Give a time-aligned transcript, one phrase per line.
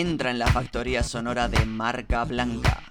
[0.00, 2.82] entra en la factoría sonora de marca blanca.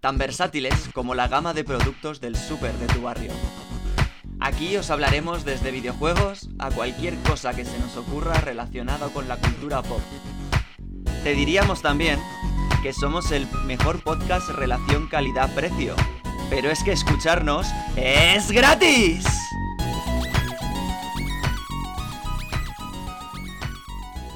[0.00, 3.32] Tan versátiles como la gama de productos del súper de tu barrio.
[4.40, 9.36] Aquí os hablaremos desde videojuegos a cualquier cosa que se nos ocurra relacionada con la
[9.36, 10.00] cultura pop.
[11.22, 12.18] Te diríamos también
[12.82, 15.94] que somos el mejor podcast relación calidad-precio.
[16.48, 19.33] Pero es que escucharnos es gratis.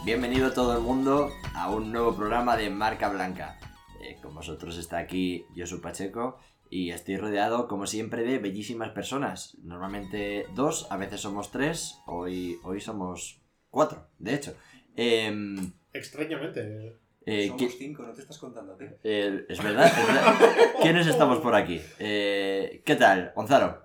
[0.08, 3.58] Bienvenido todo el mundo a un nuevo programa de Marca Blanca.
[4.02, 6.38] Eh, con vosotros está aquí Josu Pacheco
[6.70, 9.58] y estoy rodeado como siempre de bellísimas personas.
[9.62, 14.56] Normalmente dos, a veces somos tres, hoy, hoy somos cuatro, de hecho.
[14.96, 16.96] Em, Extrañamente.
[17.26, 18.86] eh, Somos ¿qui- cinco, no te estás contando a ti.
[19.04, 20.34] eh, es verdad, es verdad.
[20.80, 21.82] ¿Quiénes estamos por aquí?
[21.98, 23.82] Eh, ¿Qué tal, Gonzalo?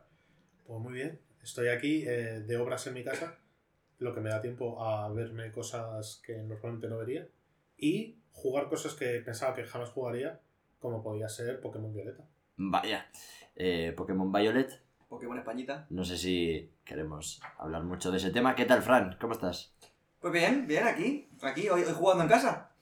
[0.66, 1.20] Pues muy bien.
[1.44, 3.38] Estoy aquí eh, de obras en mi casa,
[4.00, 7.28] lo que me da tiempo a verme cosas que normalmente no vería
[7.78, 10.40] y jugar cosas que pensaba que jamás jugaría,
[10.80, 12.24] como podía ser Pokémon Violeta.
[12.58, 13.08] Vaya.
[13.56, 14.82] Eh, Pokémon Violet.
[15.08, 15.86] Pokémon Españita.
[15.90, 18.56] No sé si queremos hablar mucho de ese tema.
[18.56, 19.18] ¿Qué tal, Fran?
[19.20, 19.74] ¿Cómo estás?
[20.20, 21.30] Pues bien, bien, aquí.
[21.42, 22.73] Aquí, hoy, hoy jugando en casa.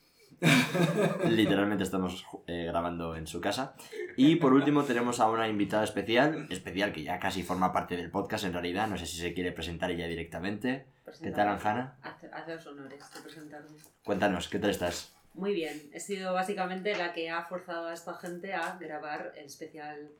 [1.29, 3.75] Literalmente estamos eh, grabando en su casa.
[4.17, 8.09] Y por último tenemos a una invitada especial, especial que ya casi forma parte del
[8.09, 10.85] podcast en realidad, no sé si se quiere presentar ella directamente.
[11.21, 11.97] ¿Qué tal, Anjana?
[12.01, 13.77] Hace, los honores de presentarme.
[14.03, 15.15] Cuéntanos, ¿qué tal estás?
[15.33, 19.45] Muy bien, he sido básicamente la que ha forzado a esta gente a grabar el
[19.45, 20.11] especial.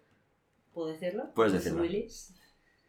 [0.73, 1.33] ¿Puedo decirlo?
[1.33, 1.81] Puedes decirlo.
[1.81, 2.33] Willis.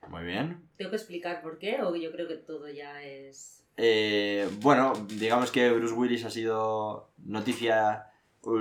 [0.09, 0.69] Muy bien.
[0.77, 3.62] ¿Tengo que explicar por qué o yo creo que todo ya es...
[3.77, 8.07] Eh, bueno, digamos que Bruce Willis ha sido noticia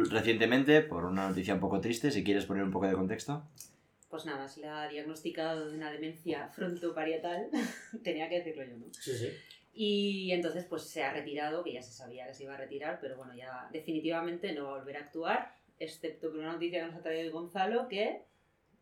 [0.10, 3.44] recientemente por una noticia un poco triste, si quieres poner un poco de contexto.
[4.10, 7.50] Pues nada, se le ha diagnosticado de una demencia frontoparietal.
[8.04, 8.86] Tenía que decirlo yo, ¿no?
[8.94, 9.30] Sí, sí.
[9.74, 13.00] Y entonces pues se ha retirado, que ya se sabía que se iba a retirar,
[13.02, 16.88] pero bueno, ya definitivamente no va a volver a actuar, excepto por una noticia que
[16.88, 18.24] nos ha traído Gonzalo, que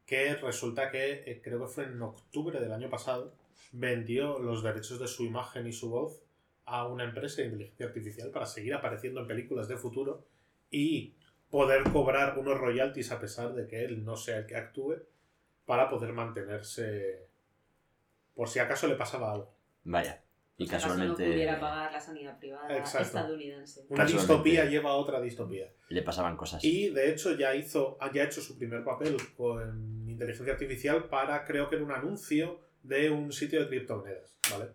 [0.07, 3.35] Que resulta que eh, creo que fue en octubre del año pasado,
[3.71, 6.21] vendió los derechos de su imagen y su voz
[6.65, 10.25] a una empresa de inteligencia artificial para seguir apareciendo en películas de futuro
[10.69, 11.15] y
[11.49, 14.97] poder cobrar unos royalties a pesar de que él no sea el que actúe
[15.65, 17.27] para poder mantenerse
[18.35, 19.53] por si acaso le pasaba algo.
[19.83, 20.23] Vaya.
[20.57, 23.07] Y casualmente no pudiera pagar la sanidad privada Exacto.
[23.07, 23.85] estadounidense.
[23.87, 25.71] Una distopía lleva a otra distopía.
[25.87, 26.63] le pasaban cosas.
[26.63, 31.45] Y de hecho ya hizo, ya ha hecho su primer papel con inteligencia artificial para,
[31.45, 34.65] creo que en un anuncio de un sitio de criptomonedas, ¿vale?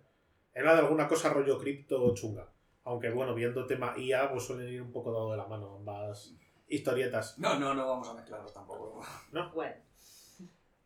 [0.54, 2.46] Era de alguna cosa rollo cripto chunga.
[2.84, 6.32] Aunque bueno, viendo tema IA, pues suelen ir un poco dado de la mano ambas
[6.68, 7.38] historietas.
[7.38, 9.00] No, no, no vamos a mezclarlos tampoco.
[9.32, 9.50] Bueno,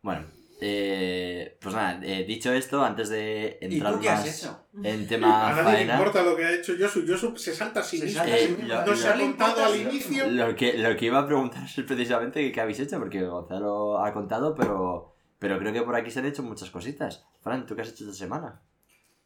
[0.03, 0.25] Bueno,
[0.61, 4.61] eh, pues nada, eh, dicho esto, antes de ¿Y entrar tú qué has más hecho?
[4.83, 7.05] en A tema nadie le faena, importa lo que ha hecho Yosu.
[7.05, 8.21] Yosu se salta a mismo.
[8.23, 10.27] a sí Eh, lo- No se ha le contado al inicio.
[10.31, 14.13] lo que, lo que iba a preguntar es precisamente qué habéis hecho, porque Gonzalo ha
[14.13, 17.25] contado, pero, pero creo que por aquí se han hecho muchas cositas.
[17.43, 18.61] Fran, ¿tú qué has hecho esta semana?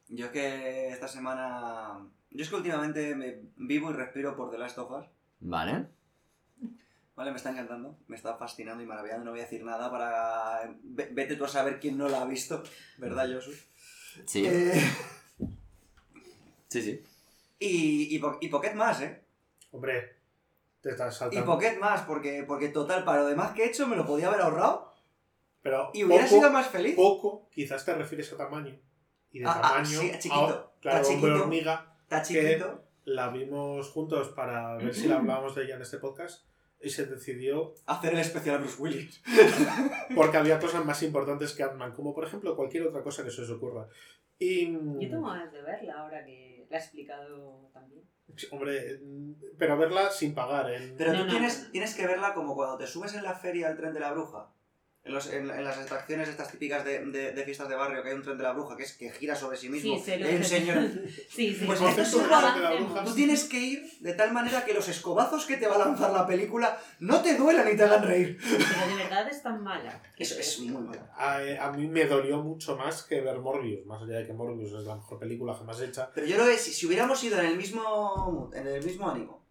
[0.08, 1.98] Yo es que esta semana...
[2.30, 5.06] Yo es que últimamente me vivo y respiro por The Last of Us.
[5.40, 5.86] Vale.
[7.14, 9.24] Vale, me está encantando, me está fascinando y maravillando.
[9.26, 10.74] No voy a decir nada para...
[10.82, 12.62] ve- Vete tú a saber quién no la ha visto,
[12.98, 13.52] ¿verdad, Josu?
[14.26, 14.44] Sí.
[14.46, 14.72] Eh,
[16.68, 17.02] Sí, sí.
[17.58, 19.22] y, y, po- y Pocket más, ¿eh?
[19.72, 20.16] Hombre,
[20.80, 21.46] te estás Y saltando.
[21.46, 24.40] Pocket más, porque, porque total, para lo demás que he hecho me lo podía haber
[24.40, 24.91] ahorrado
[25.62, 26.96] Pero y hubiera poco, sido más feliz.
[26.96, 28.78] poco, quizás te refieres a tamaño.
[29.30, 30.34] Y de Ah, ah, tamaño, sí, chiquito.
[30.34, 31.42] a- claro, Está hombre chiquito.
[31.44, 32.84] hormiga, Está chiquito.
[33.04, 36.46] la vimos juntos para ver si la hablábamos de ella en este podcast
[36.80, 39.22] y se decidió Hacer el especial Bruce Willis.
[40.16, 43.42] porque había cosas más importantes que Ant-Man, como por ejemplo cualquier otra cosa que se
[43.42, 43.86] os ocurra.
[44.38, 48.02] Y, yo tengo ganas de verla ahora que la ha explicado también.
[48.50, 49.00] hombre,
[49.56, 50.70] pero verla sin pagar.
[50.72, 50.96] En...
[50.96, 51.70] Pero No, tú no, tienes, no.
[51.70, 54.50] tienes que verla como cuando te subes en la feria al tren de la bruja.
[55.04, 58.10] En, los- en- en las atracciones estas típicas de, de- de fiestas de barrio, que
[58.10, 59.98] hay un tren de la bruja que es que gira sobre sí mismo.
[59.98, 60.78] Sí, lo y hay un señor.
[61.28, 61.64] Sí, sí.
[61.66, 61.84] Pues sí.
[61.86, 63.02] es bruja.
[63.04, 66.12] Tú tienes que ir de tal manera que los escobazos que te va a lanzar
[66.12, 68.38] la película no te duelan y te hagan reír.
[68.40, 70.00] Pero de verdad es tan mala.
[70.16, 71.00] Eso es muy malo.
[71.16, 74.72] A, a mí me dolió mucho más que ver Morbius, más allá de que Morbius
[74.72, 76.10] es la mejor película jamás hecha.
[76.14, 77.82] Pero yo creo que si, si hubiéramos ido en el mismo
[78.30, 79.41] mood, en el mismo ánimo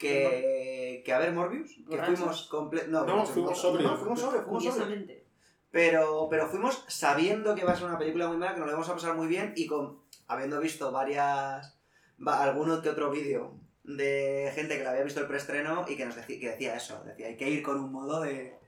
[0.00, 2.18] que, que a ver Morbius, que ¿Borrachos?
[2.18, 3.90] fuimos comple- No, fuimos sobrios.
[3.92, 4.62] no, fuimos sobrios, fuimos.
[4.64, 5.24] Curiosamente.
[5.70, 8.72] Pero, pero fuimos sabiendo que va a ser una película muy mala, que nos lo
[8.72, 11.78] vamos a pasar muy bien y con habiendo visto varias.
[12.26, 13.54] va- alguno que otro vídeo
[13.84, 17.02] de gente que la había visto el preestreno y que nos decía, que decía eso,
[17.04, 18.58] decía hay que ir con un modo de.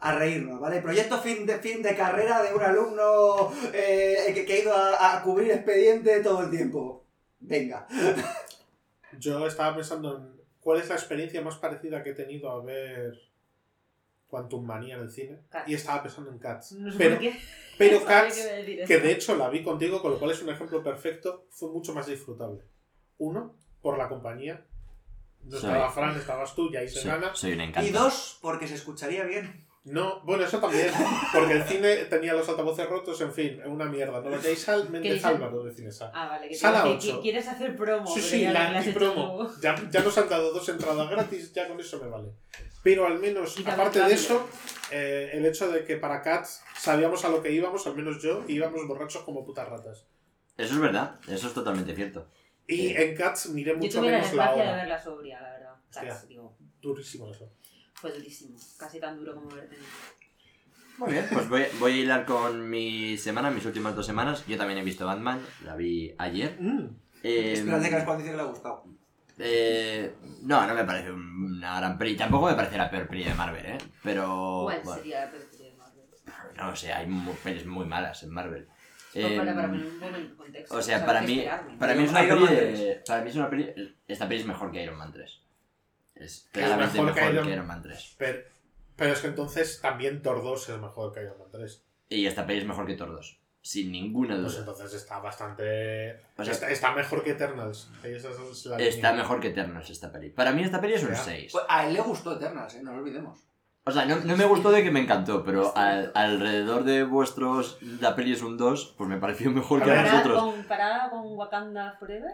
[0.00, 0.80] a reírnos, ¿vale?
[0.80, 5.16] Proyecto fin de, fin de carrera de un alumno eh, que, que ha ido a,
[5.16, 7.04] a cubrir expediente todo el tiempo.
[7.40, 7.86] Venga.
[9.18, 13.18] Yo estaba pensando en cuál es la experiencia más parecida que he tenido a ver
[14.28, 15.38] Quantum Manía en el cine.
[15.48, 15.68] Cats.
[15.68, 16.72] Y estaba pensando en Cats.
[16.72, 17.38] No sé Pero, por qué.
[17.78, 18.36] pero Cats,
[18.86, 21.94] que de hecho la vi contigo, con lo cual es un ejemplo perfecto, fue mucho
[21.94, 22.62] más disfrutable.
[23.18, 24.64] Uno, por la compañía.
[25.44, 27.34] No Soy- estaba Fran, estabas tú, ya hice Soy, gana.
[27.34, 27.88] soy un encanto.
[27.88, 29.66] Y dos, porque se escucharía bien.
[29.84, 30.90] No, bueno, eso también,
[31.32, 34.20] porque el cine tenía los altavoces rotos, en fin, una mierda.
[34.20, 35.24] No vayáis al Méndez?
[35.24, 36.10] Álvaro de Cinesa.
[36.14, 37.16] Ah, vale, que, Sala que- ocho.
[37.16, 38.06] que quieres hacer promo.
[38.06, 39.50] Sí, pero sí, ya la antipromo.
[39.62, 42.28] Ya, ya nos han dado dos entradas gratis, ya con eso me vale.
[42.82, 44.46] Pero al menos, aparte de eso,
[44.90, 48.44] eh, el hecho de que para Cats sabíamos a lo que íbamos, al menos yo,
[48.46, 50.06] y íbamos borrachos como putas ratas.
[50.56, 52.28] Eso es verdad, eso es totalmente cierto.
[52.66, 52.94] Y Sí.
[52.96, 55.72] en Cats miré Yo mucho tuve la menos la desgracia de verla sobria, la verdad.
[55.88, 56.08] Hostia.
[56.08, 57.50] Cats, digo, Durísimo eso.
[58.00, 58.56] Fue durísimo.
[58.78, 59.76] Casi tan duro como verte.
[60.98, 64.44] Muy bien, pues voy, voy a hilar con mi semana, mis últimas dos semanas.
[64.46, 66.56] Yo también he visto Batman, la vi ayer.
[66.60, 66.86] Mm.
[67.22, 68.84] Eh, Esperanza que las dice que le ha gustado.
[69.38, 72.16] eh, no, no me parece una gran peli.
[72.16, 73.78] Tampoco me parece la peor peli de Marvel, ¿eh?
[74.02, 74.62] Pero.
[74.64, 76.04] ¿Cuál bueno, sería la película de Marvel?
[76.56, 78.66] no sé, hay mu- pelis muy malas en Marvel.
[79.14, 80.76] No, para, para poner un poco en contexto.
[80.76, 81.44] O sea, para mí,
[81.78, 83.96] para mí es una peli de- Para mí es una peli...
[84.06, 85.40] Esta peli es mejor que Iron Man 3.
[86.18, 87.66] Es claramente mejor mejor, que Iron- Iron...
[87.66, 88.14] Man 3.
[88.18, 88.38] Pero,
[88.96, 91.82] pero es que entonces también Thor 2 es mejor que Iron Man 3.
[92.10, 93.38] Y esta peli es mejor que Thor 2.
[93.60, 94.46] Sin ninguna duda.
[94.46, 96.20] Pues entonces está bastante.
[96.36, 97.90] O sea- está, está mejor que Eternals.
[98.02, 99.22] Esa es la Está línea.
[99.22, 100.30] mejor que Eternals esta peli.
[100.30, 101.16] Para mí esta peli es un Ya.
[101.16, 101.52] 6.
[101.52, 102.82] Pues a él le gustó Eternals, ¿eh?
[102.82, 103.40] no lo olvidemos.
[103.84, 107.78] O sea, no, no me gustó de que me encantó, pero al- alrededor de vuestros...
[108.00, 111.96] La peli es un 2, pues me pareció mejor que a con, comparada con Wakanda
[111.98, 112.32] Forever.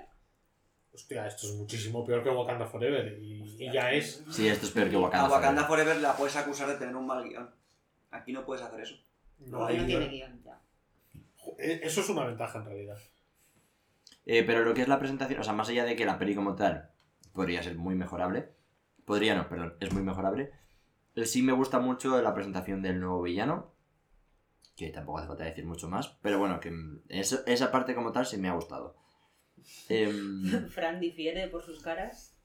[0.94, 3.18] Hostia, esto es muchísimo peor que Wakanda Forever.
[3.20, 4.22] Y, y ya es.
[4.30, 5.26] Sí, esto es peor que Wakanda.
[5.26, 5.86] a Wakanda Forever.
[5.94, 7.50] Forever la puedes acusar de tener un mal guion.
[8.12, 8.94] Aquí no puedes hacer eso.
[9.40, 10.42] No No, hay no tiene guion.
[10.44, 10.60] ya.
[11.58, 12.98] Eh, Eso es una ventaja en realidad.
[14.26, 16.34] Eh, pero lo que es la presentación, o sea, más allá de que la peli
[16.34, 16.90] como tal
[17.32, 18.48] podría ser muy mejorable,
[19.04, 20.50] podría no, perdón, es muy mejorable,
[21.24, 23.74] sí me gusta mucho la presentación del nuevo villano,
[24.76, 26.72] que tampoco hace falta decir mucho más, pero bueno, que
[27.08, 28.96] eso- esa parte como tal sí me ha gustado.
[29.88, 32.36] Em, Fran difiere por sus caras.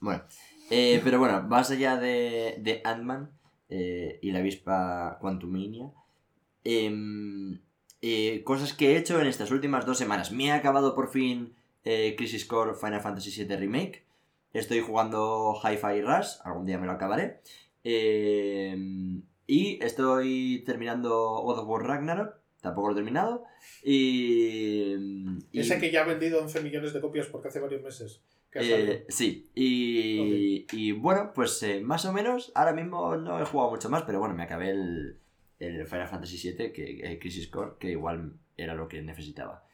[0.00, 0.22] bueno,
[0.70, 3.30] eh, pero bueno, más allá de, de Ant-Man
[3.68, 5.90] eh, y la avispa Quantumania,
[6.64, 7.60] em,
[8.00, 10.32] eh, cosas que he hecho en estas últimas dos semanas.
[10.32, 11.54] Me he acabado por fin
[11.84, 14.04] eh, Crisis Core Final Fantasy VII Remake.
[14.52, 17.40] Estoy jugando Hi-Fi Rush, algún día me lo acabaré.
[17.84, 23.44] Em, y estoy terminando God of War Ragnarok, tampoco lo he terminado.
[23.82, 24.94] Y.
[25.52, 28.22] y- Ese que ya ha vendido 11 millones de copias porque hace varios meses.
[28.50, 28.92] Que ha salido.
[28.92, 33.70] eh, sí, y, y bueno, pues eh, más o menos, ahora mismo no he jugado
[33.70, 35.18] mucho más, pero bueno, me acabé el,
[35.58, 39.64] el Final Fantasy VII, que, el Crisis Core, que igual era lo que necesitaba.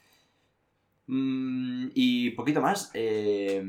[1.06, 2.90] Mm, y poquito más.
[2.94, 3.62] eh,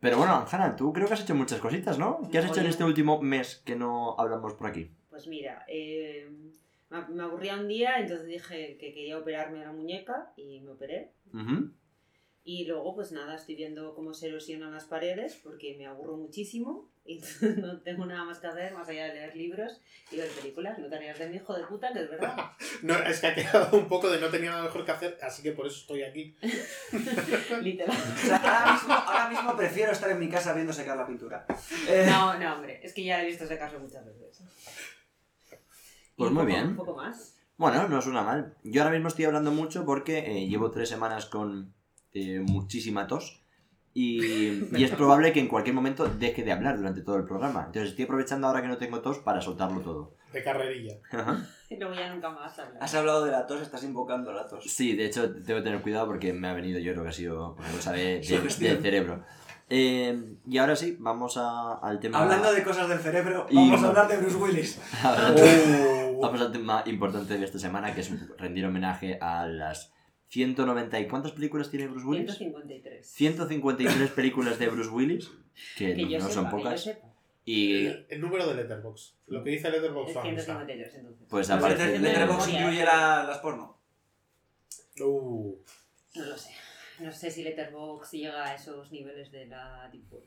[0.00, 2.20] pero bueno, Anjana, tú creo que has hecho muchas cositas, ¿no?
[2.32, 4.90] ¿Qué has hecho en este último mes que no hablamos por aquí?
[5.10, 6.26] Pues mira, eh,
[6.90, 11.12] me me aburría un día, entonces dije que quería operarme la muñeca y me operé.
[11.32, 11.70] Ujú.
[12.42, 16.90] Y luego, pues nada, estoy viendo cómo se erosionan las paredes porque me aburro muchísimo
[17.04, 17.20] y
[17.58, 19.78] no tengo nada más que hacer más allá de leer libros
[20.10, 20.78] y ver películas.
[20.78, 22.36] No tareas de mi hijo de puta, que es verdad.
[22.82, 25.42] No, es que ha quedado un poco de no tenía nada mejor que hacer, así
[25.42, 26.34] que por eso estoy aquí.
[27.60, 27.94] Literal.
[27.94, 31.44] O sea, ahora mismo, ahora mismo prefiero estar en mi casa viendo secar la pintura.
[31.88, 34.42] Eh, No, no, hombre, es que ya he visto ese caso muchas veces.
[36.20, 36.66] Pues muy poco- bien.
[36.68, 37.36] Un poco más.
[37.56, 38.54] Bueno, no suena mal.
[38.64, 41.74] Yo ahora mismo estoy hablando mucho porque eh, llevo tres semanas con
[42.14, 43.42] eh, muchísima tos
[43.92, 47.64] y, y es probable que en cualquier momento deje de hablar durante todo el programa.
[47.66, 50.14] Entonces estoy aprovechando ahora que no tengo tos para soltarlo todo.
[50.32, 50.94] De carrerilla.
[51.68, 52.78] Y luego ya nunca más hablar.
[52.82, 54.64] Has hablado de la tos, estás invocando la tos.
[54.64, 57.12] Sí, de hecho tengo que tener cuidado porque me ha venido yo creo que ha
[57.12, 59.24] sido una cosa de, de- del cerebro.
[59.68, 62.20] Eh, y ahora sí, vamos a- al tema...
[62.22, 64.80] Hablando de cosas del cerebro, Y- vamos a hablar de Bruce Willis.
[66.20, 69.92] Vamos al tema importante de esta semana, que es rendir homenaje a las
[70.28, 71.08] 190 y...
[71.08, 72.36] ¿Cuántas películas tiene Bruce Willis?
[72.36, 73.06] 153.
[73.06, 75.30] 153 películas de Bruce Willis,
[75.76, 76.90] que, no sepa, son pocas.
[77.44, 79.14] Y El, el número de Letterboxd.
[79.28, 80.22] Lo que dice está.
[80.22, 81.26] 153 entonces.
[81.28, 81.86] pues aparece...
[81.86, 83.78] Letter- Letterboxd incluye la- las porno.
[85.00, 85.56] Uh.
[86.14, 86.50] No lo sé.
[87.00, 90.24] No sé si Letterboxd llega a esos niveles de la Deep Web.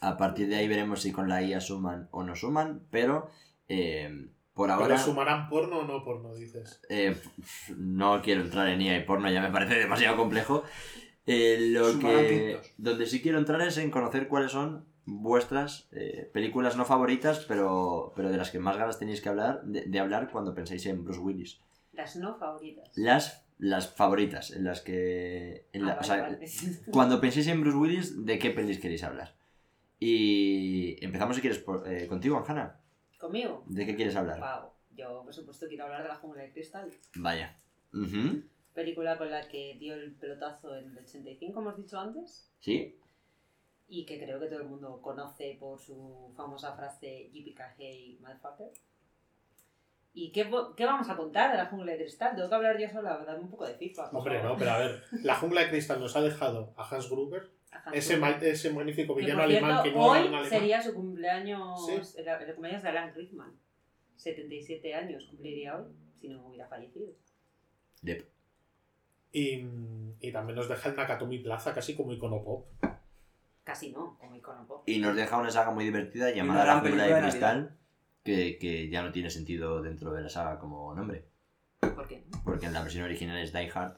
[0.00, 3.30] A partir de ahí veremos si con la IA suman o no suman, pero
[3.68, 6.80] eh, por ¿Pero ahora sumarán porno o no porno, dices?
[6.88, 7.16] eh,
[7.76, 10.62] no quiero entrar en IA y porno, ya me parece demasiado complejo.
[11.26, 16.30] Eh, lo Sumarán que donde sí quiero entrar es en conocer cuáles son vuestras eh,
[16.32, 19.98] películas no favoritas, pero, pero de las que más ganas tenéis que hablar, de, de
[20.00, 21.60] hablar cuando penséis en Bruce Willis.
[21.92, 22.90] Las no favoritas.
[22.96, 25.66] Las las favoritas, en las que...
[25.72, 26.48] en la- Ah, o sea, vale, vale.
[26.90, 29.34] cuando penséis en Bruce Willis, ¿de qué pelis queréis hablar?
[30.00, 32.76] Y empezamos si quieres por- eh, contigo, Anjana.
[33.24, 33.64] ¿Conmigo?
[33.64, 34.38] ¿De qué quieres hablar?
[34.38, 34.70] Wow.
[34.94, 36.92] Yo, por supuesto, quiero hablar de La Jungla de Cristal.
[37.14, 37.56] Vaya.
[38.74, 42.52] Película con la que dio el pelotazo en el 85, hemos dicho antes.
[42.60, 43.00] ¿Sí?
[43.88, 48.72] Y que creo que todo el mundo conoce por su famosa frase Yippee motherfucker.
[50.12, 52.36] ¿Y qué, qué vamos a contar de La Jungla de Cristal?
[52.36, 54.10] Tengo que hablar yo sola, darme un poco de FIFA.
[54.10, 54.52] Hombre, favor.
[54.52, 57.50] no, pero a ver, la jungla de cristal nos ha dejado a Hans Gruber,
[57.92, 60.44] ese, ma- ese magnífico Que, villano cierto, alemán que no hoy alemán.
[60.44, 62.18] sería su cumpleaños, Sí.
[62.20, 63.52] el, el cumpleaños de Alan Rickman.
[64.16, 65.86] 77 años cumpliría hoy,
[66.20, 67.08] si no hubiera fallecido.
[69.32, 69.64] Y,
[70.20, 72.66] y también nos deja el Nakatomi Plaza casi como icono pop.
[73.64, 74.82] Casi no, como icono pop.
[74.86, 77.76] Y nos deja una saga muy divertida llamada La Jungla de Cristal,
[78.22, 81.24] que, que ya no tiene sentido dentro de la saga como nombre.
[81.80, 82.24] ¿Por qué?
[82.44, 83.96] Porque en la versión original es Die Hard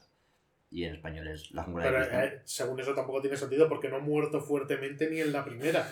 [0.76, 2.24] y en español es La Jungla de Pero Cristal.
[2.28, 5.90] eh, según eso tampoco tiene sentido porque no ha muerto fuertemente ni en la primera.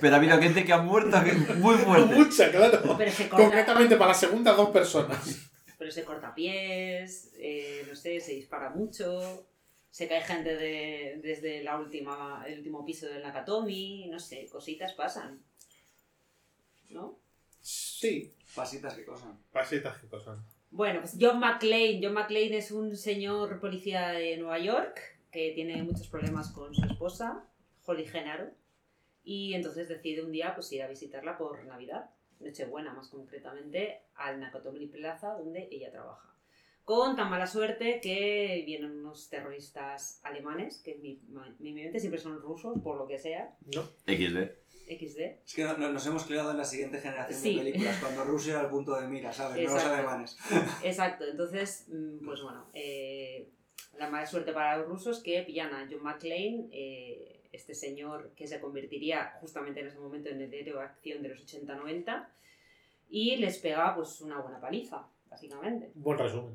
[0.00, 2.14] Pero ha habido gente que ha muerto que- muy fuerte.
[2.14, 2.96] Mucha, claro.
[2.98, 5.48] pero se corta, Concretamente para la segunda dos personas.
[5.78, 9.46] pero se corta pies, eh, no sé, se dispara mucho,
[9.90, 14.92] se cae gente de, desde la última, el último piso del Nakatomi, no sé, cositas
[14.94, 15.40] pasan.
[16.90, 17.16] ¿No?
[17.60, 19.38] Sí, Pasitas que cosan.
[19.52, 20.38] pasitas que cosas.
[20.70, 22.00] Bueno, pues John McClane.
[22.02, 26.84] John McClane es un señor policía de Nueva York que tiene muchos problemas con su
[26.84, 27.44] esposa,
[27.84, 28.50] Holly Genaro,
[29.24, 32.10] y entonces decide un día pues ir a visitarla por Navidad,
[32.40, 36.34] Nochebuena más concretamente, al Nakatomi Plaza donde ella trabaja.
[36.84, 41.20] Con tan mala suerte que vienen unos terroristas alemanes, que en mi,
[41.58, 43.82] mi mente siempre son rusos, por lo que sea, ¿No?
[44.06, 44.67] XD.
[44.88, 45.20] XD.
[45.46, 47.54] Es que no- no- nos hemos criado en la siguiente generación Sí.
[47.56, 49.56] de películas, cuando Rusia era el punto de mira, ¿sabes?
[49.56, 49.94] No los Exacto.
[49.94, 50.38] alemanes.
[50.82, 53.48] Exacto, entonces, mm, pues bueno, eh,
[53.98, 58.46] la mala suerte para los rusos que pillan a John McClane, eh, este señor que
[58.46, 62.28] se convertiría justamente en ese momento en el héroe de acción de los 80-90,
[63.10, 65.90] y les pega pues una buena paliza, básicamente.
[65.94, 66.54] Buen resumen.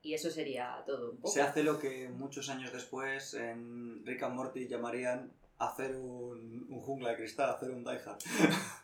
[0.00, 1.28] Y eso sería todo un poco.
[1.34, 6.80] Se hace lo que muchos años después en Rick and Morty llamarían hacer un, un
[6.80, 8.18] jungla de cristal, hacer un Die Hard.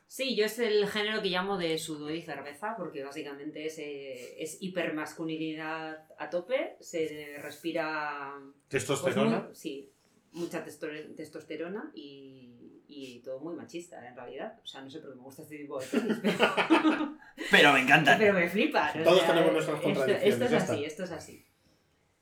[0.07, 4.43] Sí, yo es el género que llamo de sudor y cerveza, porque básicamente es, eh,
[4.43, 9.41] es hipermasculinidad a tope, se respira Pues Testosterona.
[9.41, 9.91] muy- sí,
[10.33, 14.59] mucha testo- testosterona y, y todo muy machista en realidad.
[14.63, 16.39] O sea, no sé por qué me gusta este tipo de pelis, pero,
[17.51, 18.17] Pero me encanta.
[18.19, 18.93] pero me flipa.
[19.03, 20.87] Todos tenemos nuestras esto, contradicciones, esto es así, está.
[20.87, 21.47] esto es así.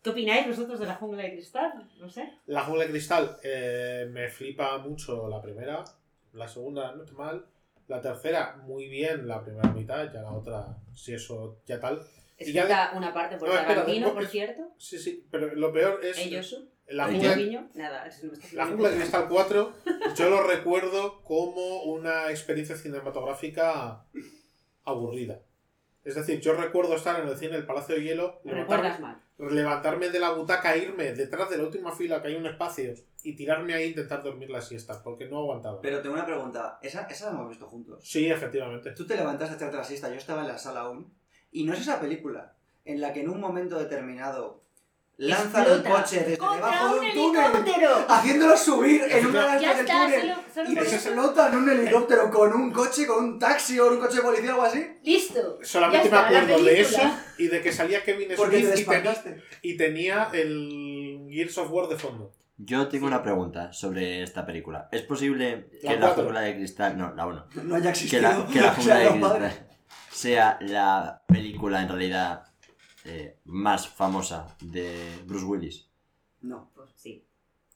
[0.03, 1.89] ¿Qué opináis vosotros de la jungla de cristal?
[2.01, 2.33] No sé.
[2.47, 5.85] La jungla de cristal eh, me flipa mucho la primera.
[6.33, 7.47] La segunda no está mal.
[7.89, 10.13] La tercera, muy bien la primera mitad.
[10.13, 12.01] Ya la otra, si eso ya tal.
[12.39, 14.63] Y ya una parte por No, espera, Tarantino, después- por cierto.
[14.79, 16.19] Sí, sí, pero lo peor es.
[16.19, 18.09] Ellos, La ¿El jungla, nada.
[18.23, 19.73] no la jungla de cristal 4,
[20.17, 24.05] yo lo recuerdo como una experiencia cinematográfica
[24.85, 25.41] aburrida.
[26.05, 29.22] Es decir, yo recuerdo estar en el cine El Palacio de Hielo, Lo recuerdas mal.
[29.39, 33.35] Levantarme de la butaca, irme detrás de la última fila que hay un espacio y
[33.35, 35.81] tirarme ahí e intentar dormir la siesta, porque no aguantaba.
[35.81, 38.01] Pero tengo una pregunta, esa, esa la hemos visto juntos.
[38.03, 38.93] Sí, efectivamente.
[38.93, 41.13] Tú te levantaste a echarte la siesta, yo estaba en la sala aún,
[41.51, 44.62] y no es esa película en la que en un momento determinado
[45.29, 48.07] lanzan un Explota coche desde ¡Contra debajo de un un túnel, helicóptero!
[48.09, 50.21] haciéndolo subir en una lanza del está, túnel.
[50.21, 50.95] solo, solo Y eso.
[50.97, 54.55] explotan un helicóptero con un coche, con un taxi o un coche de policía o
[54.55, 54.87] algo así.
[55.05, 55.59] ¡Listo!
[55.63, 57.01] Solamente me acuerdo de eso
[57.39, 59.43] y de que salía Kevin Porque te Smith y, despantaste.
[59.63, 62.33] y tenía el Gears of War de fondo.
[62.59, 64.89] Yo tengo una pregunta sobre esta película.
[64.93, 66.97] ¿Es posible que La la, jungla de cristal...
[66.97, 67.47] No, la 1.
[67.65, 68.23] No haya Que existido.
[68.23, 69.69] la, que la O jungla sea, de cristal
[70.11, 72.45] sea la película en realidad
[73.05, 75.87] eh, más famosa de Bruce Willis.
[76.41, 77.25] No, Pues sí,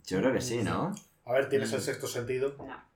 [0.07, 0.93] Yo creo que sí, ¿no?
[1.25, 2.55] A ver, tienes el sexto sentido.
[2.59, 2.87] no.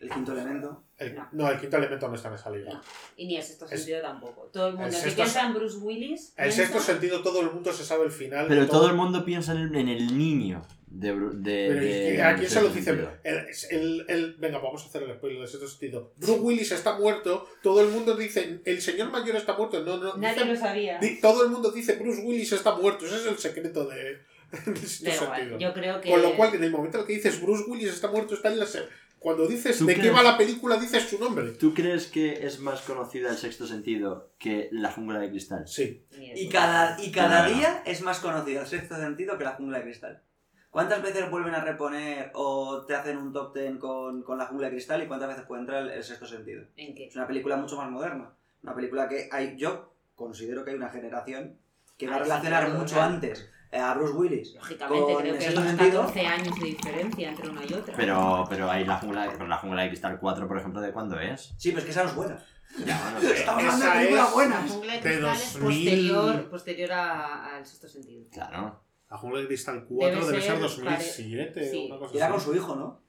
[0.00, 0.82] el quinto elemento.
[0.96, 1.28] El- No.
[1.32, 2.72] no, el quinto elemento no está en esa liga.
[2.72, 2.80] No.
[3.18, 4.48] Y ni el sexto Es- sentido tampoco.
[4.52, 6.32] Todo el mundo el que piensa en Bruce Willis.
[6.38, 8.46] El piensa- sexto sentido, todo el mundo se sabe el final.
[8.48, 12.12] Pero todo el mundo piensa en el, en el niño de, de, Pero ¿y de-
[12.16, 12.90] qué- ¿A quién se lo de- dice?
[13.22, 16.12] El, el- el- venga, vamos a hacer el spoiler del sexto sentido.
[16.16, 17.46] Bruce Willis está muerto.
[17.62, 19.82] Todo el mundo dice, el señor mayor está muerto.
[19.84, 20.16] No, no.
[20.16, 20.98] Nadie dicen- lo sabía.
[20.98, 23.06] di- todo el mundo dice, Bruce Willis está muerto.
[23.06, 24.18] Ese es el secreto de,
[24.66, 25.58] del sexto Da igual, sentido.
[25.60, 26.10] yo creo que.
[26.10, 28.50] Con lo cual, en el momento en el que dices Bruce Willis está muerto, está
[28.52, 28.82] en la se-
[29.20, 31.50] Cuando dices ¿Tú de qué va la película, dices su nombre.
[31.52, 35.68] ¿Tú crees que es más conocida el sexto sentido que la jungla de cristal?
[35.68, 36.02] Sí.
[36.34, 39.84] Y cada, y cada día es más conocido el sexto sentido que la jungla de
[39.84, 40.22] cristal.
[40.70, 44.66] ¿Cuántas veces vuelven a reponer o te hacen un top ten con, con la jungla
[44.68, 46.62] de cristal y cuántas veces puede entrar el, el sexto sentido?
[46.76, 47.06] ¿En qué?
[47.06, 48.30] Es una película mucho más moderna.
[48.62, 51.58] Una película que hay, yo considero que hay una generación
[51.98, 54.54] que va a Ah, sí, relacionar claro, mucho antes eh, a Bruce Willis.
[54.54, 56.00] Lógicamente, Con creo que hay sexto unos sentido.
[56.02, 57.94] 14 años de diferencia entre una y otra.
[57.96, 61.18] Pero, pero ahí la jungla, pero la jungla de cristal 4, por ejemplo, ¿de cuándo
[61.18, 61.52] es?
[61.58, 62.38] Sí, pero es que esa no es buena.
[62.86, 64.70] Ya, bueno, pero- Estamos hablando de películas es- La buenas.
[64.70, 65.62] jungla de De cristal es 2000.
[65.64, 68.24] posterior, posterior a- al sexto sentido.
[68.32, 68.80] Claro.
[69.10, 71.76] La jungla de cristal 4 debe, Debe ser ser 2007 sí.
[71.76, 72.32] o una cosa Y era así.
[72.34, 73.02] con su hijo, ¿no?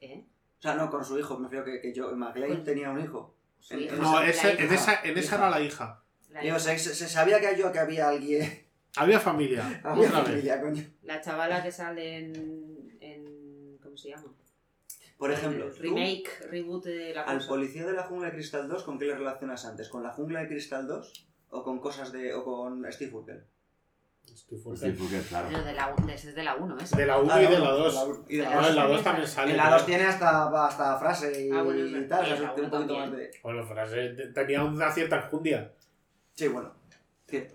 [0.00, 0.24] ¿Eh?
[0.58, 3.34] O sea, no con su hijo, me refiero que, que yo, McLean tenía un hijo.
[3.70, 6.02] En- en No, ese- en esa, en esa era la hija.
[6.30, 6.58] la hija.
[6.58, 8.66] se, se- se sabía que yo que había alguien.
[8.96, 9.80] Había familia.
[9.84, 10.28] Había Otra vez.
[10.30, 10.84] familia, coño.
[11.02, 14.32] La chavala que sale en, en ¿cómo se llama?
[15.16, 17.48] Por ejemplo, El tú, remake, reboot de la al cosa.
[17.48, 19.88] policía de la jungla de cristal 2, ¿con qué le relacionas antes?
[19.88, 21.26] ¿Con la jungla de cristal 2?
[21.50, 22.32] ¿O con cosas de.
[22.34, 23.44] o con Steve Urkel?
[24.36, 25.48] Steve claro.
[25.50, 26.84] Pero de la, es de la 1, ¿eh?
[26.96, 27.94] De la 1 Ah, y de la no, 2.
[27.94, 28.70] la uno y de la De No, dos.
[28.70, 29.50] en la 2 también sale.
[29.52, 32.06] En la pero- 2 tiene hasta, hasta frase y, Ah, bueno, es verdad.
[32.06, 33.30] y tal, o sea, tiene un poquito más de.
[33.42, 35.72] Bueno, frase, te- tenía una cierta enjundia.
[36.34, 36.72] Sí, bueno,
[37.26, 37.54] cierto.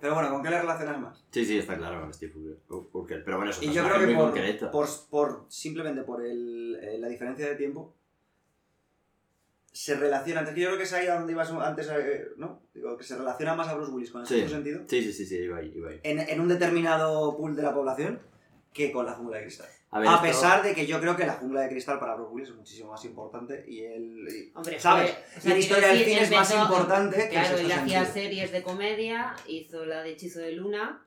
[0.00, 1.24] Pero bueno, ¿con qué le relacionas más?
[1.32, 2.32] Sí, sí, está claro con Steve.
[2.68, 3.24] Booker.
[3.24, 4.70] Pero bueno, es un Y yo creo que por, concreto.
[4.70, 7.94] por, por- simplemente por el, eh, la diferencia de tiempo
[9.80, 10.40] se relaciona.
[10.40, 12.62] Antes que yo creo que es ahí a donde ibas antes, eh, ¿no?
[12.74, 14.48] Digo, que se relaciona más a Bruce Willis con el Sí.
[14.48, 16.00] sentido Sí, sí, sí, sí, iba ahí, iba ahí.
[16.02, 18.20] en, en un determinado pool de la población
[18.72, 19.68] que con la jungla de cristal.
[19.92, 22.16] A, ver, A esto- pesar de que yo creo que la jungla de cristal para
[22.16, 24.26] Bruce Willis es muchísimo más importante y él.
[24.28, 25.12] y- Hombre, ¿Sabes?
[25.12, 27.72] fue- o y sea, la historia del cine es más importante que el Claro, él
[27.72, 31.04] hacía series de comedia, hizo la de Hechizo de Luna,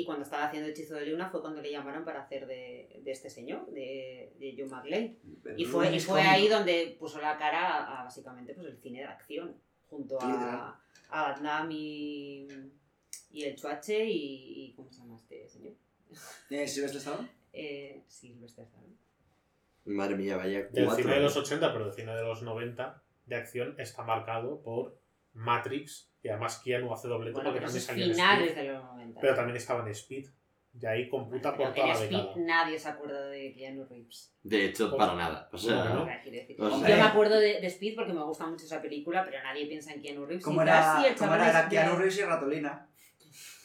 [0.00, 3.10] y cuando estaba haciendo Hechizo de Luna fue cuando le llamaron para hacer de, de
[3.10, 5.16] este señor, de, de John McLean.
[5.56, 9.00] Y fue, y fue ahí donde puso la cara a, a básicamente pues, el cine
[9.00, 9.56] de acción,
[9.88, 10.80] junto a,
[11.10, 12.48] a y,
[13.32, 15.74] y el Chuache y, y- ¿Cómo se llama este señor?
[16.50, 17.28] ¿Eh, Sylvester Stallone?
[17.52, 18.94] Eh, Sylvester Stallone.
[19.86, 21.02] Madre mía, vaya Del cuatro.
[21.02, 24.98] cine de los 80, pero del cine de los 90 de acción está marcado por
[25.32, 28.62] Matrix y además Keanu hace doblete Bueno, porque también salía en finales Speed.
[28.66, 29.20] de los 90.
[29.20, 30.26] Pero también estaba en Speed.
[30.80, 32.34] Y ahí computa por toda en la Speed década.
[32.38, 34.32] nadie se acuerda de Keanu Reeves.
[34.44, 35.48] De hecho, para nada.
[35.52, 38.12] O sea, ¿Cómo O sea, quiero decir, O Yo me acuerdo de, de Speed porque
[38.12, 40.44] me gusta mucho esa película, pero nadie piensa en Keanu Reeves.
[40.44, 41.48] ¿Cómo Y dice, "Ah, era, sí, el cómo chaval era?
[41.48, 42.86] es Era de- Keanu Reeves y Ratolina.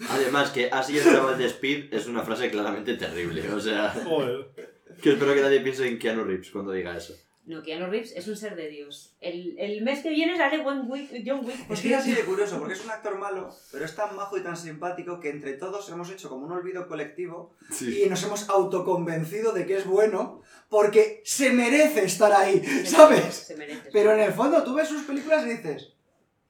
[0.09, 3.51] Además, que así el chaval de Speed es una frase claramente terrible.
[3.51, 4.47] O sea, Joder.
[5.03, 7.13] que espero que nadie piense en Keanu Reeves cuando diga eso.
[7.45, 9.15] No, Keanu Reeves es un ser de Dios.
[9.21, 11.11] El, el mes que viene sale John Wick.
[11.23, 13.95] John Wick Es que es así de curioso, porque es un actor malo, pero es
[13.95, 18.09] tan majo y tan simpático que entre todos hemos hecho como un olvido colectivo y
[18.09, 23.19] nos hemos autoconvencido de que es bueno porque se merece estar ahí, Se ¿sabes?
[23.19, 23.89] merece, se merece.
[23.93, 25.93] Pero en el fondo tú ves sus películas y dices,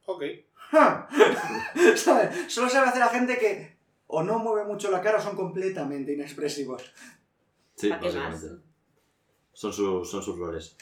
[0.06, 0.24] Ok.
[0.72, 1.10] "Ja".
[1.98, 2.52] ¿sabes?
[2.54, 3.76] Solo sabe hacer a gente que
[4.08, 6.84] o no mueve mucho la cara o son completamente inexpresivos.
[7.76, 8.46] Sí, ¿Para qué más?
[9.56, 10.78] Son, su- son sus roles.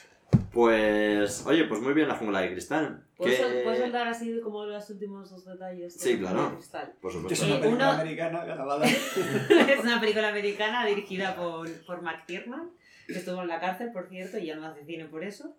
[0.52, 3.06] Pues, oye, pues muy bien la jungla de cristal.
[3.16, 5.98] ¿Puedes, Que- sol- puedes soltar así como los últimos dos detalles?
[5.98, 6.50] de Sí, la claro.
[6.50, 6.94] de Cristal?
[7.02, 8.86] Por Que es una Eh, película uno- americana grabada.
[9.70, 12.72] es una película americana dirigida por, por McTiernan,
[13.08, 15.56] que estuvo en la cárcel, por cierto, y ya no hace cine por eso.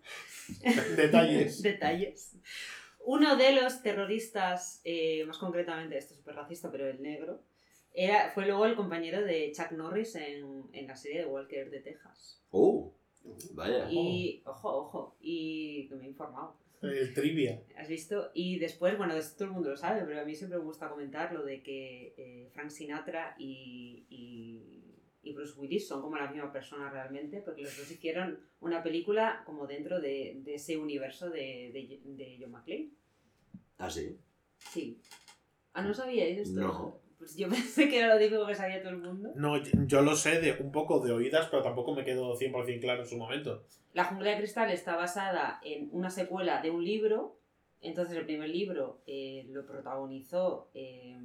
[0.97, 1.61] Detalles.
[1.61, 2.35] Detalles.
[3.05, 7.41] Uno de los terroristas, eh, más concretamente, este es súper racista, pero el negro,
[7.93, 11.79] era, fue luego el compañero de Chuck Norris en, en la serie de Walker de
[11.81, 12.41] Texas.
[12.49, 12.93] Oh,
[13.53, 13.87] vaya.
[13.91, 16.57] Y, ojo, ojo, y que me he informado.
[16.81, 17.63] El trivia.
[17.77, 18.29] ¿Has visto?
[18.33, 20.89] Y después, bueno, esto todo el mundo lo sabe, pero a mí siempre me gusta
[20.89, 24.83] comentar lo de que eh, Frank Sinatra y, y,
[25.23, 29.41] y Bruce Willis son como la misma persona realmente, porque los dos hicieron una película
[29.45, 32.91] como dentro de, de ese universo de, de, de John McClane.
[33.79, 34.19] ¿Ah, sí?
[34.59, 35.01] Sí.
[35.73, 36.59] Ah, ¿no sabíais esto?
[36.59, 37.04] No.
[37.17, 39.31] Pues yo pensé que era lo típico que sabía todo el mundo.
[39.35, 42.79] No, yo- yo lo sé de un poco de oídas, pero tampoco me quedó 100%
[42.81, 43.63] claro en su momento.
[43.93, 47.37] La jungla de cristal está basada en una secuela de un libro.
[47.81, 51.17] Entonces el primer libro eh, lo protagonizó eh,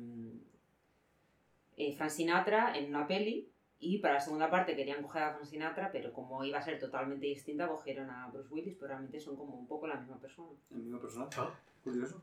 [1.76, 3.48] eh, Frank Sinatra en una peli.
[3.82, 6.78] Y para la segunda parte querían coger a Frank Sinatra, pero como iba a ser
[6.78, 10.50] totalmente distinta, cogieron a Bruce Willis, pero realmente son como un poco la misma persona.
[10.70, 11.30] El mismo personaje.
[11.38, 11.58] Ah.
[11.82, 12.20] Curioso.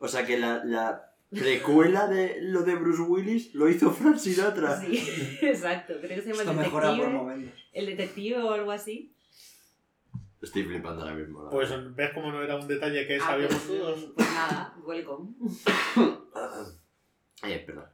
[0.00, 4.80] O sea que la, la precuela de lo de Bruce Willis lo hizo Frank Sinatra.
[4.80, 4.96] Sí,
[5.42, 5.94] exacto.
[6.00, 7.60] Creo que se llama Esto el mejora por detective, momentos.
[7.72, 9.14] el detective o algo así.
[10.42, 11.44] Estoy flipando ahora mismo.
[11.44, 11.90] la Pues verdad.
[11.94, 14.12] ves cómo no era un detalle que Ah, sabíamos pues, todos.
[14.16, 15.28] pues nada, welcome.
[17.42, 17.84] Eh, perdón.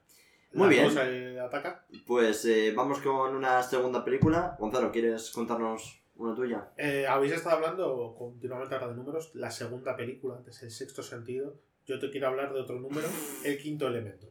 [0.53, 0.85] La Muy bien.
[0.87, 1.87] cosa eh, ataca.
[2.07, 4.57] Pues eh, vamos con una segunda película.
[4.59, 6.71] Gonzalo, ¿quieres contarnos una tuya?
[6.77, 9.31] Eh, Habéis estado hablando continuamente ahora de números.
[9.35, 11.61] La segunda película, antes el sexto sentido.
[11.87, 13.09] Yo te quiero hablar de otro número,
[13.45, 14.27] el quinto elemento.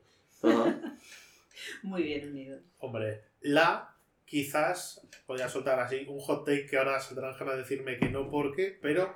[1.83, 2.59] Muy bien unido.
[2.79, 7.97] Hombre, la quizás, podría soltar así un hot take que ahora saldrán ganas de decirme
[7.97, 9.15] que no porque, pero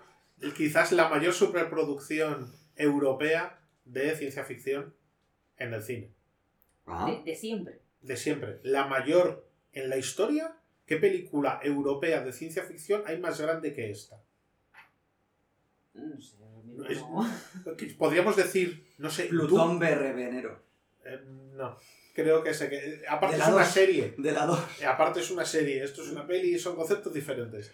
[0.55, 4.95] quizás la mayor superproducción europea de ciencia ficción
[5.57, 6.13] en el cine.
[6.85, 7.81] Ah, De, de siempre.
[8.01, 8.59] De siempre.
[8.63, 10.55] La mayor en la historia.
[10.85, 14.23] ¿Qué película europea de ciencia ficción hay más grande que esta?
[15.93, 16.37] No sé,
[16.87, 17.93] Es-.
[17.93, 20.63] Podríamos decir, no sé, Plutón BR Venero.
[21.05, 21.19] Eh,
[21.53, 21.77] no,
[22.13, 23.01] creo que sé que.
[23.07, 24.13] Aparte De es la una serie.
[24.17, 24.59] De la 2.
[24.81, 27.71] Eh, Aparte es una serie, esto es una peli y son conceptos diferentes.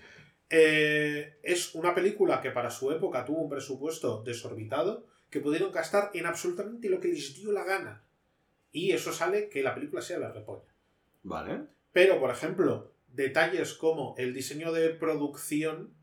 [0.50, 6.12] Eh, es una película que para su época tuvo un presupuesto desorbitado que pudieron gastar
[6.14, 8.04] en absolutamente lo que les dio la gana.
[8.72, 10.72] Y eso sale que la película sea la repolla.
[11.24, 11.62] vale.
[11.92, 15.94] Pero, por ejemplo, detalles como el diseño de producción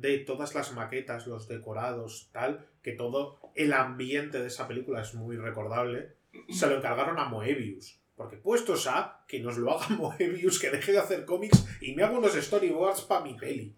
[0.00, 5.14] de todas las maquetas, los decorados, tal, que todo el ambiente de esa película es
[5.14, 6.14] muy recordable,
[6.50, 8.00] se lo encargaron a Moebius.
[8.16, 12.02] Porque puestos a que nos lo haga Moebius, que deje de hacer cómics y me
[12.02, 13.74] haga unos storyboards para mi peli.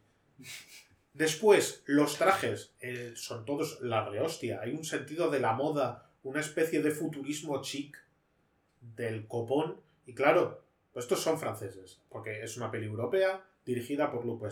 [1.15, 4.61] Después, los trajes eh, son todos la rehostia.
[4.61, 7.97] Hay un sentido de la moda, una especie de futurismo chic
[8.81, 9.81] del copón.
[10.05, 14.45] Y claro, pues estos son franceses, porque es una peli europea dirigida por Luc.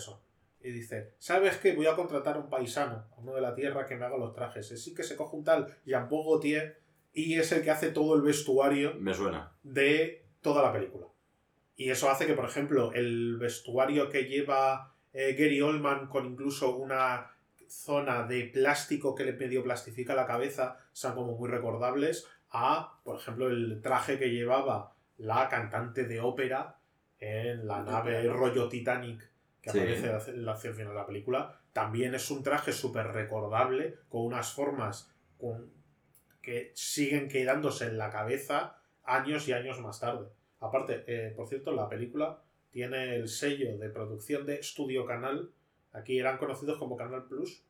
[0.65, 1.75] Y dice, ¿sabes qué?
[1.75, 4.33] Voy a contratar a un paisano, a uno de la tierra, que me haga los
[4.33, 4.73] trajes.
[4.73, 6.81] Así que se coge un tal Jean-Paul Gaultier
[7.13, 9.53] y es el que hace todo el vestuario Me suena.
[9.63, 11.07] de toda la película.
[11.77, 16.75] Y eso hace que, por ejemplo, el vestuario que lleva eh, Gary Oldman con incluso
[16.77, 17.31] una
[17.69, 23.19] zona de plástico que le medio plastifica la cabeza sean como muy recordables a, por
[23.19, 26.79] ejemplo, el traje que llevaba la cantante de ópera
[27.19, 29.34] en la nave rollo Titanic
[29.65, 29.79] que Sí.
[29.81, 31.61] aparece en la acción final de la película.
[31.73, 35.73] También es un traje súper recordable con unas formas con-
[36.43, 40.29] que siguen quedándose en la cabeza años y años más tarde.
[40.61, 45.51] Aparte, eh, por cierto, la película tiene el sello de producción de Studio Canal.
[45.93, 47.65] Aquí eran conocidos como Canal Plus.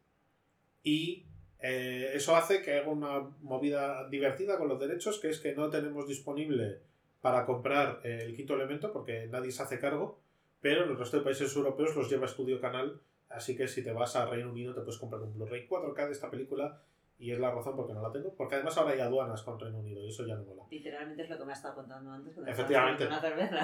[0.82, 1.26] Y
[1.60, 5.70] eh, eso hace que haga una movida divertida con los derechos, que es que no
[5.70, 6.80] tenemos disponible
[7.20, 10.20] para comprar eh, el quinto elemento, porque nadie se hace cargo,
[10.64, 12.98] pero en el resto de países europeos los lleva Studio Canal.
[13.28, 16.12] Así que si te vas a Reino Unido te puedes comprar un Blu-ray 4K de
[16.12, 16.80] esta película
[17.18, 19.60] y es la razón por qué no la tengo, porque además ahora hay aduanas con
[19.60, 20.62] Reino Unido y eso ya no mola.
[20.70, 22.32] Literalmente es lo que me ha estado contando antes.
[22.32, 23.06] cuando Efectivamente.
[23.06, 23.60] Una cerveza.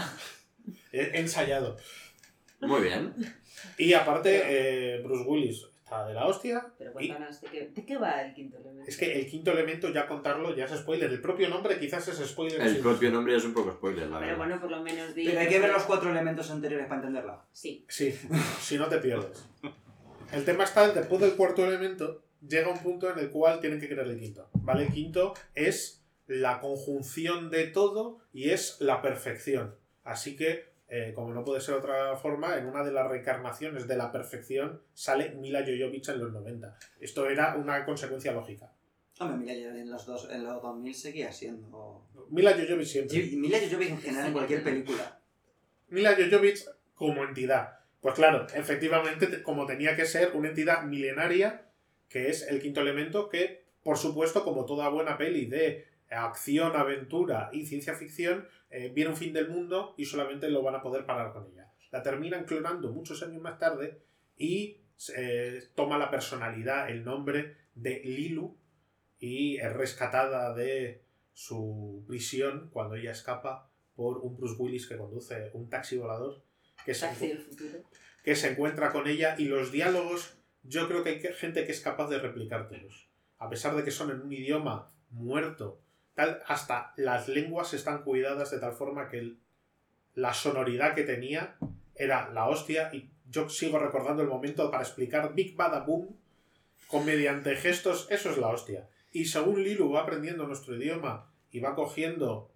[0.93, 1.79] He he ensayado.
[2.61, 3.15] Muy bien.
[3.79, 6.67] Y aparte, eh, Bruce Willis está de la hostia.
[6.79, 8.89] Pero Y cuéntanos, ¿de qué, ¿de qué va el quinto elemento?
[8.89, 11.11] es que el quinto elemento, ya contarlo, ya es spoiler.
[11.11, 12.61] El propio nombre quizás es spoiler.
[12.61, 12.83] El sí.
[12.83, 14.39] propio nombre es un poco spoiler, la Pero verdad.
[14.39, 17.45] bueno, por lo menos di Pero hay que ver los cuatro elementos anteriores para entenderla.
[17.53, 17.85] Sí.
[17.89, 18.15] Sí,
[18.61, 19.45] si no te pierdes.
[20.33, 23.61] El tema está en que después del cuarto elemento llega un punto en el cual
[23.61, 24.49] tienen que crear el quinto.
[24.55, 24.85] ¿Vale?
[24.87, 29.75] El quinto es la conjunción de todo y es la perfección.
[30.05, 33.97] Así que, eh, como no puede ser otra forma, en una de las reencarnaciones de
[33.97, 36.77] la perfección sale Mila Jovovich en los 90.
[37.01, 38.73] Esto era una consecuencia lógica.
[39.21, 42.07] Hombre, Mila Jovovich en los, dos, en los 2000 seguía siendo...
[42.31, 43.17] Mila Jovovich siempre.
[43.19, 45.21] Y Mila Jovovich en general en cualquier película.
[45.89, 47.79] Mila Jovovich como entidad.
[48.01, 51.67] Pues claro, efectivamente, te- como tenía que ser una entidad milenaria,
[52.09, 57.51] que es el quinto elemento, que, por supuesto, como toda buena peli de acción, aventura
[57.53, 61.07] y ciencia ficción, eh, viene un fin del mundo y solamente lo van a poder
[61.07, 61.73] parar con ella.
[61.91, 64.03] La terminan clonando muchos años más tarde
[64.37, 64.81] y
[65.17, 68.57] eh, toma la personalidad, el nombre de Lilu
[69.19, 75.51] y es rescatada de su prisión cuando ella escapa por un Bruce Willis que conduce
[75.55, 76.43] un taxi volador
[76.85, 77.09] que se,
[78.25, 82.09] que encuentra con ella y los diálogos yo creo que hay gente que es capaz
[82.09, 85.81] de replicártelos a pesar de que son en un idioma muerto
[86.15, 89.39] tal hasta las lenguas están cuidadas de tal forma que el-
[90.15, 91.57] la sonoridad que tenía
[91.95, 96.17] era la hostia y yo sigo recordando el momento para explicar Big Bada Boom
[96.89, 101.61] con mediante gestos eso es la hostia y según Lilu va aprendiendo nuestro idioma y
[101.61, 102.51] va cogiendo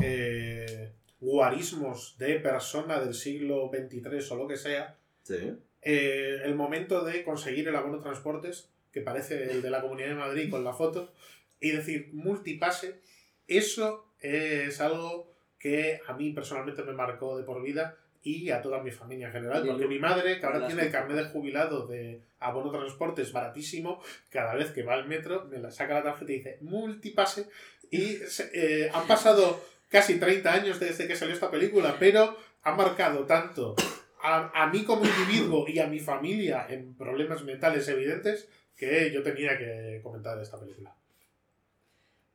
[0.00, 5.36] eh, guarismos de persona del siglo XXIII o lo que sea, Sí.
[5.82, 10.14] eh, el momento de conseguir el abono transportes, que parece el de la Comunidad de
[10.16, 11.12] Madrid con la foto,
[11.62, 13.00] y decir multipase,
[13.46, 18.82] eso es algo que a mí personalmente me marcó de por vida y a toda
[18.82, 22.22] mi familia en general, porque mi madre, que ahora tiene el carnet de jubilado de
[22.38, 26.36] abono transportes baratísimo, cada vez que va al metro me la saca la tarjeta y
[26.36, 27.48] dice multipase,
[27.90, 28.18] y
[28.54, 33.74] eh, han pasado casi 30 años desde que salió esta película, pero ha marcado tanto
[34.22, 39.22] a, a mí como individuo y a mi familia en problemas mentales evidentes que yo
[39.22, 40.94] tenía que comentar esta película.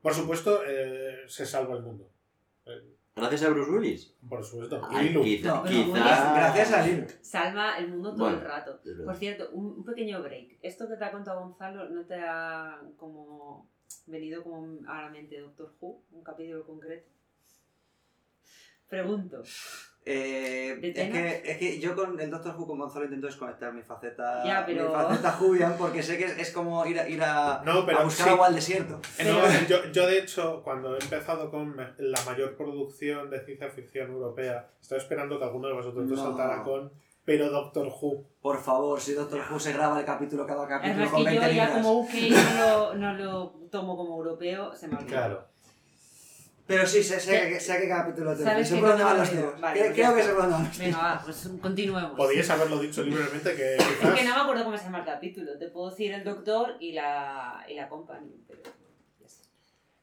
[0.02, 2.10] Por supuesto, eh, se salva el mundo.
[2.66, 4.16] Eh, Gracias a Bruce Willis.
[4.30, 4.80] por supuesto.
[4.92, 5.24] Y Ay, Lilu.
[5.24, 7.08] quizá, No, pero quizá- Gracias a Lilu.
[7.22, 8.80] Salva el mundo todo Bueno, el rato.
[9.06, 10.60] Por cierto, un, un pequeño break.
[10.62, 13.68] Esto que te ha contado Gonzalo no te ha como
[14.06, 17.10] venido como a la mente Doctor Who, un capítulo concreto.
[18.88, 19.42] Pregunto.
[20.10, 23.74] Eh, ¿De es, que, es que yo con el Doctor Who con Gonzalo intento desconectar
[23.74, 27.10] mi faceta, Ya, pero- mi faceta Julian porque sé que es, es como ir a,
[27.10, 28.34] ir a, No, pero a buscar sí.
[28.34, 29.02] agua al desierto.
[29.26, 34.10] No, yo, yo, de hecho, cuando he empezado con la mayor producción de ciencia ficción
[34.12, 36.16] europea, estaba esperando que alguno de vosotros No.
[36.16, 36.90] saltara con
[37.26, 38.24] pero Doctor Who.
[38.42, 41.46] Por favor, si Doctor Who se graba el capítulo cada capítulo Además con que 20
[41.48, 41.72] yo ya libras.
[41.84, 45.08] como UK no lo, no lo tomo como europeo, se me olvida.
[45.10, 45.48] Claro.
[46.68, 49.04] Pero sí, sé, sé, que, sé a qué capítulo te ¿Sabes Sé qué por dónde
[49.06, 49.62] van los tiros.
[49.62, 52.12] Vale, Creo- que sé por dónde van los Venga, va, pues continuemos.
[52.18, 54.36] Podíais haberlo dicho libremente que Es que no quizás...
[54.36, 55.58] me acuerdo cómo se llama el capítulo.
[55.58, 58.62] Te puedo decir el doctor y la, y la company, pero
[59.20, 59.48] ya está.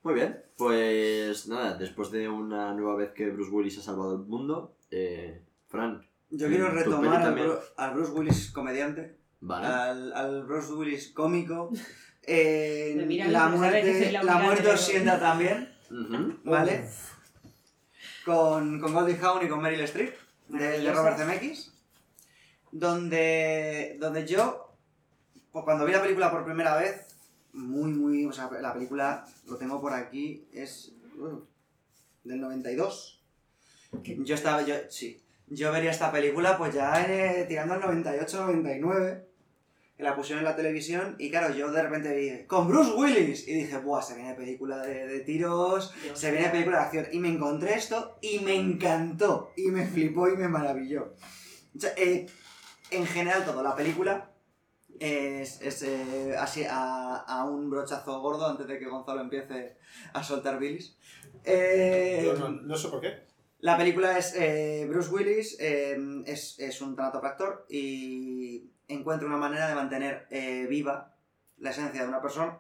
[0.02, 4.22] Muy bien, pues nada, después de una nueva vez que Bruce Willis ha salvado el
[4.22, 7.48] mundo, eh, Fran, Yo quiero retomar al, también.
[7.48, 9.66] Bru- al Bruce Willis comediante, vale.
[9.66, 11.70] al, al Bruce Willis cómico.
[12.22, 15.73] eh, Me mira la que muerte, la muerte que os sienta también,
[16.44, 16.88] ¿vale?
[18.24, 20.14] Con, con Goldie Hawn y con Meryl Streep,
[20.48, 20.92] de, de.
[20.92, 21.72] Robert Zemeckis.
[22.72, 24.72] Donde, donde yo,
[25.52, 27.06] pues cuando vi la película por primera vez,
[27.52, 28.24] muy, muy.
[28.26, 30.92] O sea, la película, lo tengo por aquí, es.
[31.18, 31.44] uh,
[32.24, 33.22] del 92.
[34.02, 34.62] Yo estaba.
[34.62, 35.20] Yo, sí.
[35.46, 39.28] Yo vería esta película, pues ya eh, tirando al 98, 99.
[39.96, 43.46] Que la pusieron en la televisión y claro, yo de repente vi con Bruce Willis
[43.46, 47.06] y dije, buah, se viene película de, de tiros, Dios, se viene película de acción.
[47.12, 49.52] Y me encontré esto y me encantó.
[49.56, 51.14] Y me flipó y me maravilló.
[51.76, 52.26] O sea, eh,
[52.90, 54.32] en general todo, la película
[54.98, 59.76] es, es, eh, así a, a un brochazo gordo antes de que Gonzalo empiece
[60.12, 60.96] a soltar bilis.
[61.44, 63.26] Eh, Yo no, no sé por qué.
[63.60, 69.68] la película es eh, Bruce Willis, eh, es, es un tanatopractor y encuentra una manera
[69.68, 71.14] de mantener eh, viva
[71.58, 72.58] la esencia de una persona.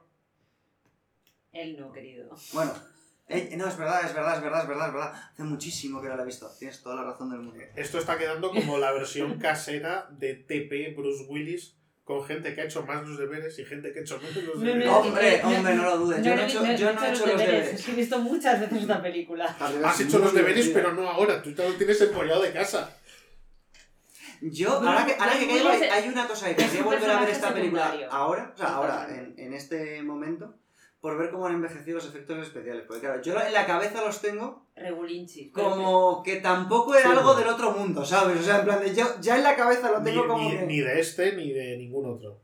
[1.52, 2.34] Él no, querido.
[2.52, 2.72] Bueno,
[3.28, 5.12] eh, no, es verdad, es verdad, es verdad, es verdad, es verdad.
[5.32, 6.50] Hace muchísimo que no la he visto.
[6.58, 7.62] Tienes toda la razón del mundo.
[7.76, 12.64] Esto está quedando como la versión casera de TP Bruce Willis con gente que ha
[12.64, 14.86] hecho más los deberes y gente que ha hecho menos los No, no, deberes.
[14.86, 16.22] no, Hombre, no, hombre, no lo dudes.
[16.22, 17.72] Yo no he he- hecho, yo no he hecho los deberes.
[17.74, 19.56] Es que he visto muchas veces esta película.
[19.58, 21.40] Has hecho los deberes, pero no ahora.
[21.42, 22.94] Tú te lo tienes empollado de casa.
[24.50, 27.30] Yo, ahora que, ahora que caigo, hay, hay una cosa que quería volver a ver
[27.30, 28.12] esta película secundario.
[28.12, 30.54] ahora, o sea, ahora, en, en este momento,
[31.00, 32.84] por ver cómo han envejecido los efectos especiales.
[32.86, 35.50] Porque claro, yo en la cabeza los tengo Regulinchi.
[35.50, 37.16] como que tampoco era Sí.
[37.18, 38.38] algo del otro mundo, ¿sabes?
[38.40, 40.56] O sea, en plan de yo ya en la cabeza lo Ni, tengo como ni-
[40.58, 40.66] que...
[40.66, 42.40] ni de este ni de ningún otro.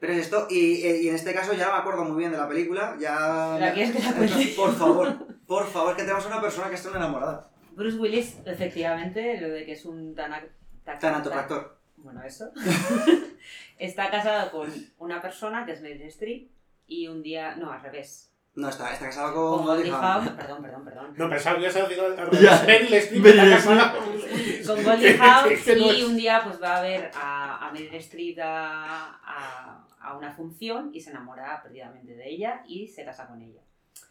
[0.00, 2.36] Pero es esto, y, y en este caso ya no me acuerdo muy bien de
[2.38, 3.56] la película, ya...
[3.60, 4.52] ¿La quieres que la cuente?
[4.56, 5.14] Por favor,
[5.46, 7.50] por favor, que tenemos una persona que está enamorada.
[7.70, 10.44] Bruce Willis, efectivamente, lo de que es un tana-
[10.84, 11.78] ta- Tanatopractor.
[11.96, 12.50] Bueno, eso.
[13.78, 16.48] está casado con una persona que es Meryl Streep
[16.86, 17.56] y un día.
[17.56, 18.28] No, al revés.
[18.54, 20.36] No, está, está casado Con con Goldie Hawn.
[20.36, 21.14] Perdón, perdón, perdón.
[21.16, 22.66] No, pensaba que ibas a decir al revés.
[22.66, 25.52] Meryl Streep está casada con Goldie Hawn
[25.96, 30.30] y un día pues va a ver a, a Meryl Streep a, a, a una
[30.32, 33.60] función y se enamora perdidamente de ella y se casa con ella.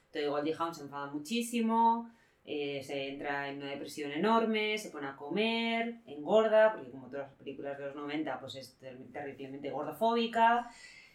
[0.08, 2.10] Entonces Goldie Hawn se enfada muchísimo,
[2.45, 7.27] eh, se entra en una depresión enorme, se pone a comer, engorda, porque como todas
[7.30, 10.69] las películas de los 90 pues es ter- terriblemente gordofóbica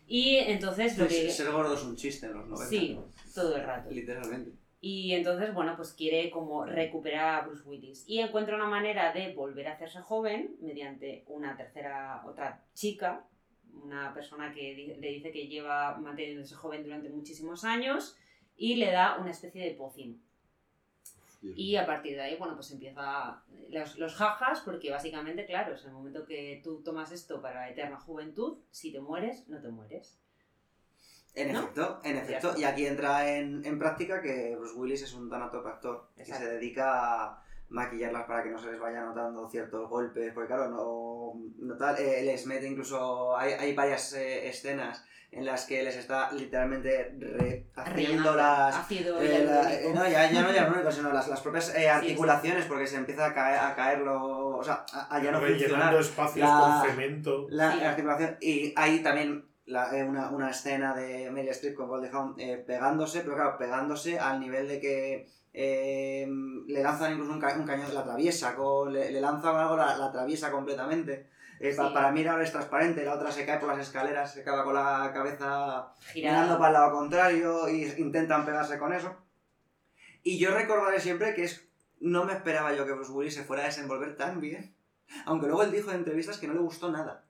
[0.07, 1.23] y entonces lo que...
[1.23, 2.69] Pues Ser gordo es un chiste en los 90.
[2.69, 2.99] Sí,
[3.35, 3.91] todo el rato.
[3.91, 4.53] Literalmente.
[4.81, 8.05] Y entonces, bueno, pues quiere como recuperar a Bruce Willis.
[8.07, 13.25] Y encuentra una manera de volver a hacerse joven mediante una tercera, otra chica,
[13.83, 18.17] una persona que le dice que lleva manteniéndose joven durante muchísimos años
[18.57, 19.73] y le da una especie de
[21.43, 25.85] Y a partir de ahí, bueno, pues empieza los, los jajas, porque básicamente, claro, es
[25.85, 29.69] el momento que tú tomas esto para la eterna juventud, si te mueres, no te
[29.69, 30.19] mueres.
[31.35, 31.61] En ¿No?
[31.61, 32.55] efecto, en efecto.
[32.57, 36.45] Y aquí entra en, en práctica que Bruce Willis es un tanatopractor que Exacto.
[36.47, 40.33] se dedica a maquillarlas para que no se les vaya notando ciertos golpes.
[40.33, 43.37] Porque claro, no, no tal, eh, les mete incluso...
[43.37, 48.75] Hay, hay varias eh, escenas en las que les está literalmente haciendo las...
[48.77, 52.65] ácido eh, la- eh, no, ya, ya no hialurónico, sino las, las propias eh, articulaciones,
[52.67, 55.95] porque se empieza a caer, a caerlo, o sea, a, a ya no funcionar.
[55.97, 57.47] espacios La- con cemento.
[57.51, 57.81] La, Sí.
[57.81, 58.37] la articulación.
[58.41, 62.63] Y hay también la- eh, una, una escena de Meryl Streep con Goldie Hawn eh,
[62.67, 65.27] pegándose, pero claro, pegándose al nivel de que
[65.59, 66.27] eh,
[66.67, 69.97] le lanzan incluso un, ca- un cañón, la atraviesa, con, le, le lanzan algo, la,
[69.97, 71.31] la atraviesa completamente.
[71.59, 74.43] Eh, pa- para mí ahora es transparente, la otra se cae por las escaleras, se
[74.43, 76.35] acaba con la cabeza Girada.
[76.43, 79.17] mirando para el lado contrario y intentan pegarse con eso.
[80.23, 81.67] Y yo recordaré siempre que es
[82.01, 84.77] no me esperaba yo que Bruce Willis se fuera a desenvolver tan bien.
[85.25, 87.25] Aunque luego él dijo en entrevistas que no le gustó nada.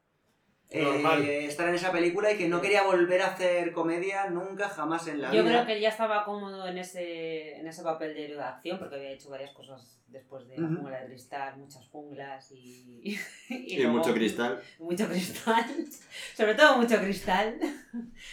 [0.71, 5.07] Eh, estar en esa película y que no quería volver a hacer comedia nunca jamás
[5.07, 5.53] en la Yo vida.
[5.53, 8.79] creo que él ya estaba cómodo en ese, en ese papel de héroe de acción
[8.79, 10.77] porque había hecho varias cosas después de la Ujú.
[10.77, 13.17] jungla de cristal, muchas junglas y.
[13.49, 14.61] y, Y luego- mucho cristal.
[14.79, 15.65] Mucho cristal.
[16.37, 17.59] Sobre todo mucho cristal.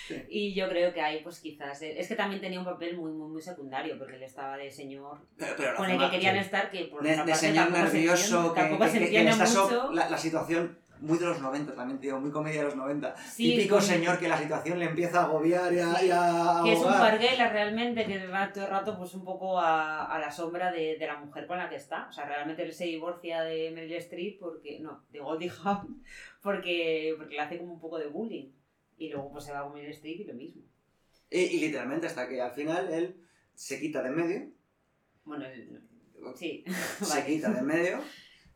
[0.07, 0.23] Sí.
[0.29, 1.81] Y yo creo que ahí, pues quizás.
[1.81, 4.69] eh, Es que también tenía un papel muy, muy, muy secundario porque él estaba de
[4.71, 6.41] señor Pero, pero lo con el que querían sí.
[6.41, 9.91] estar, que por de, de parte señor nervioso que, tampoco que- se que- que mucho.
[9.93, 13.15] la, la situación muy de los 90 también, tío, muy comedia de los 90.
[13.17, 16.61] Sí, Típico señor que la situación le empieza a agobiar y a, Sí, y a
[16.63, 20.17] Que es un parguela realmente, que va todo el rato pues un poco a, a
[20.19, 22.07] la sombra de, de la mujer con la que está.
[22.09, 26.01] O sea, realmente él se divorcia de Meryl Streep porque, no, de Goldie Hawn,
[26.41, 28.49] porque, porque le hace como un poco de bullying.
[28.97, 30.61] Y luego pues se va con Meryl Streep y lo mismo.
[31.29, 33.15] Y, y literalmente hasta que al final él
[33.55, 34.47] se quita de en medio,
[35.25, 35.81] Bueno, él-
[36.35, 36.63] sí.
[37.01, 37.25] se vale.
[37.25, 37.99] quita de en medio,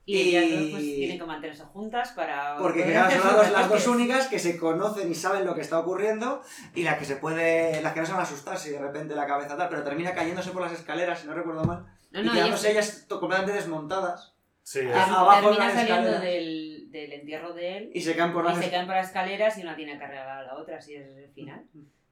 [0.10, 2.58] Y ellas dos y- pues tienen que mantenerse juntas para...
[2.58, 5.46] porque poder claro, hacer son las, dos- las dos únicas que se conocen y saben
[5.46, 6.42] lo que está ocurriendo
[6.74, 9.16] y las que se puede, las que no se van a asustar si de repente
[9.16, 12.24] la cabeza tal, pero termina cayéndose por las escaleras, si no recuerdo mal, No, y
[12.26, 14.34] no, quedándose ellas completamente desmontadas.
[14.64, 18.48] Sí, es- abajo termina saliendo del, del entierro de él y se caen por y
[18.48, 20.96] las se caen por las escaleras y una tiene que arreglar a la otra, así
[20.96, 21.66] es el final.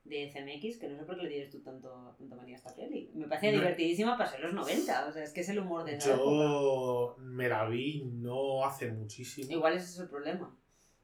[0.06, 2.76] De CMX, que no sé por qué le tienes tú tanto, tanta manía a esta
[2.76, 3.12] peli.
[3.16, 3.58] Me parece No.
[3.60, 6.24] divertidísima para ser los 90, o sea, es que es el humor de esa época.
[6.30, 9.52] Yo me la vi no hace muchísimo.
[9.52, 10.56] Igual ese es el problema.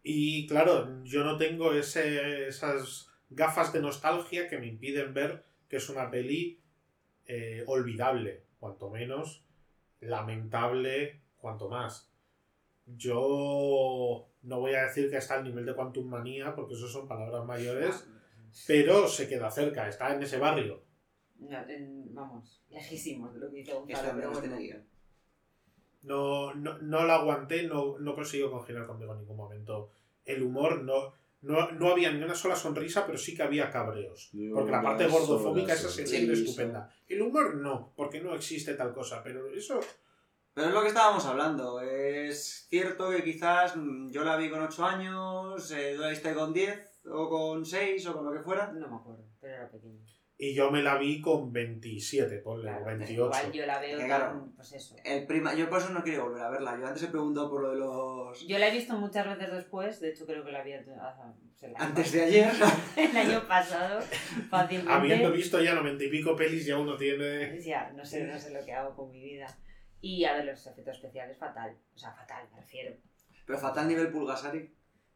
[0.04, 5.78] Y claro, yo no tengo ese, esas gafas de nostalgia que me impiden ver que
[5.78, 6.60] es una peli
[7.26, 9.44] eh, olvidable, cuanto menos,
[10.00, 12.12] lamentable, cuanto más.
[12.86, 17.08] Yo no voy a decir que está al nivel de Quantum Manía, porque eso son
[17.08, 18.08] palabras mayores,
[18.68, 20.84] pero se queda cerca, está en ese barrio.
[21.40, 24.32] No, en- vamos, lejísimos de lo que dice Gonzalo, no.
[26.04, 29.92] No, no, no la aguanté, no, no consigo congeniar conmigo en ningún momento.
[30.26, 34.32] El humor no, no, no había ni una sola sonrisa, pero sí que había cabreos.
[34.54, 36.92] Porque la parte gordofóbica esa se entiende estupenda.
[37.08, 39.80] El humor no, porque no existe tal cosa, pero eso
[40.54, 41.80] Pero es lo que estábamos hablando.
[41.82, 46.34] Es cierto que quizás mm, yo la vi con 8 años, eh, tú la viste
[46.34, 48.72] con 10 o con 6 o con lo que fuera.
[48.72, 50.00] No me acuerdo, pero era pequeño.
[50.44, 53.14] Y yo me la vi con 27, ponle, Claro, o 28.
[53.14, 54.50] Igual yo la veo Que claro.
[54.56, 54.96] pues eso.
[55.04, 55.54] El prima...
[55.54, 56.80] Yo por eso no quiero volver a verla.
[56.80, 58.48] Yo antes he preguntado por lo de los...
[58.48, 61.72] Yo la he visto muchas veces después, de hecho creo que la vi ah, pues,
[61.78, 62.52] Antes de ayer.
[62.98, 64.02] el año pasado,
[64.50, 64.92] fácilmente.
[64.92, 67.62] Habiendo visto ya noventa y pico pelis, ya uno tiene...
[67.62, 69.46] Ya, no sé, no sé lo que hago con mi vida.
[70.00, 71.78] Y a ver, los efectos especiales, fatal.
[71.94, 72.96] O sea, fatal, me refiero.
[73.46, 74.74] Pero fatal nivel Pulgasari.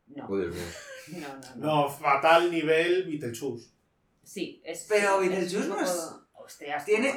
[0.08, 0.62] No, Joder, mío.
[1.20, 1.56] no, no.
[1.56, 1.66] no.
[1.84, 3.70] No, fatal nivel Beetlejuice.
[4.24, 4.86] Sí, es.
[4.90, 7.14] Pero Beetlejuice no es- Hostias, tiene-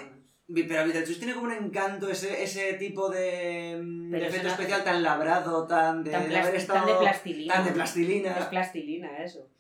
[0.47, 4.47] Pero Beetlejuice tiene como un encanto, ese, ese tipo de, mm, Pero de es efecto
[4.49, 6.87] una- especial tan labrado, tan de, Tan, de haber estado...
[6.87, 7.55] tan de plastilina.
[7.55, 9.17] tan de Es plastilina.
[9.25, 9.51] eso.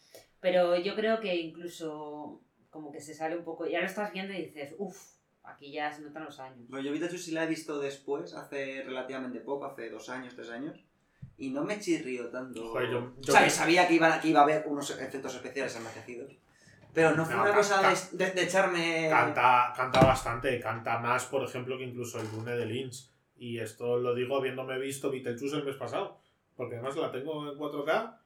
[0.40, 3.66] Pero yo creo que incluso como que se sale un poco.
[3.66, 4.96] Ya lo estás viendo y dices, uff,
[5.42, 6.66] aquí ya se notan los años.
[6.70, 10.48] Pero yo Beetlejuice sí la he visto después, hace relativamente poco, hace dos años, tres
[10.50, 10.82] años.
[11.38, 12.68] Y no me chirrió tanto.
[12.68, 14.90] Joder, yo- yo o sea, que- que sabía que iba, que iba a haber unos
[14.90, 16.32] efectos especiales envejecidos.
[16.92, 19.06] Pero no fue No, una cosa de, de- de echarme...
[19.08, 23.08] Canta, canta bastante, canta más, por ejemplo, que incluso el Dune de Lynch.
[23.36, 26.18] Y esto lo digo habiéndome visto Beetlejuice el mes pasado.
[26.56, 28.18] Porque además la tengo en 4K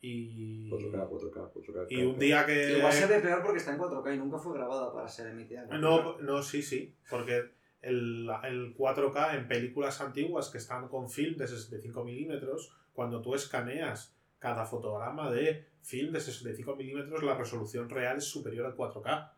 [0.00, 0.68] y...
[0.70, 1.86] 4K, 4K, 4K.
[1.90, 2.78] Y un día que...
[2.78, 5.62] Igual se ve peor porque está en 4K y nunca fue grabada para ser emitida.
[5.62, 5.78] en 4K.
[5.80, 6.92] No, no, sí, sí.
[7.08, 7.52] Porque
[7.86, 13.34] el, el 4K en películas antiguas que están con film de 65 milímetros, cuando tú
[13.34, 19.30] escaneas cada fotograma de film de 65 milímetros, la resolución real es superior al 4K.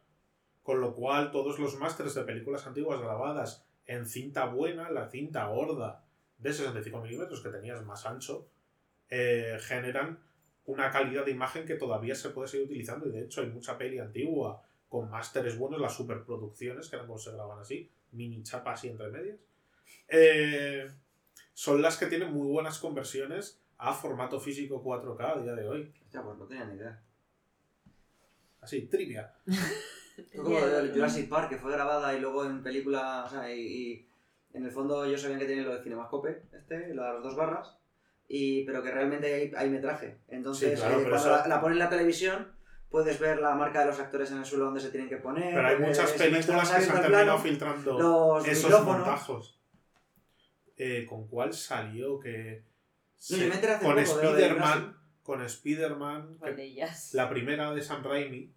[0.62, 5.46] Con lo cual, todos los másters de películas antiguas grabadas en cinta buena, la cinta
[5.46, 6.04] gorda
[6.38, 8.48] de 65 milímetros que tenías más ancho,
[9.10, 10.20] eh, generan
[10.64, 13.08] una calidad de imagen que todavía se puede seguir utilizando.
[13.08, 17.18] Y de hecho, hay mucha peli antigua con másteres buenos, las superproducciones, que ahora mismo
[17.18, 19.38] se graban así, mini chapas y entre medias,
[20.08, 20.88] eh,
[21.54, 25.92] son las que tienen muy buenas conversiones a formato físico 4K a día de hoy.
[26.04, 27.00] Hostia, pues no tenía ni idea.
[28.60, 29.32] Así, trivia.
[30.36, 34.08] Como de Jurassic Park, que fue grabada y luego en película, o sea, y, y
[34.52, 37.36] en el fondo ellos sabían que tienen lo de Cinemascope, este, lo de las dos
[37.36, 37.76] barras,
[38.26, 40.18] y, pero que realmente hay, hay metraje.
[40.28, 42.48] Entonces, Sí, claro, eh, cuando eso- la, la ponen en la televisión,
[42.90, 45.54] puedes ver la marca de los actores en el suelo donde se tienen que poner.
[45.54, 48.96] Pero hay muchas películas que se han terminado filtrando los esos micrófonos.
[48.98, 49.60] montajos.
[50.76, 52.18] Eh, ¿Con cuál salió?
[52.20, 52.64] Que
[53.30, 56.38] No, yo me enteré hace con Spider-Man, con Spider-Man,
[57.12, 58.52] la primera de Sam Raimi,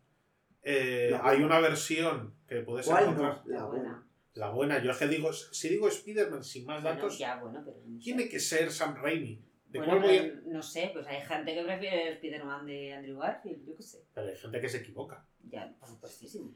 [0.63, 3.41] eh, La hay una versión que puedes ¿Cuál encontrar.
[3.45, 3.51] no?
[3.53, 4.07] La buena.
[4.33, 7.61] La buena, yo es que digo, si digo Spider-Man sin más Bueno, datos, ya, bueno,
[7.65, 8.03] pero no sé.
[8.03, 9.43] tiene que ser Sam Raimi.
[9.71, 10.21] ¿De Bueno, cuál voy a...?
[10.21, 13.83] pero no sé, pues hay gente que prefiere el Spider-Man de Andrew Garfield, yo qué
[13.83, 14.03] sé.
[14.13, 15.25] Pero hay gente que se equivoca.
[15.49, 16.53] Ya, por supuestísimo.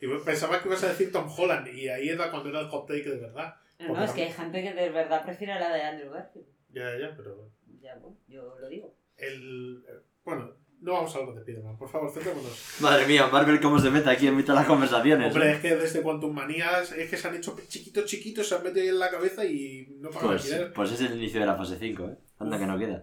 [0.00, 2.86] Y pensaba que ibas a decir Tom Holland y ahí era cuando era el hot
[2.86, 3.56] take de verdad.
[3.80, 6.46] No, no, es que hay gente que de verdad prefiere la de Andrew Garfield.
[6.70, 7.50] Ya, ya, pero...
[7.80, 8.94] Ya, bueno, yo lo digo.
[9.16, 9.84] El...
[9.88, 12.76] eh, Bueno, no vamos a hablar de Spider-Man, por favor, centrémonos.
[12.80, 15.32] Madre mía, Marvel cómo se mete aquí en mitad de las conversaciones.
[15.32, 15.54] Hombre, ¿eh?
[15.54, 18.82] es que desde Quantum Manías es que se han hecho chiquitos, chiquitos, se han metido
[18.82, 20.72] ahí en la cabeza y no pagan Pues, alquiler.
[20.72, 22.18] pues es el inicio de la fase 5, ¿eh?
[22.38, 23.02] Anda que no queda.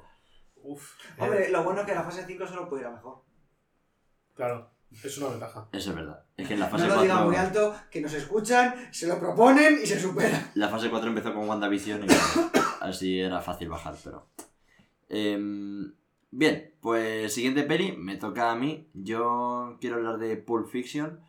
[0.56, 0.94] Uf.
[1.20, 3.24] Hombre, lo bueno es que la fase 5 solo puede ir a mejor.
[4.34, 4.72] Claro,
[5.04, 5.68] es una ventaja.
[5.72, 6.24] Eso es verdad.
[6.38, 7.26] Es que en la No fase lo digan 4...
[7.28, 10.52] muy alto, que nos escuchan, se lo proponen y se supera.
[10.56, 12.08] La fase 4 empezó con WandaVision y
[12.82, 14.30] así era fácil bajar, pero...
[15.08, 15.94] Em,
[16.32, 18.88] bien, pues siguiente peli, me toca a mí.
[18.94, 21.20] Yo quiero hablar de Pulp Fiction,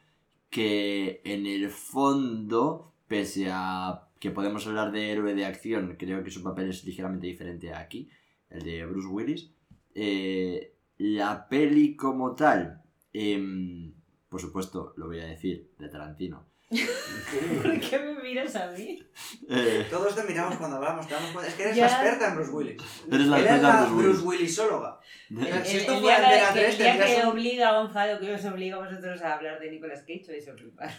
[0.50, 6.30] que en el fondo, pese a que podemos hablar de héroe de acción, creo que
[6.30, 8.08] su papel es ligeramente diferente a aquí,
[8.50, 9.50] el de Bruce Willis.
[9.94, 12.82] Eh, la peli como tal,
[13.12, 13.92] em,
[14.28, 16.46] por supuesto, lo voy a decir, de Tarantino.
[16.68, 19.00] ¿Por qué me miras a mí?
[19.48, 21.48] Eh, Todos te miramos cuando hablamos, te damos cuenta.
[21.50, 21.86] Es que eres Ya.
[21.86, 22.82] la experta en Bruce Willis.
[23.10, 24.06] Eres la experta en Bruce Willis.
[24.06, 25.00] Bruce Willisóloga.
[25.30, 27.80] El, Si el- esto el fuera día, que, 3, el día que un- obliga a
[27.82, 30.90] Gonzalo, que os obliga a vosotros a hablar de Nicolas Cage, vais a flipar.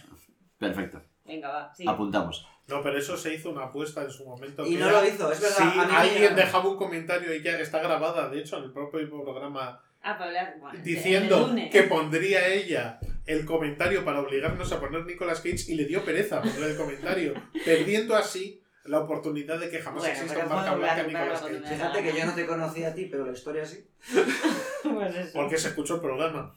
[0.57, 1.83] Perfecto, Venga, va, sí.
[1.87, 2.47] apuntamos.
[2.67, 4.65] No, pero eso se hizo una apuesta en su momento.
[4.65, 5.57] Y que no era- lo hizo, es verdad.
[5.57, 8.63] Sí, a mí me alguien dejaba un comentario y ya está grabada, de hecho, en
[8.65, 10.55] el propio programa, Ah, para hablar.
[10.59, 15.85] bueno, diciendo que pondría ella el comentario para obligarnos a poner Nicolas Cage y le
[15.85, 17.33] dio pereza poner el comentario,
[17.65, 21.61] perdiendo así la oportunidad de que jamás Bueno, exista un marca blanca Nicolas Cage.
[21.61, 23.85] Fíjate que yo no te conocía a ti, pero la historia sí.
[24.83, 25.31] Pues eso.
[25.33, 26.55] Porque se escuchó el programa.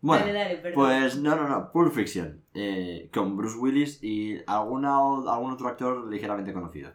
[0.00, 5.52] Bueno, dale, pues no, no, no, Pulp Fiction, eh, con Bruce Willis y alguna, algún
[5.52, 6.92] otro actor ligeramente conocido.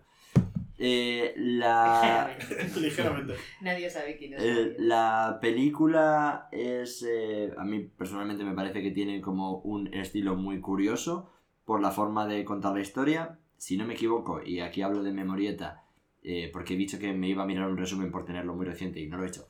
[0.79, 2.79] Eh, la, Ligeramente.
[2.79, 3.33] Ligeramente.
[3.61, 4.43] Nadie sabe quién es.
[4.43, 10.35] eh, la película es, eh, a mí personalmente me parece que tiene como un estilo
[10.35, 11.31] muy curioso
[11.65, 13.39] por la forma de contar la historia.
[13.57, 15.83] Si no me equivoco, y aquí hablo de memorieta,
[16.21, 18.99] eh, porque he dicho que me iba a mirar un resumen por tenerlo muy reciente
[18.99, 19.47] y no lo he hecho.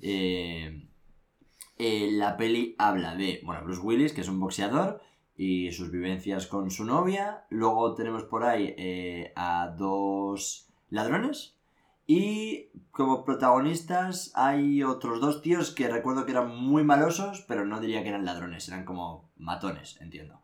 [0.00, 0.88] Eh,
[1.78, 5.00] eh, la peli habla de, bueno, Bruce Willis, que es un boxeador,
[5.36, 7.44] y sus vivencias con su novia.
[7.50, 11.56] Luego tenemos por ahí eh, a dos ladrones.
[12.06, 17.80] Y como protagonistas hay otros dos tíos que recuerdo que eran muy malosos, pero no
[17.80, 20.40] diría que eran ladrones, eran como matones, entiendo.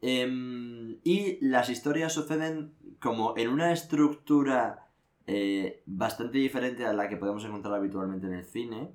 [0.00, 4.88] Em, y las historias suceden como en una estructura
[5.26, 8.90] eh, bastante diferente a la que podemos encontrar habitualmente en el cine,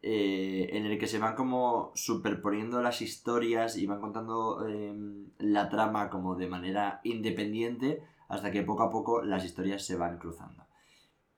[0.00, 5.68] eh, en el que se van como superponiendo las historias y van contando em, la
[5.68, 10.64] trama como de manera independiente hasta que poco a poco las historias se van cruzando.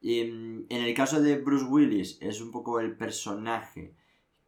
[0.01, 3.95] Y, em, en el caso de Bruce Willis es un poco el personaje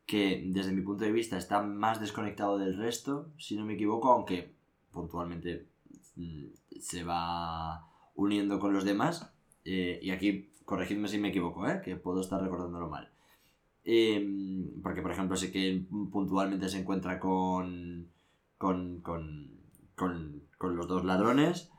[0.07, 4.13] que desde mi punto de vista está más desconectado del resto, si no me equivoco,
[4.13, 4.55] aunque
[4.91, 5.69] puntualmente
[6.17, 6.47] mm,
[6.81, 9.33] se va uniendo con los demás.
[9.65, 11.81] Eh, y aquí, corregidme si me equivoco, ¿eh?
[11.85, 13.11] que puedo estar recordándolo mal.
[13.85, 18.09] Eh, porque, por ejemplo, sé que puntualmente se encuentra con,
[18.59, 19.51] con, con,
[19.95, 21.71] con, con los dos ladrones,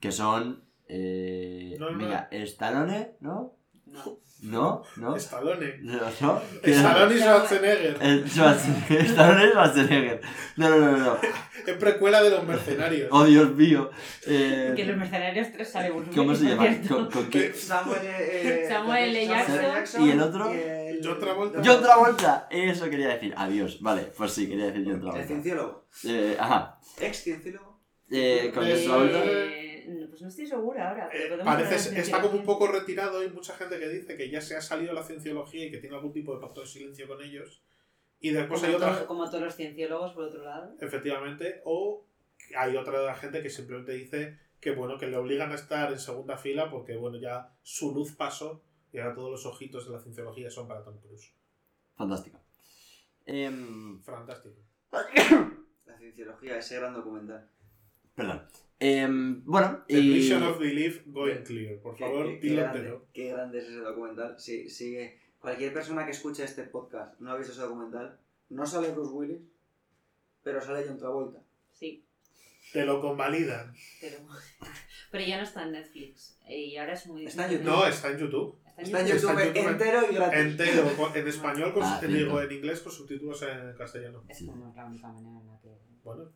[0.00, 0.64] que son...
[0.88, 3.56] Eh, No, no, venga, Stallone, ¿no?
[3.86, 4.18] No.
[4.42, 4.82] ¿No?
[4.96, 5.16] ¿No?
[5.16, 5.78] Stallone.
[5.82, 6.00] ¿No?
[6.20, 6.42] ¿No?
[6.62, 7.96] Stallone y Schwarzenegger.
[8.00, 9.00] el Schwarzenegger.
[9.06, 10.20] Stallone y Schwarzenegger.
[10.56, 11.18] No, no, no, no.
[11.66, 13.08] Es precuela de los mercenarios.
[13.12, 13.90] Oh, Dios mío.
[14.26, 16.66] Eh, Que los mercenarios 3 sale Bruce ¿Cómo se llama?
[16.88, 17.52] ¿Con, con qué?
[17.52, 19.26] Samuel, eh, Samuel L.
[19.26, 20.06] Jackson.
[20.08, 20.54] ¿Y el otro?
[20.54, 21.62] y el- John Travolta.
[21.64, 22.48] John Travolta.
[22.50, 23.34] Eso quería decir.
[23.36, 23.80] Adiós.
[23.82, 25.26] Vale, pues sí, quería decir John El Travolta.
[25.26, 25.86] cienciólogo.
[26.04, 26.78] Eh, ajá.
[26.98, 27.78] Ex cienciólogo.
[28.10, 29.18] Eh, con Eh, John Travolta.
[30.08, 31.08] Pues no estoy segura ahora.
[31.10, 33.18] pero Eh, parece, de está como un poco retirado.
[33.20, 35.78] Hay mucha gente que dice que ya se ha salido de la cienciología y que
[35.78, 37.62] tiene algún tipo de pacto de silencio con ellos.
[38.20, 40.74] Y después Como, hay otra, todo- como todos los cienciólogos, por otro lado.
[40.80, 42.04] efectivamente, o
[42.56, 46.36] hay otra gente que simplemente dice que bueno, que le obligan a estar en segunda
[46.36, 48.62] fila porque bueno, ya su luz pasó
[48.92, 51.32] y ahora todos los ojitos de la cienciología son para Tom Cruise.
[51.96, 52.38] Fantástico.
[53.24, 54.56] Em, Fantástico.
[55.86, 57.48] La cienciología, ese gran documental.
[58.14, 58.46] perdón.
[58.82, 60.10] Em, bueno, The y...
[60.10, 61.78] Prison of Belief Going Clear.
[61.80, 63.06] Por favor, qué, qué dilo grande, entero.
[63.12, 64.34] qué grande es ese documental.
[64.40, 65.20] Sí, sigue.
[65.38, 68.18] Cualquier persona que escuche este podcast no ha visto ese documental,
[68.48, 69.40] no sale Bruce Willis,
[70.42, 71.40] pero sale John Travolta.
[71.72, 72.04] Sí,
[72.72, 73.74] Te lo convalidan.
[74.00, 74.16] pero,
[75.10, 76.38] pero ya no está en Netflix.
[76.48, 77.70] Y ahora es muy Está en difícil.
[77.70, 78.58] No, está en YouTube.
[78.66, 79.30] Está en Está en YouTube.
[79.30, 79.70] Está en YouTube.
[79.70, 80.38] entero y gratis.
[80.40, 84.24] Entero, en español, con, Ah, digo, en inglés con subtítulos en castellano.
[84.28, 85.68] Es como la única manera en la que...
[86.02, 86.32] Bueno,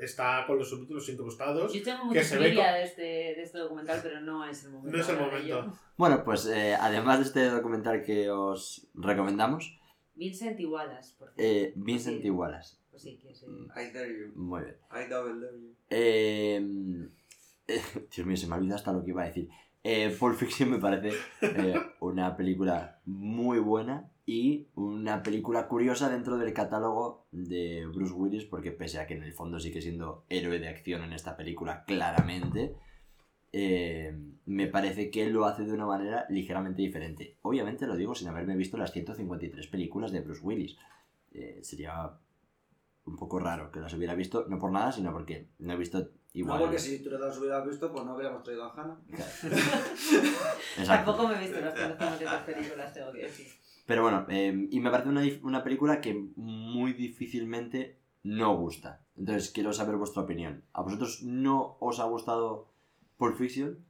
[0.00, 1.72] está con los subtítulos incrustados.
[1.72, 4.96] Yo tengo que mucha envidia de este, de este documental, pero no es el momento.
[4.96, 5.78] No es el momento.
[5.96, 9.78] Bueno, pues eh, además de este documental que os recomendamos,
[10.14, 11.42] Vincent y Wallace, por cierto.
[11.42, 12.26] eh, Vincent Sí.
[12.26, 12.76] y Wallace.
[12.90, 13.46] Pues sí, que sí.
[13.46, 14.32] I dare you.
[14.34, 14.76] Muy bien.
[14.90, 15.74] I double dare you.
[15.90, 17.08] Eh,
[17.68, 17.82] eh,
[18.14, 19.48] Dios mío, se me olvida hasta lo que iba a decir.
[19.84, 26.36] Eh, Pulp Fiction me parece eh, una película muy buena y una película curiosa dentro
[26.36, 30.58] del catálogo de Bruce Willis, porque pese a que en el fondo sigue siendo héroe
[30.58, 32.76] de acción en esta película, claramente,
[33.54, 34.14] eh,
[34.44, 37.38] me parece que él lo hace de una manera ligeramente diferente.
[37.40, 40.76] Obviamente lo digo sin haberme visto las 153 películas de Bruce Willis.
[41.32, 42.12] Eh, sería
[43.06, 46.10] un poco raro que las hubiera visto, no por nada, sino porque no he visto
[46.34, 46.58] igual.
[46.58, 49.00] No, porque si tú las hubieras visto, pues no habríamos traído a Hannah.
[50.86, 53.57] Tampoco me he visto las 153 películas, tengo que decir.
[53.88, 59.00] Pero bueno, eh, y me parece una, una película que muy difícilmente no gusta.
[59.16, 60.62] Entonces quiero saber vuestra opinión.
[60.74, 62.70] ¿A vosotros no os ha gustado
[63.16, 63.82] Pulp Fiction?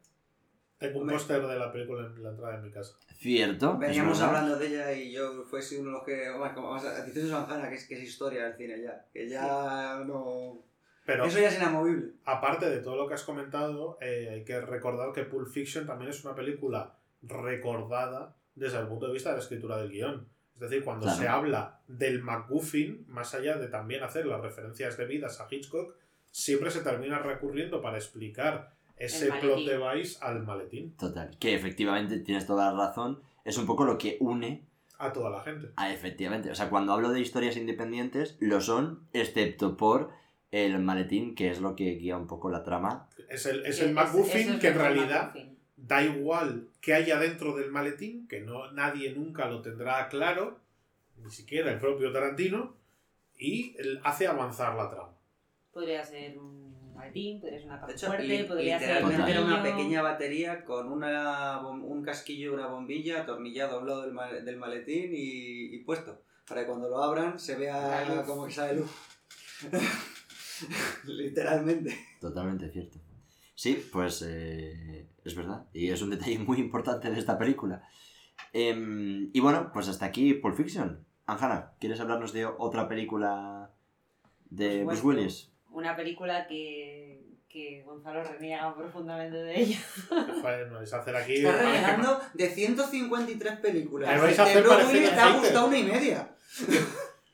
[0.78, 2.94] Tengo un póster de la película en la entrada de mi casa.
[3.16, 3.76] Cierto.
[3.76, 6.30] Veníamos hablando de ella y yo fue sido uno de los que.
[6.30, 9.04] Vamos a dices eso, Hannah, que es, que es historia del cine ya.
[9.12, 10.62] Que ya no.
[11.04, 12.12] Pero Eso ya es inamovible.
[12.24, 16.10] aparte de todo lo que has comentado, eh, hay que recordar que Pulp Fiction también
[16.10, 20.26] es una película recordada desde el punto de vista de la escritura del guion.
[20.54, 21.18] Es decir, cuando Claro.
[21.20, 25.94] se habla del MacGuffin, más allá de también hacer las referencias debidas a Hitchcock,
[26.30, 31.30] siempre se termina recurriendo para explicar ese plot device al maletín Total.
[31.38, 33.22] Que efectivamente tienes toda la razón.
[33.44, 34.66] Es un poco lo que une
[34.98, 35.68] a toda la gente.
[35.76, 36.50] a efectivamente.
[36.50, 40.10] O sea, cuando hablo de historias independientes, lo son, excepto por
[40.50, 43.08] el maletín, que es lo que guía un poco la trama.
[43.28, 45.57] Es el, es el MacGuffin es que en realidad MacGuffin.
[45.80, 50.58] Da igual que haya dentro del maletín, que no, nadie nunca lo tendrá claro,
[51.22, 52.74] ni siquiera el propio Tarantino,
[53.38, 55.14] y hace avanzar la trama.
[55.72, 60.02] Podría ser un maletín, podría ser una hecho, fuerte, li- podría ser un una pequeña
[60.02, 65.12] batería con una, un casquillo y una bombilla atornillado a un lado del, del maletín
[65.14, 66.20] y, y puesto.
[66.48, 68.90] Para que cuando lo abran se vea como que sale luz.
[71.06, 71.96] Literalmente.
[72.20, 72.98] Totalmente cierto.
[73.58, 75.66] Sí, pues eh, es verdad.
[75.72, 77.82] Y es un detalle muy importante de esta película.
[78.52, 81.04] Em, y bueno, pues hasta aquí Pulp Fiction.
[81.26, 83.72] Anjana, ¿quieres hablarnos de otra película
[84.48, 85.02] de Bruce.
[85.02, 85.52] Willis?
[85.72, 89.78] Una película que, que Gonzalo reniega profundamente de ella.
[90.08, 91.34] Joder, me vais a hacer aquí...
[91.34, 94.14] Está renegando de 153 películas.
[94.14, 96.36] Me vais a de Bruce Willis te ha gustado una y media.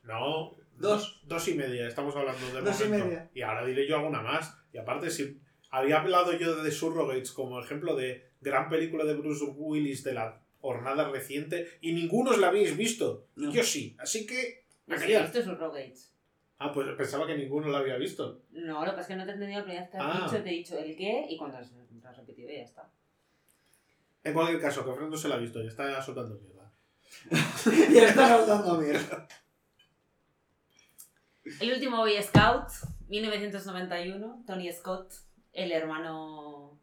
[0.05, 0.53] No.
[0.79, 1.21] Dos.
[1.27, 3.31] Dos y media, estamos hablando de Dos y media.
[3.35, 4.57] Y ahora diré yo alguna más.
[4.73, 5.44] Y aparte, si
[5.77, 10.15] había hablado yo de The Surrogates como ejemplo de gran película de Bruce Willis de
[10.15, 13.27] la jornada reciente, y ninguno os la habéis visto.
[13.37, 13.51] No.
[13.53, 13.95] Yo sí.
[13.99, 14.65] Así que...
[14.87, 15.25] No a sé, callar.
[15.27, 16.11] esto es un Rogates.
[16.59, 18.43] Ah, pues pensaba que ninguno la había visto.
[18.53, 20.05] No, lo que pasa es que no te he entendido la primera vez que has
[20.07, 20.25] Ah.
[20.31, 21.71] dicho, te he dicho el qué y cuando has,
[22.05, 22.91] has repetido ya está.
[24.23, 26.73] En cualquier caso, que no se la ha visto y está soltando mierda.
[27.93, 29.29] y está saltando mierda.
[31.61, 32.69] El último Boy Scout,
[33.09, 35.13] 1991, Tony Scott,
[35.55, 36.79] el hermano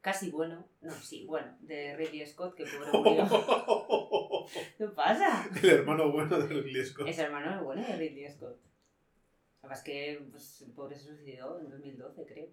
[0.00, 2.92] casi bueno, no, sí, bueno, de Ridley Scott, que pobre
[3.24, 4.46] murió.
[4.78, 5.48] ¿Qué pasa?
[5.62, 7.08] El hermano bueno de Ridley Scott.
[7.08, 8.58] Es hermano bueno de Ridley Scott.
[9.62, 12.48] Además que pues, el pobre se suicidó en 2012, creo.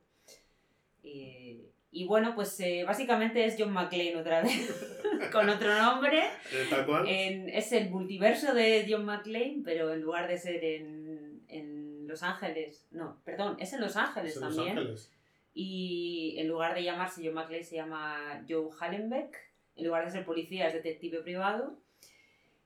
[1.03, 4.73] Y, y bueno, pues eh, básicamente es John McClane otra vez,
[5.33, 6.19] con otro nombre.
[6.53, 7.05] Eh, Tal cual.
[7.07, 12.23] En- es el multiverso de John McClane, pero en lugar de ser en, en Los
[12.23, 14.77] Ángeles, no, perdón, es en Los Ángeles En Los también.
[14.77, 15.11] Ángeles.
[15.53, 19.35] Y en lugar de llamarse John McClane se llama Joe Hallenbeck.
[19.75, 21.77] En lugar de ser policía es detective privado.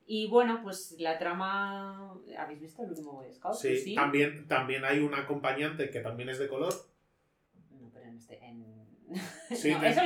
[0.08, 2.14] Y bueno, pues la trama...
[2.38, 3.56] ¿Habéis visto el último Boy Scout?
[3.56, 6.74] Sí, También, también hay un acompañante que también es de color.
[7.72, 8.38] No, pero en este...
[8.46, 8.64] En...
[9.56, 10.06] Sí, no, tienes-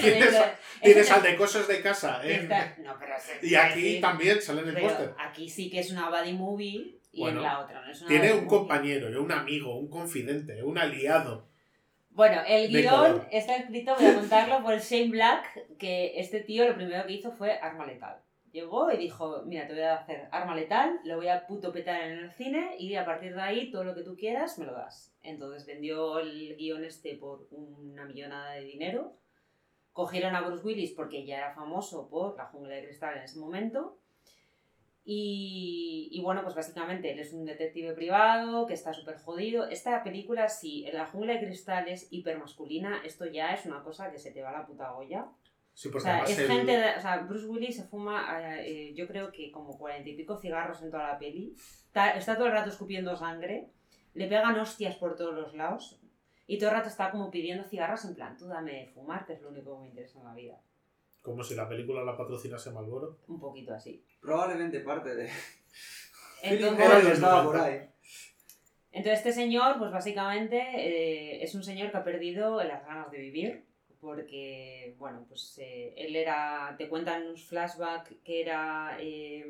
[0.81, 2.25] Tienes te- al de cosas de casa.
[2.25, 2.35] ¿eh?
[2.43, 3.13] esta- No, pero...
[3.19, 5.13] se- Y aquí también sale en el póster.
[5.17, 8.07] Aquí sí que es una buddy movie y Bueno, en la otra no es una
[8.07, 8.47] Tiene un movie.
[8.47, 11.48] compañero, un amigo, un confidente, un aliado.
[12.11, 16.75] Bueno, el guion está escrito, voy a contarlo, por Shane Black, que este tío lo
[16.75, 18.21] primero que hizo fue arma letal.
[18.51, 22.01] Llegó y dijo, mira, te voy a hacer arma letal, lo voy a puto petar
[22.01, 24.73] en el cine y a partir de ahí todo lo que tú quieras me lo
[24.73, 25.13] das.
[25.21, 29.13] Entonces vendió el guion este por una millonada de dinero.
[29.93, 33.39] Cogieron a Bruce Willis porque ya era famoso por la jungla de cristal en ese
[33.39, 33.99] momento.
[35.11, 39.65] Y, y bueno, pues básicamente él es un detective privado que está súper jodido.
[39.67, 44.11] Esta película, sí, en la jungla de cristal es hipermasculina, esto ya es una cosa
[44.11, 45.25] que se te va a la puta olla.
[45.73, 48.93] Sí, O sea, es el- gente, de- o sea, Bruce Willis se fuma, eh, eh,
[48.93, 51.53] yo creo que como cuarenta y pico cigarros en toda la peli.
[51.87, 53.69] Está, está todo el rato escupiendo sangre.
[54.15, 55.99] le pegan hostias por todos los lados
[56.47, 59.33] y todo el rato está como pidiendo cigarros en plan, tú dame de fumar, que
[59.33, 60.57] es lo único que me interesa en la vida.
[61.21, 63.19] Como si la película la patrocinase Malboro.
[63.27, 64.03] Un poquito así.
[64.21, 65.29] Probablemente parte de.
[66.41, 67.89] Entonces, que estaba por ahí.
[68.91, 73.19] Entonces este señor, pues básicamente eh, es un señor que ha perdido las ganas de
[73.19, 73.65] vivir,
[74.01, 79.45] porque, bueno, pues eh, él era, te cuentan unos flashbacks que era, eh,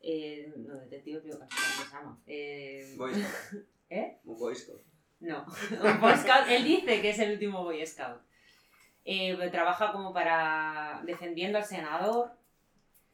[0.00, 2.20] eh, no, detective, pero ¿cómo se llama?
[2.26, 3.64] Eh, Boy Scout.
[3.90, 4.18] ¿Eh?
[4.24, 4.82] Un Boy Scout.
[5.20, 8.20] No, un Boy Scout, él dice que es el último Boy Scout.
[9.04, 12.32] Eh, trabaja como para defendiendo al senador,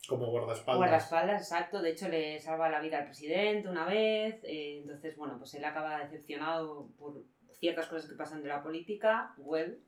[0.08, 0.78] Como guardaespaldas.
[0.78, 1.82] Guardaespaldas, exacto.
[1.82, 4.40] De hecho, le salva la vida al presidente una vez.
[4.44, 7.22] eh, entonces, bueno, pues él acaba decepcionado por
[7.58, 9.78] ciertas cosas que pasan de la política, well.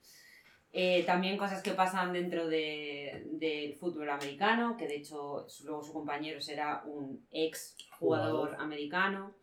[0.74, 5.92] Eh, también cosas que pasan dentro de- del fútbol americano, que de hecho luego su
[5.92, 8.60] compañero será un ex jugador Jugador.
[8.60, 9.34] americano,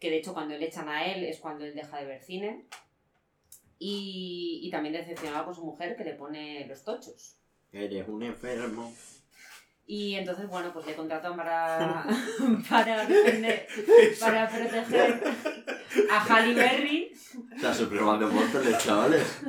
[0.00, 2.64] que de hecho cuando le echan a él es cuando él deja de ver cine.
[3.78, 7.36] Y, y también decepcionado con su mujer que le pone los tochos.
[7.72, 8.94] Eres un enfermo.
[9.86, 12.06] Y entonces, bueno, pues le contratan para,
[12.70, 13.66] para defender,
[14.18, 15.22] para proteger
[16.10, 17.12] a Halle Berry.
[17.54, 19.40] Está Superman de Mortales, chavales.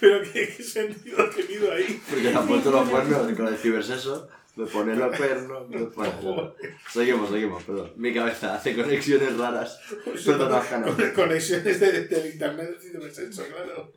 [0.00, 2.00] Pero ¿qué, qué sentido ha tenido ahí?
[2.08, 4.28] Porque le han puesto los cuernos con el cibersexo.
[4.56, 5.68] Me pone los cuernos.
[5.68, 6.52] me pone-
[6.90, 7.92] Seguimos, seguimos, perdón.
[7.96, 9.80] Mi cabeza hace conexiones raras.
[11.14, 13.90] Conexiones de- del internet de cibersexo, claro.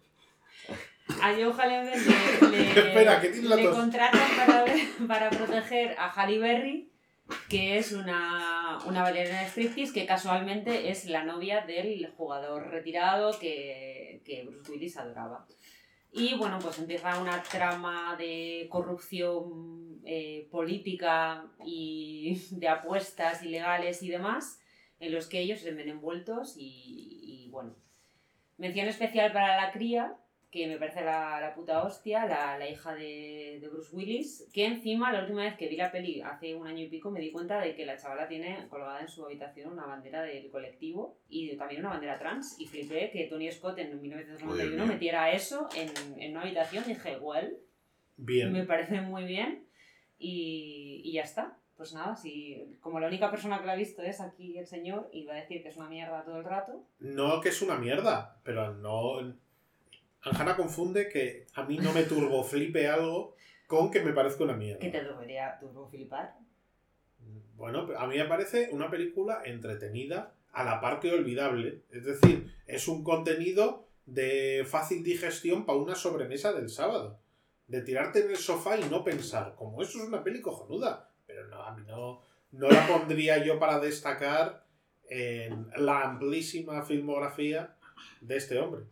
[1.22, 2.00] A Joe Halle Berry
[2.42, 4.66] le, le- Espera, que tiene la le contratan para,
[5.08, 6.90] para proteger a Halle Berry,
[7.50, 13.38] que es una, una bailarina de striptease que casualmente es la novia del jugador retirado
[13.40, 15.46] que, que Bruce Willis adoraba.
[16.18, 24.08] Y bueno, pues empieza una trama de corrupción eh, política y de apuestas ilegales y
[24.08, 24.62] demás,
[25.02, 27.76] en los que ellos se ven envueltos y, y, bueno.
[28.58, 30.16] Mención especial para la cría,
[30.52, 34.66] que me parece la, la puta hostia, la, la hija de, de Bruce Willis, que
[34.66, 37.32] encima la última vez que vi la peli, hace un año y pico, me di
[37.32, 41.56] cuenta de que la chavala tiene colgada en su habitación una bandera del colectivo y
[41.58, 44.86] también una bandera trans, y flipé que Tony Scott en 1991 mío.
[44.86, 45.90] metiera eso en,
[46.22, 47.58] en una habitación, dije, well,
[48.18, 48.54] Bien.
[48.54, 49.66] me parece muy bien,
[50.18, 51.58] y, y ya está.
[51.76, 55.10] Pues nada, si como la única persona que la ha visto es aquí el señor
[55.12, 57.76] y va a decir que es una mierda todo el rato, No que es una
[57.78, 59.36] mierda, pero no.
[60.26, 63.36] Anjana confunde que a mí no me turboflipe algo
[63.68, 64.80] con que me parezca una mierda.
[64.80, 66.36] que te debería turbo flipar.
[67.56, 71.84] Bueno, a mí me parece una película entretenida, a la par que olvidable.
[71.92, 77.20] Es decir, es un contenido de fácil digestión para una sobremesa del sábado.
[77.68, 79.56] De tirarte en el sofá y no pensar.
[79.56, 81.12] Como eso es una peli cojonuda.
[81.26, 82.22] Pero no, a mí no,
[82.52, 84.66] no la pondría yo para destacar
[85.08, 87.76] en la amplísima filmografía
[88.22, 88.86] de este hombre.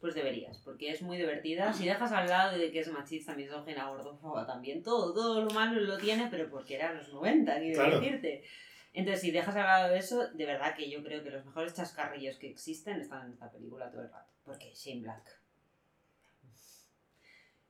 [0.00, 1.72] Pues deberías, porque es muy divertida.
[1.72, 5.80] Si dejas al lado de que es machista, misógina, gordófoba también, todo, todo lo malo
[5.80, 8.00] lo tiene, pero porque eran los 90, quiero Claro.
[8.00, 8.44] decirte.
[8.92, 11.74] Entonces, si dejas al lado de eso, de verdad que yo creo que los mejores
[11.74, 14.32] chascarrillos que existen están en esta película todo el rato.
[14.44, 15.40] Porque Shane Black.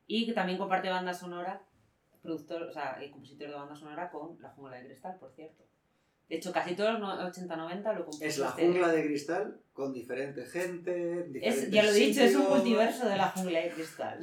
[0.07, 1.62] Y que también comparte banda sonora,
[2.22, 5.64] productor, o sea, el compositor de banda sonora con La Jungla de Cristal, por cierto.
[6.29, 9.93] De hecho, casi todos los 80-90 lo compuso Es la este- jungla de cristal con
[9.93, 11.31] diferente gente.
[11.43, 14.20] Es, ya lo he dicho, es un multiverso de la jungla de cristal.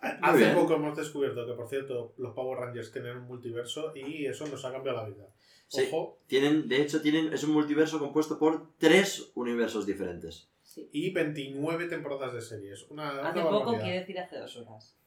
[0.00, 0.54] Hace bien.
[0.54, 4.64] poco hemos descubierto que, por cierto, los Power Rangers tienen un multiverso y eso nos
[4.64, 5.26] ha cambiado la vida.
[5.66, 5.86] Sí.
[5.88, 10.48] Ojo, Tienen, de hecho, tienen, es un multiverso compuesto por tres universos diferentes.
[10.62, 10.86] Sí.
[10.92, 12.82] y 29 temporadas de series.
[12.90, 14.97] Una, una Hace poco, quiere decir hace dos horas.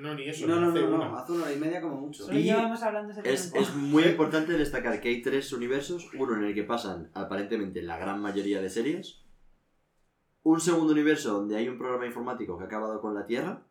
[0.00, 0.46] No, ni eso.
[0.46, 1.08] No, no, hace no, una.
[1.08, 2.24] no, hace una hora y media como mucho.
[2.24, 3.68] Solo Y llevamos hablando ese Es, tiempo.
[3.68, 7.96] es muy importante destacar que hay tres universos, uno en el que pasan aparentemente la
[7.98, 9.22] gran mayoría de series,
[10.42, 13.64] un segundo universo donde hay un programa informático que ha acabado con la Tierra,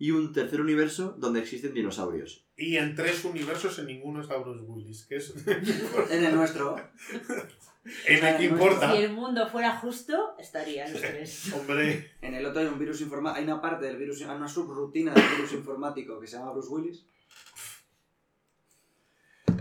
[0.00, 2.46] y un tercer universo donde existen dinosaurios.
[2.56, 5.34] Y en tres universos en ninguno está Bruce Willis, que es
[6.10, 6.76] En el nuestro.
[8.06, 8.92] en el que importa.
[8.92, 11.52] Si el mundo fuera justo, estarían los tres.
[11.54, 13.38] Hombre, En el otro hay un virus informático.
[13.38, 16.68] Hay una parte del virus, hay una subrutina del virus informático que se llama Bruce
[16.70, 17.04] Willis.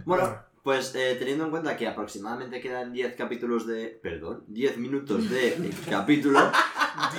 [0.06, 3.88] Bueno, pues eh, teniendo en cuenta que aproximadamente quedan 10 capítulos de...
[4.02, 6.40] Perdón, 10 minutos de capítulo.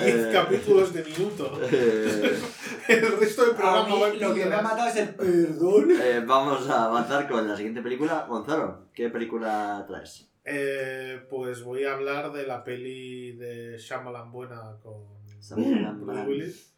[0.01, 0.29] 10 Eh.
[0.33, 1.59] capítulos de minuto.
[1.71, 2.39] eh,
[2.87, 5.15] El resto del A programa va mí en lo que me ha matado es el
[5.15, 5.91] perdón.
[6.01, 8.25] eh, vamos a avanzar con la siguiente película.
[8.27, 10.28] Gonzalo, ¿qué película traes?
[10.51, 15.23] Eh, pues voy a hablar de la peli de Shyamalan Buena con
[16.01, 16.27] Bruce.
[16.27, 16.75] Willis.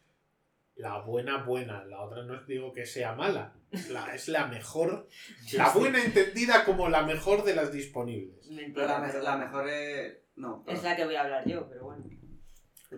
[0.76, 3.54] la buena buena, la otra no digo que sea mala,
[3.90, 5.08] la, es la mejor,
[5.54, 8.46] la buena entendida como la mejor de las disponibles.
[8.74, 10.18] La, la mejor es...
[10.36, 12.04] No, Es la que voy a hablar yo, pero bueno.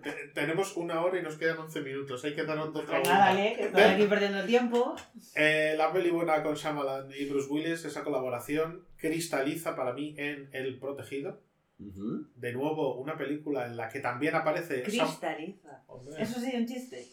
[0.02, 3.00] Te- tenemos una hora y nos quedan 11 minutos, hay que dar Venga, vuelta.
[3.02, 4.96] dale, que estoy aquí perdiendo el tiempo.
[5.36, 10.48] Eh, la peli buena con Shyamalan y Bruce Willis, esa colaboración cristaliza para mí en
[10.52, 11.40] El Protegido.
[11.78, 12.26] Ujú.
[12.36, 14.82] De nuevo, una película en la que también aparece...
[14.82, 15.82] Sam- Cristaliza.
[15.88, 17.06] Hombre, Eso sí, un chiste.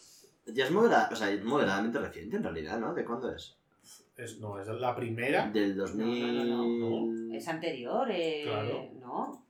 [0.46, 2.94] Ya es modera- o sea, moderadamente reciente en realidad, ¿no?
[2.94, 3.56] ¿De cuándo es?
[4.16, 5.48] es, no, es la primera.
[5.50, 6.48] Del 2000...
[6.50, 8.42] No, no, Es anterior, eh.
[8.44, 8.88] Claro.
[9.00, 9.41] No.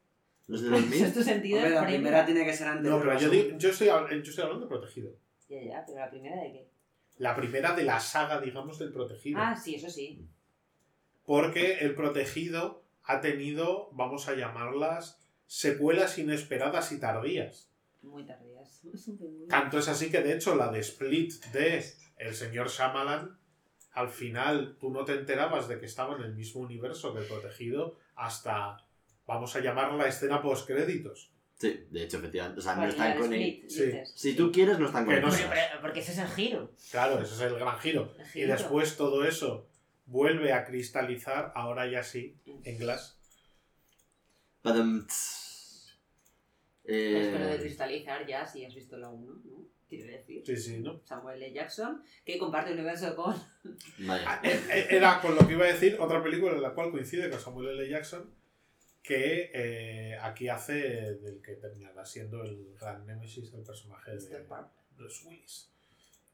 [0.49, 1.05] ¿No es de Eso 2000?
[1.05, 1.99] es tu sentido Hombre, la premio.
[1.99, 3.95] primera tiene que ser antes No, pero yo, digo- yo, estoy, yo
[4.31, 5.13] estoy hablando de Protegido.
[5.49, 6.69] Ya, ya, pero la primera de qué.
[7.19, 9.39] La primera de la saga, digamos, del Protegido.
[9.41, 10.27] Ah, sí, eso sí.
[11.25, 17.71] Porque el Protegido ha tenido, vamos a llamarlas, secuelas inesperadas y tardías.
[18.03, 18.81] Muy tardías.
[18.93, 19.47] Es un pingüino.
[19.49, 21.85] Tanto es así que, de hecho, la de Split de
[22.17, 23.39] el señor Shyamalan,
[23.93, 27.27] al final tú no te enterabas de que estaba en el mismo universo que el
[27.27, 28.79] Protegido hasta,
[29.27, 31.31] vamos a llamarla la escena post-créditos.
[31.57, 32.59] Sí, de hecho, efectivamente.
[32.59, 33.85] O sea, no Vale, están con Split, Sí.
[33.87, 34.13] dices.
[34.17, 36.73] Si tú quieres, no están Que no pero- porque ese es el giro.
[36.91, 38.13] Claro, ese es el gran giro.
[38.35, 39.69] El Y después todo eso
[40.07, 43.17] vuelve a cristalizar, ahora ya sí, en Glass.
[44.63, 45.99] Padam, tss.
[46.85, 49.65] Es con lo de Eh, cristalizar ya, si has visto la 1, ¿no?
[49.89, 50.43] Quiero decir.
[50.45, 51.01] Sí, sí, ¿no?
[51.05, 51.53] Samuel L.
[51.53, 53.35] Jackson, que comparte universo con.
[54.09, 56.91] Ah, eh, eh, Era con lo que iba a decir otra película en la cual
[56.91, 57.89] coincide con Samuel L.
[57.89, 58.29] Jackson,
[59.03, 64.47] que eh, aquí hace del que terminará siendo el gran némesis del personaje de.
[64.97, 65.69] Bruce Willis.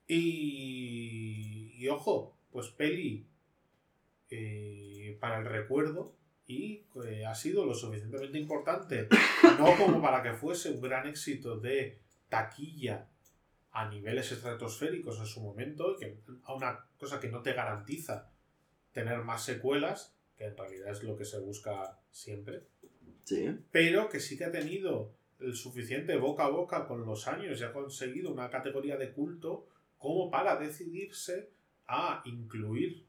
[0.06, 3.26] Y, y ojo, pues peli
[4.30, 6.14] eh, para el recuerdo
[6.46, 9.08] y eh, ha sido lo suficientemente importante,
[9.58, 11.98] no como para que fuese un gran éxito de
[12.28, 13.06] taquilla
[13.72, 18.30] a niveles estratosféricos en su momento, que a una cosa que no te garantiza
[18.92, 22.62] tener más secuelas, que en realidad es lo que se busca siempre,
[23.24, 23.54] Sí.
[23.70, 25.10] pero que sí que ha tenido
[25.40, 29.66] el suficiente boca a boca con los años y ha conseguido una categoría de culto
[29.98, 31.50] como para decidirse
[31.88, 33.04] a incluir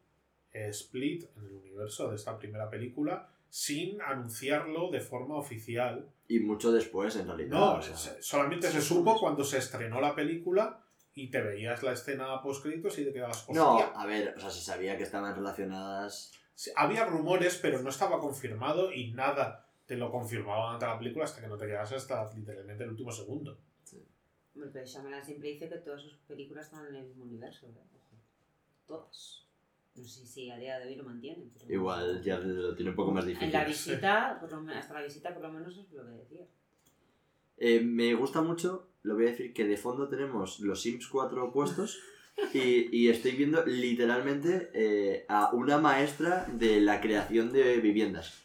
[0.52, 6.08] Split en el universo de esta primera película sin anunciarlo de forma oficial.
[6.28, 7.50] Y mucho después, en realidad.
[7.52, 10.84] No, o sea, se- solamente se supo cuando se estrenó la película
[11.16, 13.94] y te veías la escena post créditos y te quedabas no, hostia.
[14.00, 16.32] a ver, o sea, se sabía que estaban relacionadas.
[16.60, 21.24] Sí, Había rumores, pero no estaba confirmado y nada te lo confirmaba ante la película
[21.24, 23.58] hasta que no te quedas hasta literalmente el último segundo.
[24.54, 27.66] Hombre, pero Shyamalan siempre dice que todas sus películas están en el mismo universo.
[28.86, 29.48] Todas.
[29.96, 31.50] No sé si a día de hoy lo mantienen.
[31.58, 31.74] Pero...
[31.74, 33.48] Igual ya lo tiene un poco más difícil.
[33.48, 36.12] En la visita, por lo men- hasta la visita por lo menos es lo que
[36.12, 36.46] decía.
[37.56, 41.54] Eh, me gusta mucho, lo voy a decir, que de fondo tenemos los Sims 4
[41.54, 42.02] puestos
[42.54, 48.44] y, y estoy viendo literalmente eh, a una maestra de la creación de viviendas.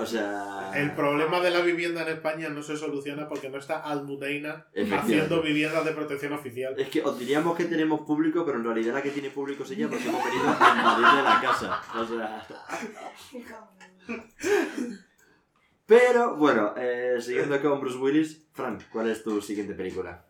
[0.00, 0.72] O sea...
[0.74, 5.42] El problema de la vivienda en España no se soluciona porque no está Almudeina haciendo
[5.42, 6.74] viviendas de protección oficial.
[6.78, 9.70] Es que os diríamos que tenemos público, pero en realidad la que tiene público es
[9.70, 11.82] ella porque hemos venido a invadirle la casa.
[11.96, 12.46] O sea...
[15.86, 20.26] Pero, bueno, eh, siguiendo con Bruce Willis, Frank, ¿cuál es tu siguiente película?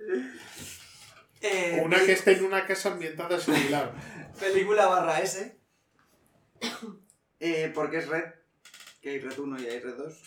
[1.41, 3.95] Eh, Una que esté en una casa ambientada similar.
[4.41, 5.57] Película barra S.
[7.41, 8.25] Eh, porque es Red.
[9.01, 10.23] Que hay Red 1 y hay Red 2.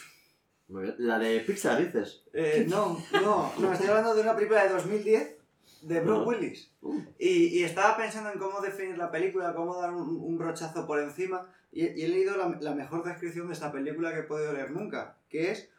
[0.70, 0.96] Muy bien.
[1.00, 2.24] La de Pixar, dices.
[2.34, 5.36] Eh, no, no, no, estoy hablando de una película de 2010
[5.82, 6.26] de Bruce Ah.
[6.26, 6.72] Willis.
[6.80, 7.02] Uh.
[7.20, 11.00] Y, y estaba pensando en cómo definir la película, cómo dar un, un brochazo por
[11.02, 11.54] encima.
[11.74, 14.72] Y, y he leído la, la mejor descripción de esta película que he podido leer
[14.72, 15.18] nunca.
[15.30, 15.70] Que es.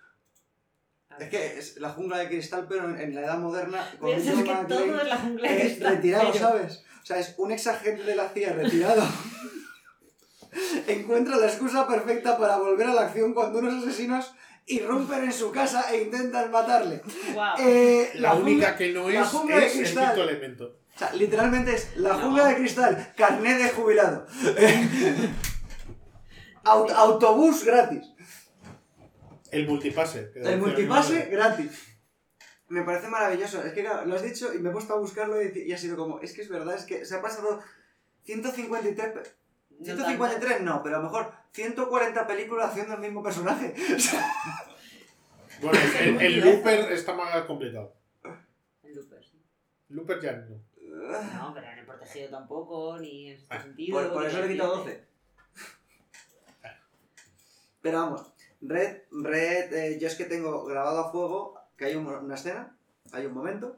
[1.18, 3.84] Es que es la jungla de cristal, pero en, en la edad moderna.
[4.00, 4.40] Con es que todo
[4.86, 6.82] McClane, es la jungla de cristal, retirado, pero- ¿sabes?
[7.02, 9.02] O sea, es un ex agente de la CIA retirado.
[10.86, 14.32] Encuentra la excusa perfecta para volver a la acción cuando unos asesinos
[14.66, 17.02] irrumpen en su casa e intentan matarle.
[17.58, 20.76] Eh, La, jungla- única que no la es es el quinto elemento.
[20.94, 22.18] O sea, literalmente es la No.
[22.20, 24.26] jungla de cristal, carnet de jubilado.
[26.64, 28.04] Aut- autobús gratis.
[29.52, 30.32] El multipase.
[30.34, 31.88] El multipase gratis.
[32.68, 33.62] Me parece maravilloso.
[33.62, 35.78] Es que claro, lo has dicho y me he puesto a buscarlo y, y ha
[35.78, 37.60] sido como, es que es verdad, es que se ha pasado
[38.24, 39.12] 153...
[39.12, 39.22] pe-
[39.78, 43.74] No 153 no, pero a lo mejor 140 películas haciendo el mismo personaje.
[45.60, 47.94] Bueno, el, el Looper está más complicado.
[48.82, 49.40] El Looper, sí.
[49.90, 50.60] Looper ya no.
[50.80, 54.00] No, pero en el protegido tampoco, ni en este Ah, sentido.
[54.00, 55.06] por, por eso le he quitado siguiente.
[56.62, 56.72] 12.
[57.80, 58.31] Pero vamos,
[58.62, 62.76] Red, Red, eh, yo es que tengo grabado a fuego que hay un- una escena,
[63.12, 63.76] hay un momento,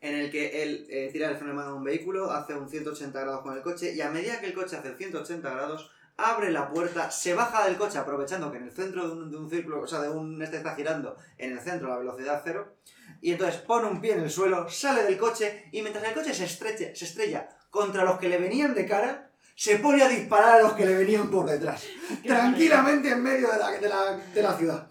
[0.00, 2.68] en el que él eh, tira el freno de mano de un vehículo, hace un
[2.68, 5.90] 180 grados con el coche y a medida que el coche hace el 180 grados,
[6.16, 9.36] abre la puerta, se baja del coche aprovechando que en el centro de un, de
[9.36, 12.42] un círculo, o sea, de un este está girando en el centro a la velocidad
[12.44, 12.74] cero,
[13.20, 16.34] y entonces pone un pie en el suelo, sale del coche y mientras el coche
[16.34, 19.27] se, estreche, se estrella contra los que le venían de cara,
[19.58, 21.82] se pone a disparar a los que le venían por detrás,
[22.24, 24.86] tranquilamente en medio de la, de la, de la ciudad.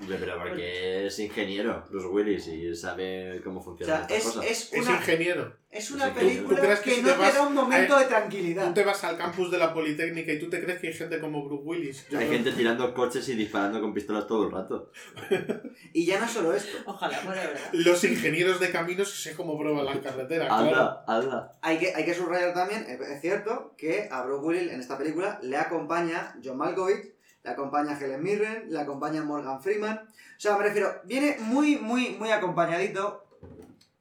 [0.00, 4.24] Hombre, pero porque es ingeniero, Bruce Willis, y sabe cómo O funcionan sea, estas es,
[4.24, 4.50] cosas.
[4.50, 5.56] es Es ingeniero.
[5.70, 7.94] es una ¿Tú- tú película crees que que, si no te te da un momento
[7.94, 8.72] a- de Tú tranquilidad.
[8.72, 11.44] te vas al campus de la Politécnica y tú te crees que hay gente como
[11.44, 12.08] Bruce Willis.
[12.08, 14.90] Yo Hay creo- gente tirando coches y disparando con pistolas todo el rato.
[15.92, 17.60] Y ya no solo esto, Ojalá fuera verdad.
[17.72, 20.66] Los ingenieros de caminos sé cómo prueban las carreteras, claro.
[20.68, 21.52] Anda, anda.
[21.62, 25.40] Hay que, hay que subrayar también, es cierto, que a Bruce Willis en esta película
[25.42, 27.12] le acompaña John Malkovich,
[27.42, 29.98] le acompaña Helen Mirren, le acompaña Morgan Freeman.
[29.98, 33.26] O sea, me refiero, viene muy, muy, muy acompañadito.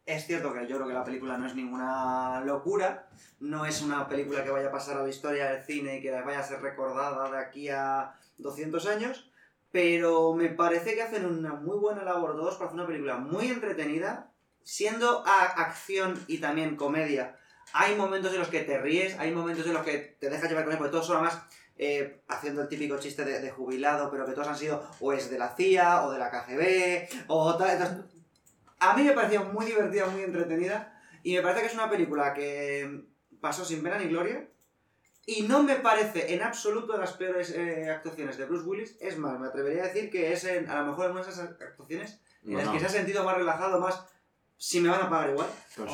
[0.06, 3.08] Es cierto que yo creo que la película no es ninguna locura,
[3.40, 6.12] no es una película que vaya a pasar a la historia del cine y que
[6.12, 9.32] vaya a ser recordada de aquí a 200 años,
[9.72, 13.50] pero me parece que hacen una muy buena labor todos para hacer una película muy
[13.50, 14.32] entretenida,
[14.64, 17.38] siendo a acción y también comedia.
[17.74, 20.64] Hay momentos en los que te ríes, hay momentos en los que te dejas llevar
[20.64, 21.44] con él, porque todos son además
[21.82, 25.32] eh, haciendo el típico chiste de, de jubilado, pero que todos han sido o es
[25.32, 27.69] de la CIA o de la KGB o tal.
[27.71, 27.97] Entonces,
[28.80, 32.34] a mí me pareció muy divertida, muy entretenida y me parece que es una película
[32.34, 33.05] que
[33.41, 34.47] pasó sin pena ni gloria
[35.25, 38.97] y no me parece en absoluto de las peores eh, actuaciones de Bruce Willis.
[38.99, 41.39] Es más, me atrevería a decir que es en- a lo mejor una de esas
[41.61, 42.73] actuaciones en No, las no.
[42.73, 44.05] que se ha sentido más relajado, más
[44.62, 45.47] si me van a pagar igual.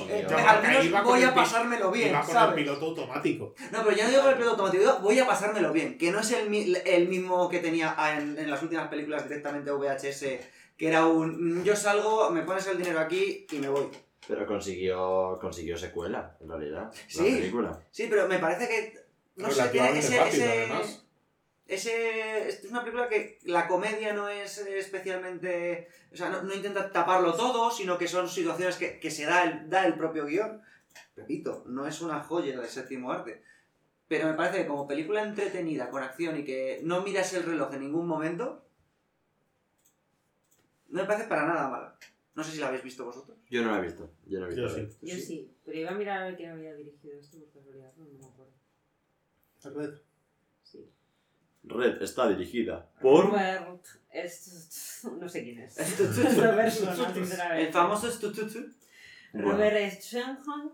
[0.10, 2.58] Eh, Yo al menos voy a pasármelo bien, Iba con ¿sabes?
[2.58, 3.54] el piloto automático.
[3.72, 6.12] No, pero ya no digo con el piloto automático, digo voy a pasármelo bien, que
[6.12, 10.26] no es el, mi- el mismo que tenía en, en las últimas películas directamente VHS,
[10.78, 13.88] que era un mm, yo salgo, me pones el dinero aquí y me voy.
[14.28, 16.92] Pero consiguió, consiguió secuela, en realidad.
[17.08, 17.20] Sí.
[17.20, 17.80] La película.
[17.92, 19.06] Sí, pero me parece que
[19.36, 21.05] no sé, tiene ese, rápido, ese, además.
[21.68, 26.92] Ese- es una película que la comedia no es especialmente, o sea, no, no intenta
[26.92, 30.62] taparlo todo, sino que son situaciones que, que se da el, da el propio guion.
[31.16, 33.42] Repito, no es una joya del séptimo arte.
[34.08, 37.74] Pero me parece que como película entretenida, con acción y que no miras el reloj
[37.74, 38.64] en ningún momento,
[40.90, 41.98] no me parece para nada mala.
[42.36, 43.38] No sé si la habéis visto vosotros.
[43.50, 44.10] Yo no la he visto.
[44.28, 44.62] Yo no he visto.
[44.68, 44.98] Yo sí.
[45.02, 48.06] Yo sí, pero iba a mirar a ver quién había dirigido esto por casualidad, no
[48.06, 48.54] me acuerdo.
[49.64, 50.00] Red.
[50.64, 50.88] Sí.
[51.68, 53.26] Red está dirigida por.
[53.28, 55.78] Robert, es, no sé quién es.
[57.56, 58.66] El famoso Stututu.
[59.34, 60.72] Robert Schenhan.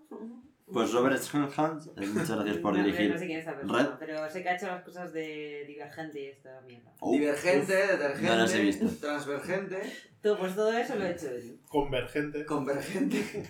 [0.71, 3.11] pues Robert Schenhans, eh, muchas gracias por dirigir.
[3.11, 3.89] No sé quién es esa persona, Red.
[3.99, 6.93] pero sé que ha hecho las cosas de Divergente y esta mierda.
[6.99, 8.85] Oh, Divergente, detergente, No las he visto.
[8.99, 9.81] transvergente,
[10.21, 11.53] Todo, pues todo eso lo he hecho yo.
[11.67, 12.45] Convergente.
[12.45, 13.49] convergente.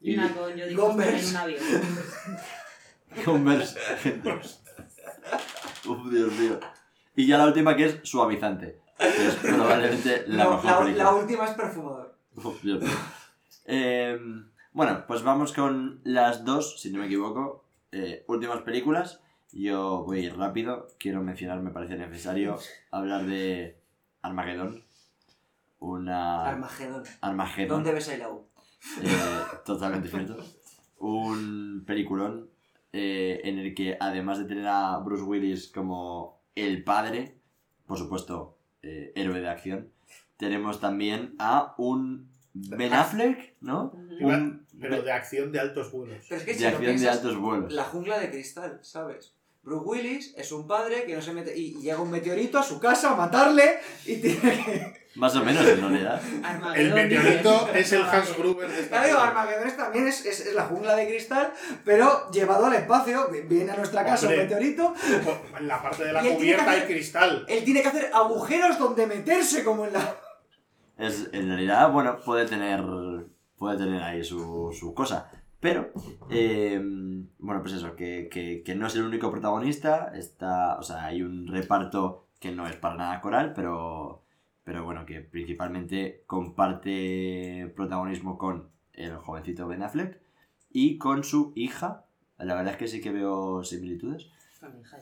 [0.00, 1.62] Y una con yo digo en un avión.
[3.24, 3.78] Converse.
[5.86, 6.58] Uf, Dios mío.
[7.16, 8.80] Y ya la última que es suavizante.
[8.98, 12.16] Que es probablemente la No, mejor la, la última es perfumador.
[12.36, 12.90] Uf, Dios mío.
[13.66, 14.18] Eh,
[14.72, 19.20] bueno, pues vamos con las dos, si no me equivoco, eh, últimas películas.
[19.52, 20.88] Yo voy a ir rápido.
[20.98, 22.58] Quiero mencionar, me parece necesario,
[22.90, 23.78] hablar de
[24.22, 24.82] Armageddon.
[25.78, 26.46] Una...
[26.46, 27.02] Armagedón.
[27.20, 27.68] Armageddon.
[27.68, 28.46] ¿Dónde ves el U?
[29.02, 30.36] Eh, totalmente cierto.
[30.98, 32.48] Un peliculón
[32.92, 37.36] eh, en el que además de tener a Bruce Willis como el padre,
[37.86, 39.88] por supuesto, eh, héroe de acción,
[40.36, 43.92] tenemos también a un Ben Affleck, ¿no?
[44.20, 46.26] Un Pero de acción de altos vuelos.
[46.28, 47.72] Pero es que si de acción de altos vuelos.
[47.72, 49.34] la jungla de cristal, ¿sabes?
[49.62, 52.80] Bruce Willis es un padre que no se mete y llega un meteorito a su
[52.80, 55.02] casa a matarle y tiene que...
[55.14, 56.20] Más o menos, en realidad.
[56.42, 58.36] Armagedón, El meteorito es el Hans.
[58.36, 59.20] Gruber de esta Claro.
[59.20, 61.52] Armagedón es también es, es- es la jungla de cristal,
[61.84, 63.28] pero llevado al espacio.
[63.46, 64.42] Viene a nuestra casa Hombre.
[64.42, 64.94] un meteorito,
[65.58, 67.44] En la parte de la cubierta que hay hacer- cristal.
[67.46, 70.16] él tiene que hacer agujeros donde meterse como en la...
[70.96, 72.82] Es, en realidad, bueno, puede tener,
[73.58, 75.30] puede tener ahí su, su cosa.
[75.62, 75.92] Pero,
[76.28, 76.76] eh,
[77.38, 80.10] bueno, pues eso, que, que, que no es el único protagonista.
[80.12, 84.24] Está, o sea, hay un reparto que no es para nada coral, pero,
[84.64, 90.20] pero bueno, que principalmente comparte protagonismo con el jovencito Ben Affleck
[90.68, 92.06] y con su hija.
[92.38, 94.98] La verdad es que sí que veo similitudes Con mi hija.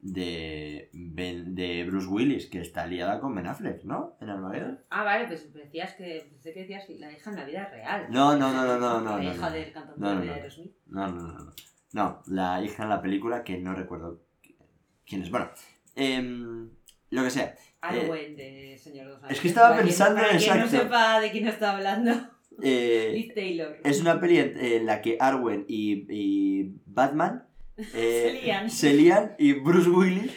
[0.00, 4.16] De, Ben- de Bruce Willis, que está liada con Ben Affleck, ¿no?
[4.20, 4.80] En Armageddon.
[4.90, 8.06] Ah, vale, pues decías que, pensé que decías la hija en la vida real.
[8.10, 9.18] No, no, no, no, no, no.
[9.18, 9.54] La no, hija no.
[9.56, 10.30] del cantante No, no, de.
[10.32, 10.72] Aerosmith.
[10.86, 11.52] No, no, no, no.
[11.92, 14.22] No, la hija en la película que no recuerdo
[15.06, 15.30] quién es.
[15.30, 15.50] Bueno,
[15.96, 16.70] em,
[17.10, 17.54] lo que sea.
[17.80, 19.36] Arwen de Señor de los Anillos.
[19.36, 20.60] es que estaba Para pensando quien exacto.
[20.64, 22.12] no sepa de quién está hablando.
[22.62, 23.78] Eh, Liz Taylor.
[23.84, 27.47] es una peli en, en la que Arwen y, y Batman
[27.94, 28.70] eh, Se lían.
[28.70, 30.32] se lían y Bruce Willis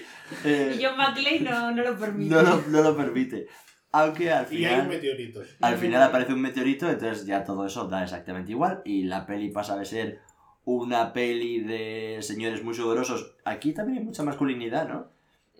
[0.46, 2.34] eh, Y John McClane no, no lo permite.
[2.36, 3.48] no, lo, no lo permite.
[3.94, 5.42] Aunque al Y hay un final, meteorito.
[5.60, 9.50] al final aparece un meteorito, entonces ya todo eso da exactamente igual y la peli
[9.50, 10.20] pasa de ser
[10.64, 13.36] una peli de señores muy sudorosos.
[13.44, 15.12] Aquí también hay mucha masculinidad, ¿no?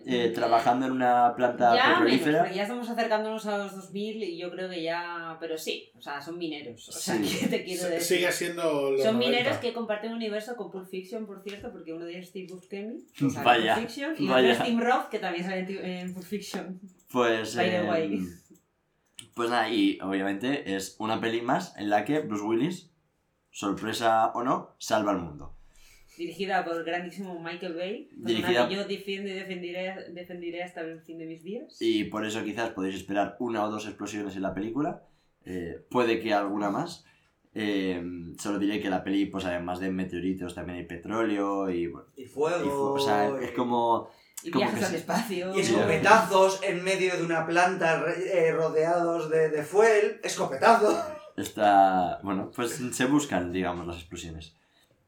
[0.04, 2.50] Eh, trabajando en una planta Ya, petrolífera.
[2.52, 5.36] ya estamos acercándonos a los 2000 y yo creo que ya...
[5.38, 6.88] Pero sí, o sea, son mineros.
[6.88, 7.38] O sea, Sí.
[7.40, 8.16] ¿qué te quiero S- decir?
[8.18, 9.18] Sigue siendo los Son 90.
[9.38, 12.30] mineros que comparten un universo con Pulp Fiction, por cierto, porque uno de ellos es
[12.30, 14.52] Steve Buscemi, que sale en Vaya, Pulp Fiction, y vaya.
[14.52, 16.80] otro es Tim Roth, que también sale en Pulp Fiction.
[17.10, 18.20] Pues, By the eh, way.
[19.34, 22.90] pues nada, y obviamente es una peli más en la que Bruce Willis,
[23.50, 25.54] sorpresa o no, salva al mundo.
[26.16, 31.00] Dirigida por el grandísimo Michael Bay, Dirigida- que yo defiendo y defenderé, defenderé hasta el
[31.00, 31.76] fin de mis días.
[31.80, 35.02] Y por eso quizás podéis esperar una o dos explosiones en la película.
[35.44, 37.04] eh, puede que alguna más.
[37.54, 38.00] Eh,
[38.38, 42.06] solo diré que la peli, pues además de meteoritos, también hay petróleo y bueno.
[42.16, 42.70] Y y fuego.
[42.70, 44.08] fu- o sea, es como.
[44.44, 45.56] Y como viajes que al espacio.
[45.56, 50.20] Y escopetazos en medio de una planta eh, rodeados de, de fuel.
[50.22, 50.96] Escopetazo.
[51.36, 52.20] Está.
[52.22, 54.54] Bueno, pues se buscan, digamos, las explosiones.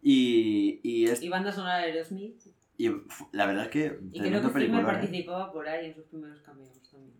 [0.04, 0.80] Y.
[0.82, 2.40] Y, es- Y banda sonora de Aerosmith.
[2.76, 2.90] y
[3.32, 3.98] la verdad es que.
[4.12, 4.84] Y creo que Zimmer ¿eh?
[4.84, 7.14] participaba por ahí en sus primeros cameos también.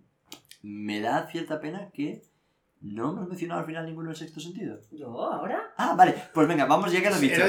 [0.63, 2.23] Me da cierta pena que
[2.83, 4.79] no hemos mencionado al final ninguno del sexto sentido.
[4.91, 5.07] ¿Yo?
[5.09, 5.73] ¿Ahora?
[5.79, 7.41] Ah, vale, pues venga, vamos ya que lo he dicho.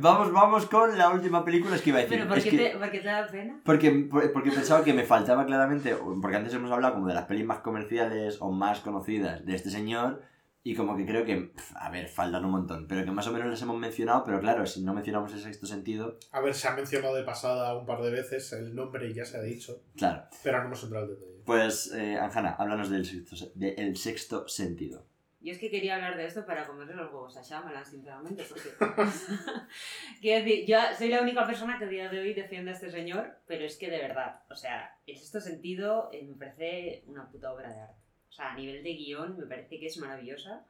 [0.00, 2.16] Vamos, vamos con la última película es que iba a decir.
[2.18, 3.60] ¿Pero por Es qué, que- te, por qué te da pena?
[3.64, 7.24] porque, por- porque pensaba que me faltaba claramente, porque antes hemos hablado como de las
[7.26, 10.22] pelis más comerciales o más conocidas de este señor,
[10.64, 13.48] y como que creo que, a ver, faltan un montón, pero que más o menos
[13.48, 16.74] las hemos mencionado, pero claro, si no mencionamos el sexto sentido, A ver, se ha
[16.74, 20.24] mencionado de pasada un par de veces el nombre y ya se ha dicho, claro.
[20.42, 21.42] pero no hemos entrado al detalle.
[21.46, 25.06] Pues, eh, Anjana, háblanos del sexto, se- del sexto sentido.
[25.40, 28.70] Yo es que quería hablar de esto para comerle los huevos a Shyamalan, sinceramente, porque...
[30.20, 32.90] Quiero decir, yo soy la única persona que a día de hoy defiende a este
[32.90, 37.28] señor, pero es que de verdad, o sea, en este sentido eh, me parece una
[37.30, 37.94] puta obra de arte.
[38.38, 40.64] Sea, a nivel de guion me parece que es maravillosa.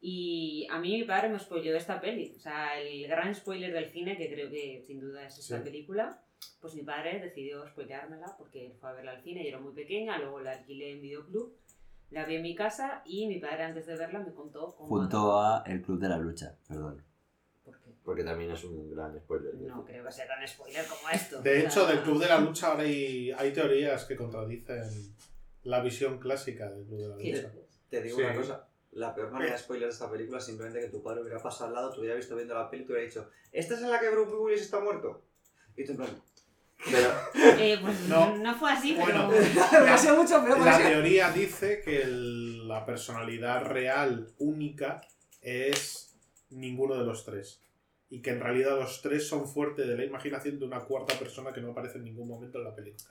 [0.00, 2.32] Y a mí mi padre me spoileó esta peli.
[2.36, 5.64] O sea, el gran spoiler del cine, que creo que sin duda es esta Sí.
[5.64, 6.22] película,
[6.60, 10.16] pues mi padre decidió spoileármela porque fue a verla al cine, yo era muy pequeña,
[10.18, 11.56] luego la alquilé en videoclub,
[12.10, 14.88] la vi en mi casa y mi padre antes de verla me contó cómo...
[14.88, 17.02] Junto a El Club de la Lucha, perdón.
[17.64, 17.90] ¿Por qué?
[18.04, 19.54] Porque también es un gran spoiler.
[19.54, 21.42] No creo que sea tan spoiler como esto.
[21.42, 24.82] De hecho, del Club de la Lucha ahora hay, hay teorías que contradicen
[25.64, 27.52] la visión clásica del Club de la ¿qué Lucha.
[27.90, 28.22] Te digo Sí.
[28.24, 28.68] una cosa.
[28.92, 31.68] La peor manera de spoiler de esta película es simplemente que tu padre hubiera pasado
[31.68, 33.90] al lado, te hubiera visto viendo la peli y te hubiera dicho ¿Esta es en
[33.90, 35.22] la que Bruce Willis está muerto?
[35.76, 36.10] Y tú en plan...
[36.90, 37.08] Pero,
[37.58, 38.36] Eh, pues No.
[38.36, 38.54] no.
[38.58, 39.84] fue así, Bueno, pero...
[39.84, 40.58] Me ha sido mucho peor.
[40.60, 45.00] La porque- teoría dice que el- la personalidad real única
[45.40, 46.14] es
[46.50, 47.60] ninguno de los tres.
[48.10, 51.52] Y que en realidad los tres son fuertes de la imaginación de una cuarta persona
[51.52, 53.08] que no aparece en ningún momento en la película.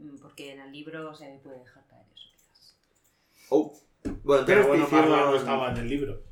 [0.00, 2.76] Mm, Porque en el libro se puede dejar caer eso, quizás.
[3.50, 3.72] oh,
[4.22, 6.22] bueno, Pero bueno, no estaba en el libro.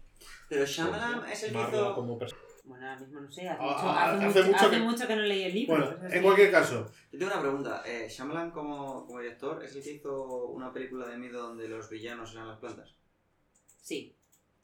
[0.48, 1.94] Pero Shyamalan es el que hizo...
[1.94, 2.40] como persona.
[2.64, 4.82] Bueno, ahora mismo no sé, hace, Ah, mucho, ah, hace, hace mucho, mucho hace que-
[4.82, 5.76] mucho que no leí el libro.
[5.96, 7.82] Bueno, en cualquier caso, Yo tengo una pregunta.
[7.86, 11.88] Eh, Shyamalan como, como director es el que hizo una película de miedo donde los
[11.88, 12.94] villanos eran las plantas.
[13.82, 14.14] Sí,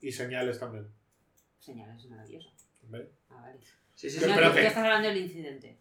[0.00, 0.86] y señales también.
[1.60, 2.50] señales, es maravilloso.
[2.88, 3.08] ¿vale?
[3.30, 3.58] Ah, vale.
[3.94, 4.40] Sí, sí, Pero sí.
[4.40, 4.60] No, espérate.
[4.60, 5.78] tú estás hablando del incidente.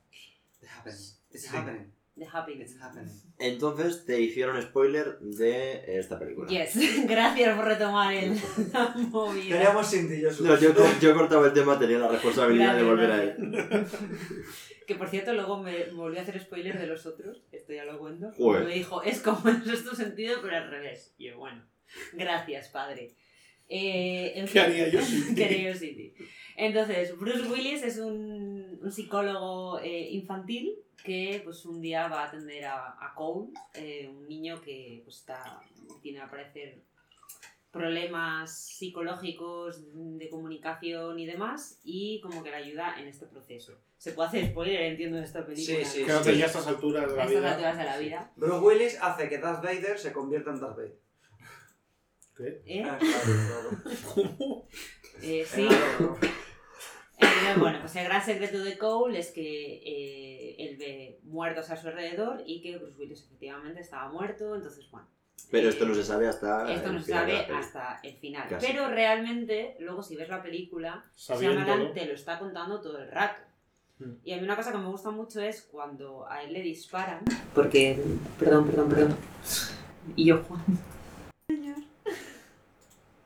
[0.62, 0.98] It's happening.
[1.32, 1.48] It's Sí.
[1.58, 1.92] happening.
[2.16, 2.26] The.
[2.26, 3.12] It's happening.
[3.40, 6.48] Entonces te hicieron spoiler de esta película.
[6.48, 8.36] Yes, gracias por retomar el,
[8.74, 9.56] la movida.
[9.56, 12.90] Queríamos sin ti, yo No, yo, yo cortaba el tema, tenía la responsabilidad de Gracias,
[12.90, 13.88] volver a él.
[14.86, 17.98] Que por cierto, luego me volvió a hacer spoiler de los otros, esto ya lo
[18.00, 18.34] cuento.
[18.34, 18.66] Joder.
[18.66, 21.16] Me dijo, es como en sexto sentido, pero al revés.
[21.18, 21.66] Y yo, bueno,
[22.12, 23.16] gracias, padre.
[23.70, 25.02] Eh, en ¿Qué fin, haría yo
[25.74, 26.14] sin ti?
[26.56, 32.28] Entonces, Bruce Willis es un, un psicólogo eh, infantil que pues un día va a
[32.28, 35.60] atender a, a Cole, eh, un niño que pues, está,
[36.02, 36.82] tiene al parecer
[37.72, 43.74] problemas psicológicos de comunicación y demás y como que le ayuda en este proceso.
[43.98, 45.78] Se puede hacer spoiler, entiendo, de esta película.
[45.80, 46.30] Sí, sí, Creo sí.
[46.30, 47.50] que ya a estas alturas de A la estas vida.
[47.52, 48.32] alturas de la vida.
[48.36, 50.96] Bruce Willis hace que Darth Vader se convierta en Darth Vader.
[52.38, 52.62] ¿Qué?
[52.66, 52.84] ¿Eh?
[52.86, 53.82] Ah, claro,
[54.14, 54.68] claro.
[55.22, 55.68] Eh, sí.
[57.58, 61.88] Bueno, pues el gran secreto de Cole es que eh, él ve muertos a su
[61.88, 65.08] alrededor y que Bruce Willis efectivamente estaba muerto, entonces bueno.
[65.52, 66.72] Pero eh, esto no se sabe hasta.
[66.74, 68.48] esto el no se sabe hasta el final.
[68.50, 68.68] Casi.
[68.68, 71.06] Pero realmente, luego si ves la película.
[71.16, 73.42] Shyamalan te lo está contando todo el rato.
[74.00, 74.14] Mm.
[74.24, 77.20] Y a mí una cosa que me gusta mucho es cuando a él le disparan.
[77.54, 78.02] Porque.
[78.40, 79.18] Perdón, perdón, perdón.
[80.16, 80.64] Y yo, Juan.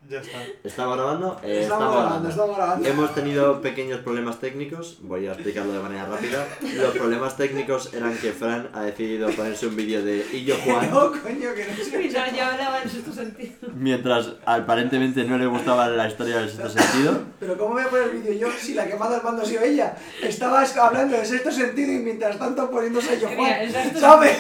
[0.09, 0.37] Ya está.
[0.63, 1.37] ¿Estamos grabando?
[1.43, 2.87] Eh, estamos grabando, estamos grabando.
[2.87, 6.47] Hemos tenido pequeños problemas técnicos, voy a explicarlo de manera rápida.
[6.75, 11.11] Los problemas técnicos eran que Fran ha decidido ponerse un vídeo de Illo Juan, No,
[11.11, 12.03] coño, que no sé.
[12.03, 13.53] Y no, yo hablaba en sexto sentido.
[13.75, 17.19] mientras aparentemente no le gustaba la historia del sexto sentido.
[17.39, 19.45] Pero ¿cómo voy a poner el vídeo yo si la que manda el mando ha
[19.45, 19.93] sido ella?
[20.21, 23.99] Estabas hablando de sexto sentido y mientras tanto poniéndose a yo Mira, Juan.
[23.99, 24.37] ¿Sabes?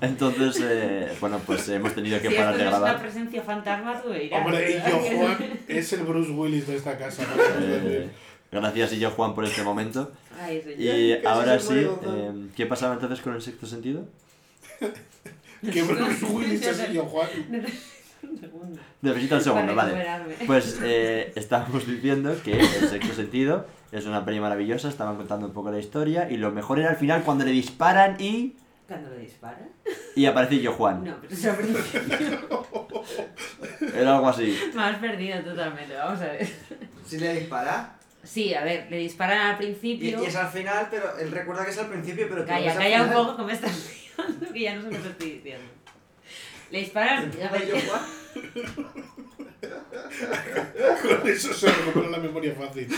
[0.00, 3.02] Entonces, eh, bueno, pues hemos tenido que Si parar de no es una grabar.
[3.02, 4.44] presencia fantasma, tú dirás.
[4.44, 7.22] Hombre, y yo, Juan, es el Bruce Willis de esta casa.
[7.24, 7.42] ¿no?
[7.62, 8.08] Eh,
[8.52, 10.12] gracias Illo Juan por este momento.
[10.40, 10.62] Ay.
[10.78, 14.04] Y ahora sí, eh, ¿qué pasaba entonces con el sexto sentido?
[15.72, 17.28] que Bruce Willis es yo, Juan.
[18.22, 18.80] Un segundo.
[19.02, 20.04] Necesito un segundo, vale.
[20.46, 25.52] Pues eh, estábamos diciendo que El sexto sentido es una peli maravillosa, estaban contando un
[25.52, 29.16] poco la historia y lo mejor era al final cuando le disparan y, ¿Cuándo lo
[29.16, 29.66] dispara?
[30.14, 31.04] y aparece yo Juan.
[31.04, 31.80] No, pero se ha perdido.
[33.94, 34.58] Era algo así.
[34.74, 36.46] Me has perdido totalmente, vamos a ver.
[37.06, 37.96] Si le dispara.
[38.22, 40.22] Sí, a ver, le disparan al Y, principio.
[40.22, 43.02] y es al final, pero él recuerda que es al principio, pero Calla, al calla
[43.04, 43.72] un poco que me estás
[44.16, 45.70] mirando, que ya no sé lo que estoy diciendo.
[46.70, 47.30] Le disparan.
[47.48, 48.02] A ver, Yo, Juan.
[51.20, 52.88] Con eso se recupera la memoria fácil.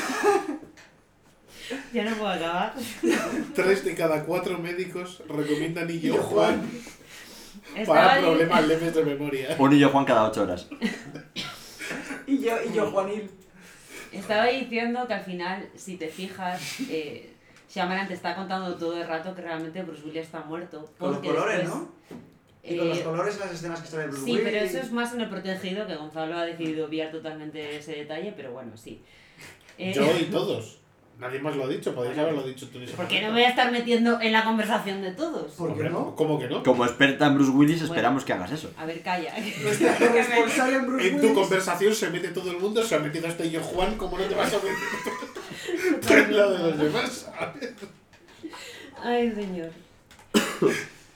[1.92, 2.74] Ya no puedo acabar.
[3.54, 6.68] Tres de cada cuatro médicos recomiendan y yo, Yo, Juan,
[7.76, 9.56] Estaba para ahí- problemas leves de memoria.
[9.58, 10.68] Un y yo Juan cada ocho horas.
[12.26, 13.30] Y yo, y yo, Juanil.
[14.12, 17.30] Estaba diciendo que al final, si te fijas, eh,
[17.70, 20.90] Shyamalan te está contando todo el rato que realmente Bruce Willis está muerto.
[20.98, 21.88] Con los colores, después, ¿no?
[22.62, 24.44] Y con los eh, colores las escenas que sale Bruce Sí, Willis.
[24.44, 28.32] pero eso es más en el protegido, que Gonzalo ha decidido obviar totalmente ese detalle,
[28.36, 29.02] pero bueno, sí.
[29.76, 30.77] Eh, Yo y todos.
[31.18, 33.72] Nadie más lo ha dicho, podéis haberlo dicho tú ¿Por qué no voy a estar
[33.72, 35.52] metiendo en la conversación de todos?
[35.52, 36.14] ¿Por qué no?
[36.14, 36.62] ¿Cómo que no?
[36.62, 37.94] Como experta en Bruce Willis Bueno.
[37.94, 38.70] esperamos que hagas eso.
[38.78, 39.34] A ver, calla.
[39.38, 43.60] En Bruce En tu conversación se mete todo el mundo, se ha metido hasta yo
[43.60, 47.30] Juan, ¿cómo no te vas a meter tú en la de los demás?
[49.02, 49.70] Ay, señor.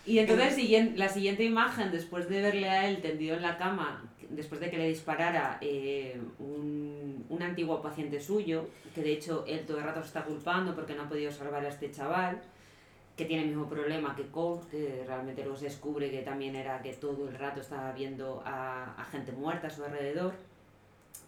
[0.04, 0.58] Y entonces
[0.96, 4.02] la siguiente imagen, después de verle a él tendido en la cama,
[4.32, 9.64] después de que le disparara eh, un, un antiguo paciente suyo, que de hecho él
[9.66, 12.40] todo el rato se está culpando porque no ha podido salvar a este chaval,
[13.16, 16.94] que tiene el mismo problema que Cole, que realmente se descubre que también era que
[16.94, 20.32] todo el rato estaba viendo a, a gente muerta a su alrededor.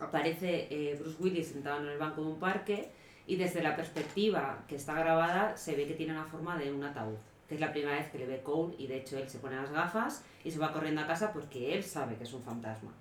[0.01, 2.89] Aparece eh, Bruce Willis sentado en el banco de un parque
[3.27, 6.83] y desde la perspectiva que está grabada se ve que tiene la forma de un
[6.83, 7.17] ataúd.
[7.49, 9.57] Que es la primera vez que le ve Cole y de hecho él se pone
[9.57, 12.93] las gafas y se va corriendo a casa porque él sabe que es un fantasma.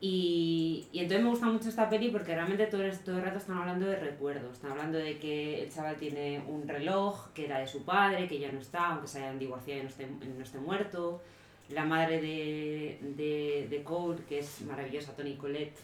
[0.00, 3.38] Y, y entonces me gusta mucho esta peli porque realmente todo el, todo el rato
[3.38, 4.52] están hablando de recuerdos.
[4.52, 8.38] Están hablando de que el chaval tiene un reloj que era de su padre, que
[8.38, 11.22] ya no está, aunque se hayan divorciado y no esté, no esté muerto.
[11.70, 15.78] La madre de, de, de Cole, que es maravillosa, Tony Colette,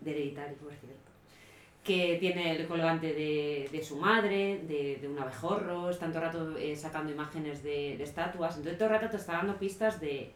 [0.00, 1.03] de Hereditary, por cierto
[1.84, 6.26] que tiene el colgante de, de su madre, de, de un abejorro, están todo el
[6.32, 10.00] rato eh, sacando imágenes de, de estatuas, entonces todo el rato te está dando pistas
[10.00, 10.32] de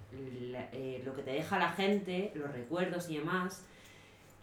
[0.52, 3.64] la- eh, lo que te deja la gente, los recuerdos y demás.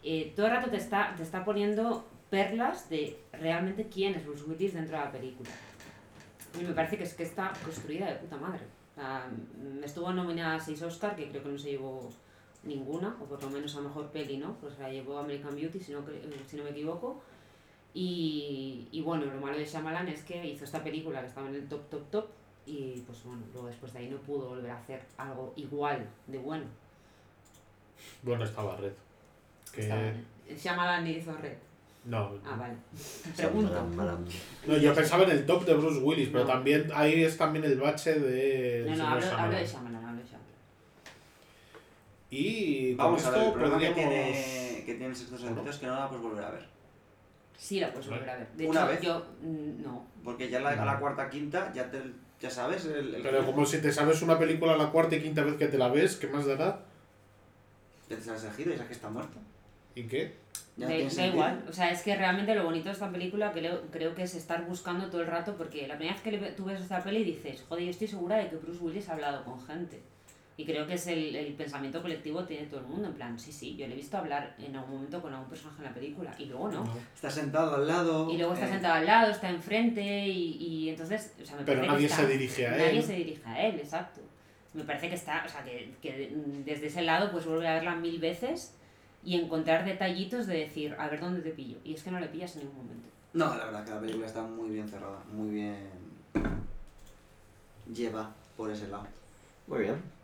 [0.02, 4.44] Eh, todo el rato te está, te está poniendo perlas de realmente quién es Bruce
[4.44, 5.50] Willis dentro de la película.
[6.60, 8.62] Y me parece que es que está construida de puta madre.
[8.92, 12.10] O sea, mm, estuvo nominada a 6 Oscar, que creo que no se llevó
[12.66, 14.54] ninguna, o por lo menos a mejor peli, ¿no?
[14.60, 16.04] Pues la llevó American Beauty, si no,
[16.46, 17.20] si no me equivoco.
[17.94, 21.54] Y, y bueno, lo malo de Shyamalan es que hizo esta película que estaba en
[21.54, 22.26] el top, top, top,
[22.66, 26.38] y pues bueno, luego después de ahí no pudo volver a hacer algo igual de
[26.38, 26.64] bueno.
[28.22, 28.92] Bueno, estaba Red.
[29.72, 29.80] Que...
[29.82, 30.12] Estaba-
[30.54, 31.54] Shyamalan hizo Red.
[32.04, 32.74] No, Ah, vale.
[33.36, 33.82] Pregunto.
[34.66, 36.50] no, yo pensaba en el top de Bruce Willis, pero No.
[36.52, 38.84] también ahí es también el bache de.
[38.88, 40.05] No, no, hablo, hablo de Shyamalan.
[42.30, 43.94] Y con Vamos a ver, el problema que podríamos.
[44.10, 46.66] tiene, que tiene Sentido es que no la puedes volver a ver.
[47.56, 48.48] Sí, la puedes volver a ver.
[48.52, 49.00] De ¿Una hecho, vez?
[49.00, 50.06] yo mm, no.
[50.24, 52.02] Porque ya la, a la cuarta, quinta, ya, te,
[52.40, 55.42] ya sabes el, el Pero como si te sabes una película la cuarta y quinta
[55.44, 56.80] vez que te la ves, ¿qué más dará?
[58.08, 59.38] Ya te sabes el giro y sabes que está muerto.
[59.94, 60.34] ¿Y qué?
[60.76, 63.50] Ya Da, tiene da igual, o sea, es que realmente lo bonito de esta película
[63.52, 66.52] creo, creo que es estar buscando todo el rato, porque la primera vez que le
[66.52, 69.42] tú ves esta peli dices, joder, yo estoy segura de que Bruce Willis ha hablado
[69.44, 70.02] con gente.
[70.58, 73.38] Y creo que es el, el pensamiento colectivo que tiene todo el mundo, en plan,
[73.38, 75.92] sí, sí, yo le he visto hablar en algún momento con algún personaje en la
[75.94, 76.84] película, y luego no.
[77.14, 78.30] Está sentado al lado.
[78.30, 81.64] Y luego está eh, sentado al lado, está enfrente, y, y entonces, o sea, me
[81.64, 83.02] Pero nadie que está- se dirige a Nadie él.
[83.02, 84.22] se dirige a él, exacto.
[84.72, 86.32] Me parece que está, o sea, que, que
[86.64, 88.74] desde ese lado pues vuelve a verla mil veces
[89.24, 91.76] y encontrar detallitos de decir, a ver dónde te pillo.
[91.84, 93.08] Y es que no le pillas en ningún momento.
[93.34, 95.76] No, la verdad que la película está muy bien cerrada, muy bien.
[97.92, 99.06] Lleva por ese lado.
[99.66, 100.15] Muy bien.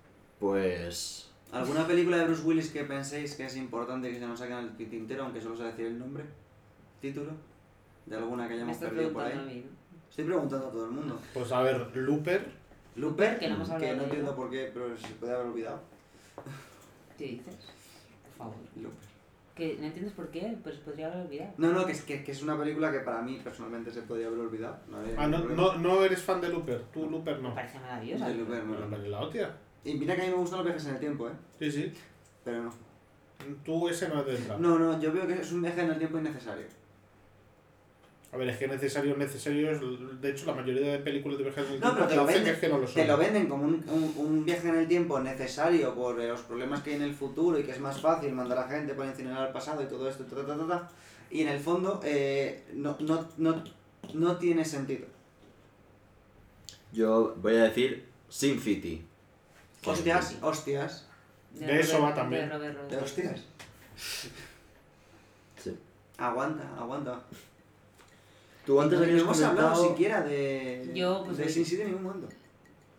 [0.43, 4.57] Pues ¿Alguna película de Bruce Willis que penséis que es importante que se nos saquen
[4.59, 6.25] el tintero, aunque solo sea decir el nombre?
[7.01, 7.31] ¿Título?
[8.07, 9.37] ¿De alguna que hayamos perdido por a ahí?
[9.47, 10.01] mí, ¿no?
[10.11, 11.17] Estoy preguntando a todo el mundo.
[11.33, 12.45] Pues a ver, Looper.
[12.97, 15.81] Looper, Que no hemos hablado que no entiendo por qué, pero se puede haber olvidado.
[17.17, 17.55] ¿Qué dices?
[18.37, 18.55] Por favor.
[18.75, 19.13] Looper.
[19.55, 21.53] Que no entiendes por qué, pues podría haber olvidado.
[21.57, 24.27] No, no, que es, que, que es una película que para mí personalmente se podría
[24.27, 24.77] haber olvidado.
[24.91, 26.83] No, Ah, no, no, no eres fan de Looper.
[26.93, 27.55] Tú, Looper, Me no.
[27.55, 28.29] parece maravillosa.
[28.29, 29.55] De Looper, no, la hostia.
[29.85, 31.33] Y mira que a mí me gustan los viajes en el tiempo, ¿eh?
[31.59, 31.93] Sí, sí.
[32.45, 32.73] Pero no.
[33.65, 34.61] Tú ese no es de entrar.
[34.61, 36.67] No, no, yo veo que es un viaje en el tiempo innecesario.
[38.33, 39.81] A ver, es que necesario, necesario es.
[40.23, 42.25] De hecho, la mayoría de películas de viajes en el No, pero tiempo te lo
[42.27, 42.95] venden, que es que no lo son.
[42.95, 46.41] te lo venden como un, un- un viaje en el tiempo necesario por eh, los
[46.43, 49.11] problemas que hay en el futuro y que es más fácil mandar a gente para
[49.11, 50.89] incinerar el pasado y todo esto, ta, ta, ta, ta.
[51.31, 53.63] y en el fondo eh, no, no, no,
[54.15, 55.07] no tiene sentido.
[56.93, 59.05] Yo voy a decir Sin City.
[59.85, 61.07] Hostias, hostias,
[61.53, 62.49] De eso Robert- va también.
[62.49, 63.03] de Robert de Rodríguez.
[63.03, 63.41] hostias.
[65.63, 65.77] Sí.
[66.19, 67.21] Aguanta, aguanta.
[68.65, 71.49] Tú antes no, hemos hablado siquiera de, Yo, pues, de.
[71.49, 72.29] Sin City en ningún momento.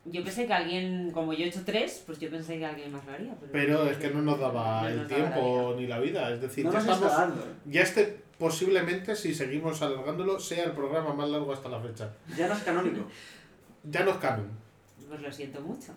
[0.06, 3.06] Yo pensé que alguien, como yo he hecho tres, pues yo pensé que alguien más
[3.06, 3.34] lo haría.
[3.40, 6.00] Pero, Pero es que no nos daba No el nos daba la tiempo ni la
[6.02, 6.30] vida.
[6.34, 7.18] Es decir, No ya nos está estamos.
[7.18, 7.42] dando.
[7.46, 7.54] ¿eh?
[7.68, 12.12] Ya este, posiblemente, si seguimos alargándolo, sea el programa más largo hasta la fecha.
[12.38, 13.06] Ya no es canónico.
[13.86, 14.50] Ya no es canon.
[15.14, 15.92] Pues lo siento mucho.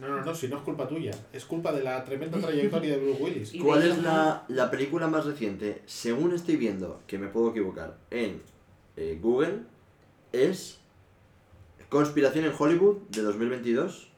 [0.00, 1.12] No, no, no, si no es culpa tuya.
[1.32, 3.52] Es culpa de la tremenda trayectoria de Bruce Willis.
[3.62, 5.82] ¿Cuál es la, la película más reciente?
[5.86, 8.42] Según estoy viendo, que me puedo equivocar, en
[8.96, 9.60] eh, Google,
[10.32, 10.78] es
[11.88, 14.08] Conspiración en Hollywood de 2022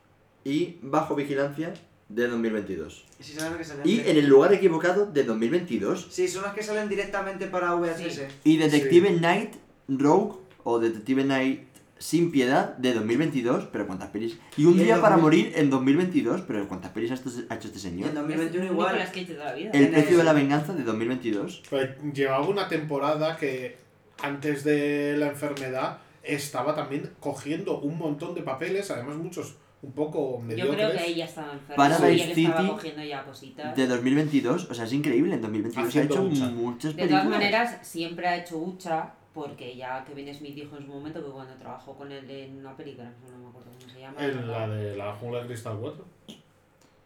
[0.45, 1.75] y Bajo Vigilancia
[2.09, 3.05] de 2022.
[3.21, 6.55] Y si saben que salen Y en el lugar equivocado de 2022 Sí, son las
[6.55, 8.15] que salen directamente para VHS.
[8.15, 8.23] Sí.
[8.45, 9.57] y Detective Night
[9.87, 11.70] Rogue o Detective Night
[12.01, 14.39] Sin Piedad de 2022, pero ¿cuántas pelis?
[14.57, 15.23] Y Un Y día para 2000.
[15.23, 18.09] morir en 2022, pero ¿cuántas pelis ha hecho, ha hecho este Y señor?
[18.09, 18.97] en 2021 Es igual.
[19.15, 19.71] De toda la vida.
[19.75, 21.63] El precio de la venganza de 2022.
[21.69, 23.77] Pero llevaba una temporada que
[24.23, 30.39] antes de la enfermedad estaba también cogiendo un montón de papeles, además muchos un poco
[30.41, 30.75] Yo mediocres.
[30.77, 33.77] creo que ella estaba enferma Paradise y estaba City cogiendo ya cositas.
[33.77, 36.49] De 2022, o sea, es increíble, en 2022 Haciendo ha hecho hucha.
[36.51, 37.25] muchas De películas.
[37.25, 41.31] todas maneras, siempre ha hecho hucha, porque ya Kevin Smith dijo en su momento que
[41.31, 44.25] cuando trabajó con él en una película, no me acuerdo cómo se llama.
[44.25, 46.05] En la de la jungla de cristal 4,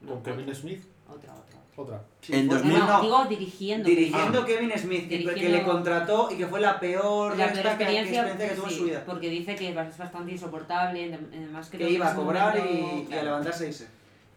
[0.00, 1.60] No, con Kevin otra, Smith, Otra, otra.
[1.76, 2.02] otra.
[2.20, 3.88] Sí, En fue- 2000 No, no, digo dirigiendo.
[3.88, 4.46] dirigiendo Ah.
[4.46, 7.62] Kevin Smith, que- que Dirigiendo- le contrató y que fue la peor, La peor que-
[7.62, 9.02] que experiencia, experiencia que tuvo en su vida.
[9.06, 13.02] porque dice que es bastante insoportable, además creo Que iba a cobrar y, momento- y
[13.02, 13.24] a claro.
[13.24, 13.88] levantarse y irse.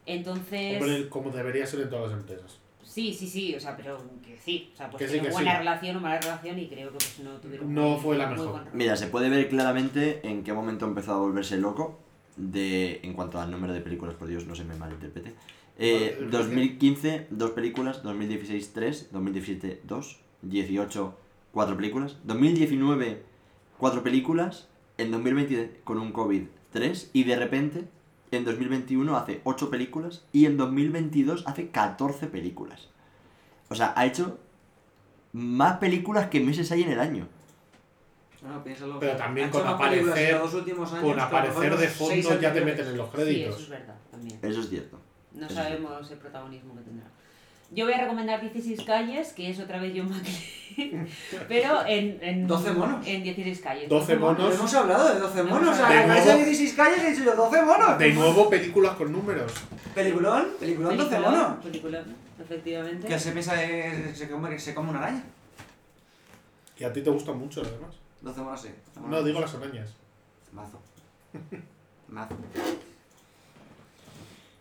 [0.05, 2.57] Entonces, Hombre, como debería ser en todas las empresas.
[2.87, 5.33] Sí, sí, sí, o sea, pero que sí, o sea, pues Que sí, tiene que
[5.33, 5.57] buena sí.
[5.59, 8.65] relación o mala relación y creo que pues no tuvieron No muy- fue la mejor.
[8.73, 11.99] Mira, se puede ver claramente en qué momento empezó a volverse loco
[12.37, 15.33] de en cuanto al número de películas, por Dios, no se me malinterprete.
[15.79, 21.15] Eh, Vale, 2015, dos películas, 2016, tres, 2017, dos, 18,
[21.51, 23.23] cuatro películas, 2019,
[23.77, 27.83] cuatro películas, en 2020 con un COVID, tres, y de repente
[28.31, 32.89] en 2021 hace 8 películas y en 2022 hace 14 películas.
[33.69, 34.39] O sea, ha hecho
[35.33, 37.27] más películas que meses hay en el año.
[38.41, 38.99] No, piénsalo.
[38.99, 42.61] Pero también con aparecer- en los dos últimos años Con aparecer de fondo ya te
[42.61, 43.69] meten en los Sí, eso es créditos.
[43.69, 44.39] verdad, también.
[44.41, 44.99] Eso es cierto.
[45.33, 47.07] No Eso sabemos el protagonismo que tendrá.
[47.71, 51.07] Yo voy a recomendar 16 calles, que es otra vez John McClane,
[51.49, 52.47] pero en, en...
[52.47, 53.05] 12 monos.
[53.05, 53.89] En 16 calles.
[53.89, 54.55] 12 No monos.
[54.55, 55.61] hemos hablado de 12 No monos.
[55.77, 57.99] hemos O sea, De nuevo- 16 calles he dicho yo 12 monos.
[57.99, 59.51] De nuevo, películas con números.
[59.93, 61.63] Peliculón, peliculón 12 Peliculón, monos.
[61.65, 63.07] peliculón, efectivamente.
[63.07, 65.23] Que se piensa que se come, se come una araña.
[66.79, 67.95] Y a ti te gustan mucho, además.
[68.21, 68.69] 12 monos sí.
[68.69, 69.25] 12 No, monos.
[69.25, 69.89] digo las arañas.
[70.53, 70.79] Mazo.
[72.07, 72.35] Mazo.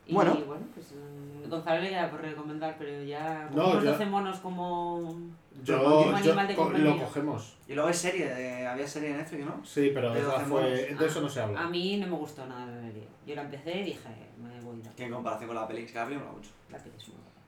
[0.06, 0.34] Y Bueno.
[0.46, 5.18] bueno, pues mm, Gonzalo le queda por recomendar, pero ya No, yo- 12 monos como...
[5.64, 7.56] Yo, yo- animal de co- lo cogemos.
[7.66, 9.64] Y luego hay serie, de- había serie en Netflix, ¿no?
[9.64, 10.62] Sí, pero De esa 12 fue,
[10.94, 11.66] de eso no se A habla.
[11.68, 13.08] mí no me gustó nada la serie.
[13.26, 14.08] Yo la empecé y dije,
[14.40, 14.90] me voy a ir.
[14.90, 16.50] Que en comparación con la peli, es que peli me gusta mucho.
[16.70, 17.40] La peli es muy guapa.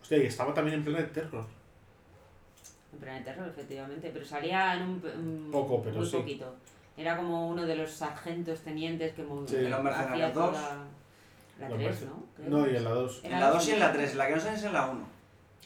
[0.00, 1.44] Hostia, y estaba también en Planet Terror.
[2.92, 4.90] En Planet Terror, efectivamente, pero salía en un...
[5.04, 6.16] un- Poco, pero muy sí.
[6.16, 6.54] poquito.
[6.96, 9.56] Era como uno de los sargentos tenientes que Sí.
[9.56, 10.86] En Los Mercenarios hacía toda 2.
[11.60, 12.24] La Los 3, merce- ¿no?
[12.36, 12.48] Creo.
[12.50, 13.20] No, y en la 2.
[13.24, 14.04] Era En la la 2 y en la segunda.
[14.06, 14.16] 3.
[14.16, 15.06] La que no sé es en la 1.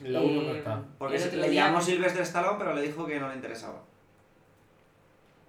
[0.00, 0.82] En la 1 no Eh, está.
[0.98, 3.80] Porque se- le día llamó Sylvester Stallone, pero le dijo que no le interesaba.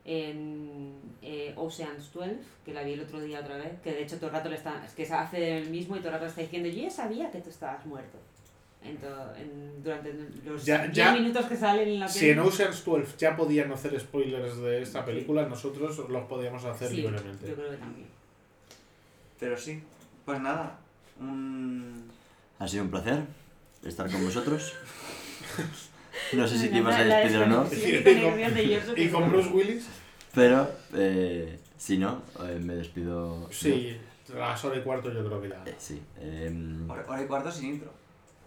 [0.08, 0.94] en
[1.24, 4.28] eh, Ocean's 12, que la vi el otro día otra vez, que de hecho todo
[4.28, 6.42] el rato le está, es que se hace el mismo y todo el rato está
[6.42, 8.20] diciendo, yo ya sabía que tú estabas muerto.
[8.84, 10.14] En to- en- durante
[10.46, 12.32] los Ya- 10 ya- minutos que salen en la Si peli.
[12.34, 16.98] en Ocean's 12 ya podían hacer spoilers de esta película, nosotros los podíamos hacer Sí,
[16.98, 17.48] libremente.
[17.48, 18.08] yo creo que también.
[19.40, 19.82] Pero sí.
[20.26, 20.78] Pues nada.
[21.20, 22.10] Un,
[22.60, 23.24] ha sido un placer
[23.84, 24.74] estar con vosotros.
[26.34, 27.66] No sé si te ibas a despedir o no,
[28.96, 29.30] y con no.
[29.30, 29.86] Bruce Willis,
[30.34, 33.48] pero eh, si no, eh, me despido.
[33.52, 33.98] sí,
[34.34, 35.62] a las hora y cuarto yo creo que ya.
[35.66, 36.02] Eh, sí.
[36.20, 37.92] em, Hora hora y cuarto sin intro.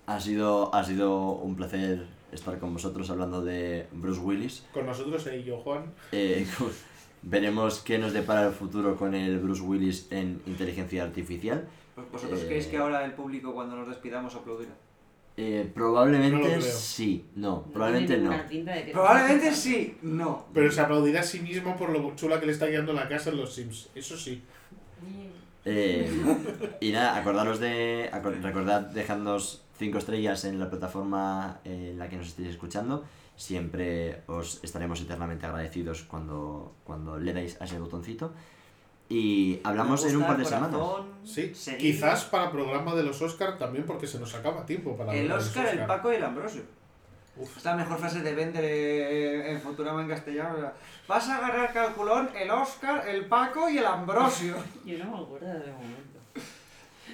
[0.07, 4.65] ha, sido, ha sido un placer estar con vosotros hablando de Bruce Willis.
[4.73, 5.93] Con nosotros y yo, Juan.
[6.13, 6.47] Eh,
[7.23, 11.69] veremos qué nos depara el futuro con el Bruce Willis en inteligencia artificial.
[11.97, 12.47] ¿Vos- ¿Vosotros Eh.
[12.47, 14.73] creéis que ahora el público cuando nos despidamos aplaudirá?
[15.41, 18.31] Eh, probablemente sí, no, No probablemente no.
[18.93, 20.47] Probablemente sí, no.
[20.53, 23.31] Pero se aplaudirá a sí mismo por lo chula que le está guiando la casa
[23.31, 23.89] en los Sims.
[23.95, 24.43] Eso sí.
[25.65, 26.11] Eh,
[26.81, 28.11] y nada, acordaros de.
[28.13, 33.05] acor- recordad dejadnos 5 estrellas en la plataforma en la que nos estéis escuchando.
[33.39, 38.35] Siempre os estaremos eternamente agradecidos cuando, cuando le dais a ese botoncito.
[39.09, 40.81] Y hablamos en un par de el semanas.
[41.25, 41.55] Sí.
[41.55, 41.79] seguir.
[41.79, 45.67] Quizás para programa de los Oscar también porque se nos acaba tiempo para El Oscar,
[45.69, 46.63] el Paco y el Ambrosio.
[47.37, 47.57] Uf.
[47.57, 50.57] Esta es la mejor frase de Bender eh, en Futurama en castellano.
[50.57, 50.75] o sea,
[51.07, 54.57] Vas a agarrar calculón el Oscar, el Paco y el Ambrosio.
[54.85, 56.18] Yo no me acuerdo de momento.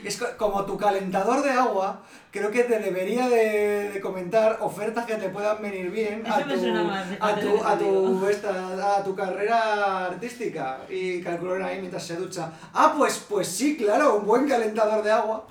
[0.05, 5.07] Es co- como tu calentador de agua, creo que te debería de, de comentar ofertas
[5.07, 6.51] que te puedan venir bien a tu,
[6.85, 10.81] más a tu, a tu, esta- a tu carrera artística.
[10.91, 12.51] Y calculón ahí mientras se ducha.
[12.73, 15.47] Ah, pues, pues sí, claro, un buen calentador de agua.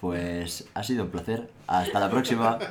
[0.00, 1.50] Pues ha sido un placer.
[1.66, 2.58] Hasta la próxima.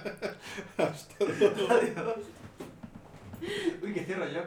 [3.84, 4.42] Uy, que cierro yo.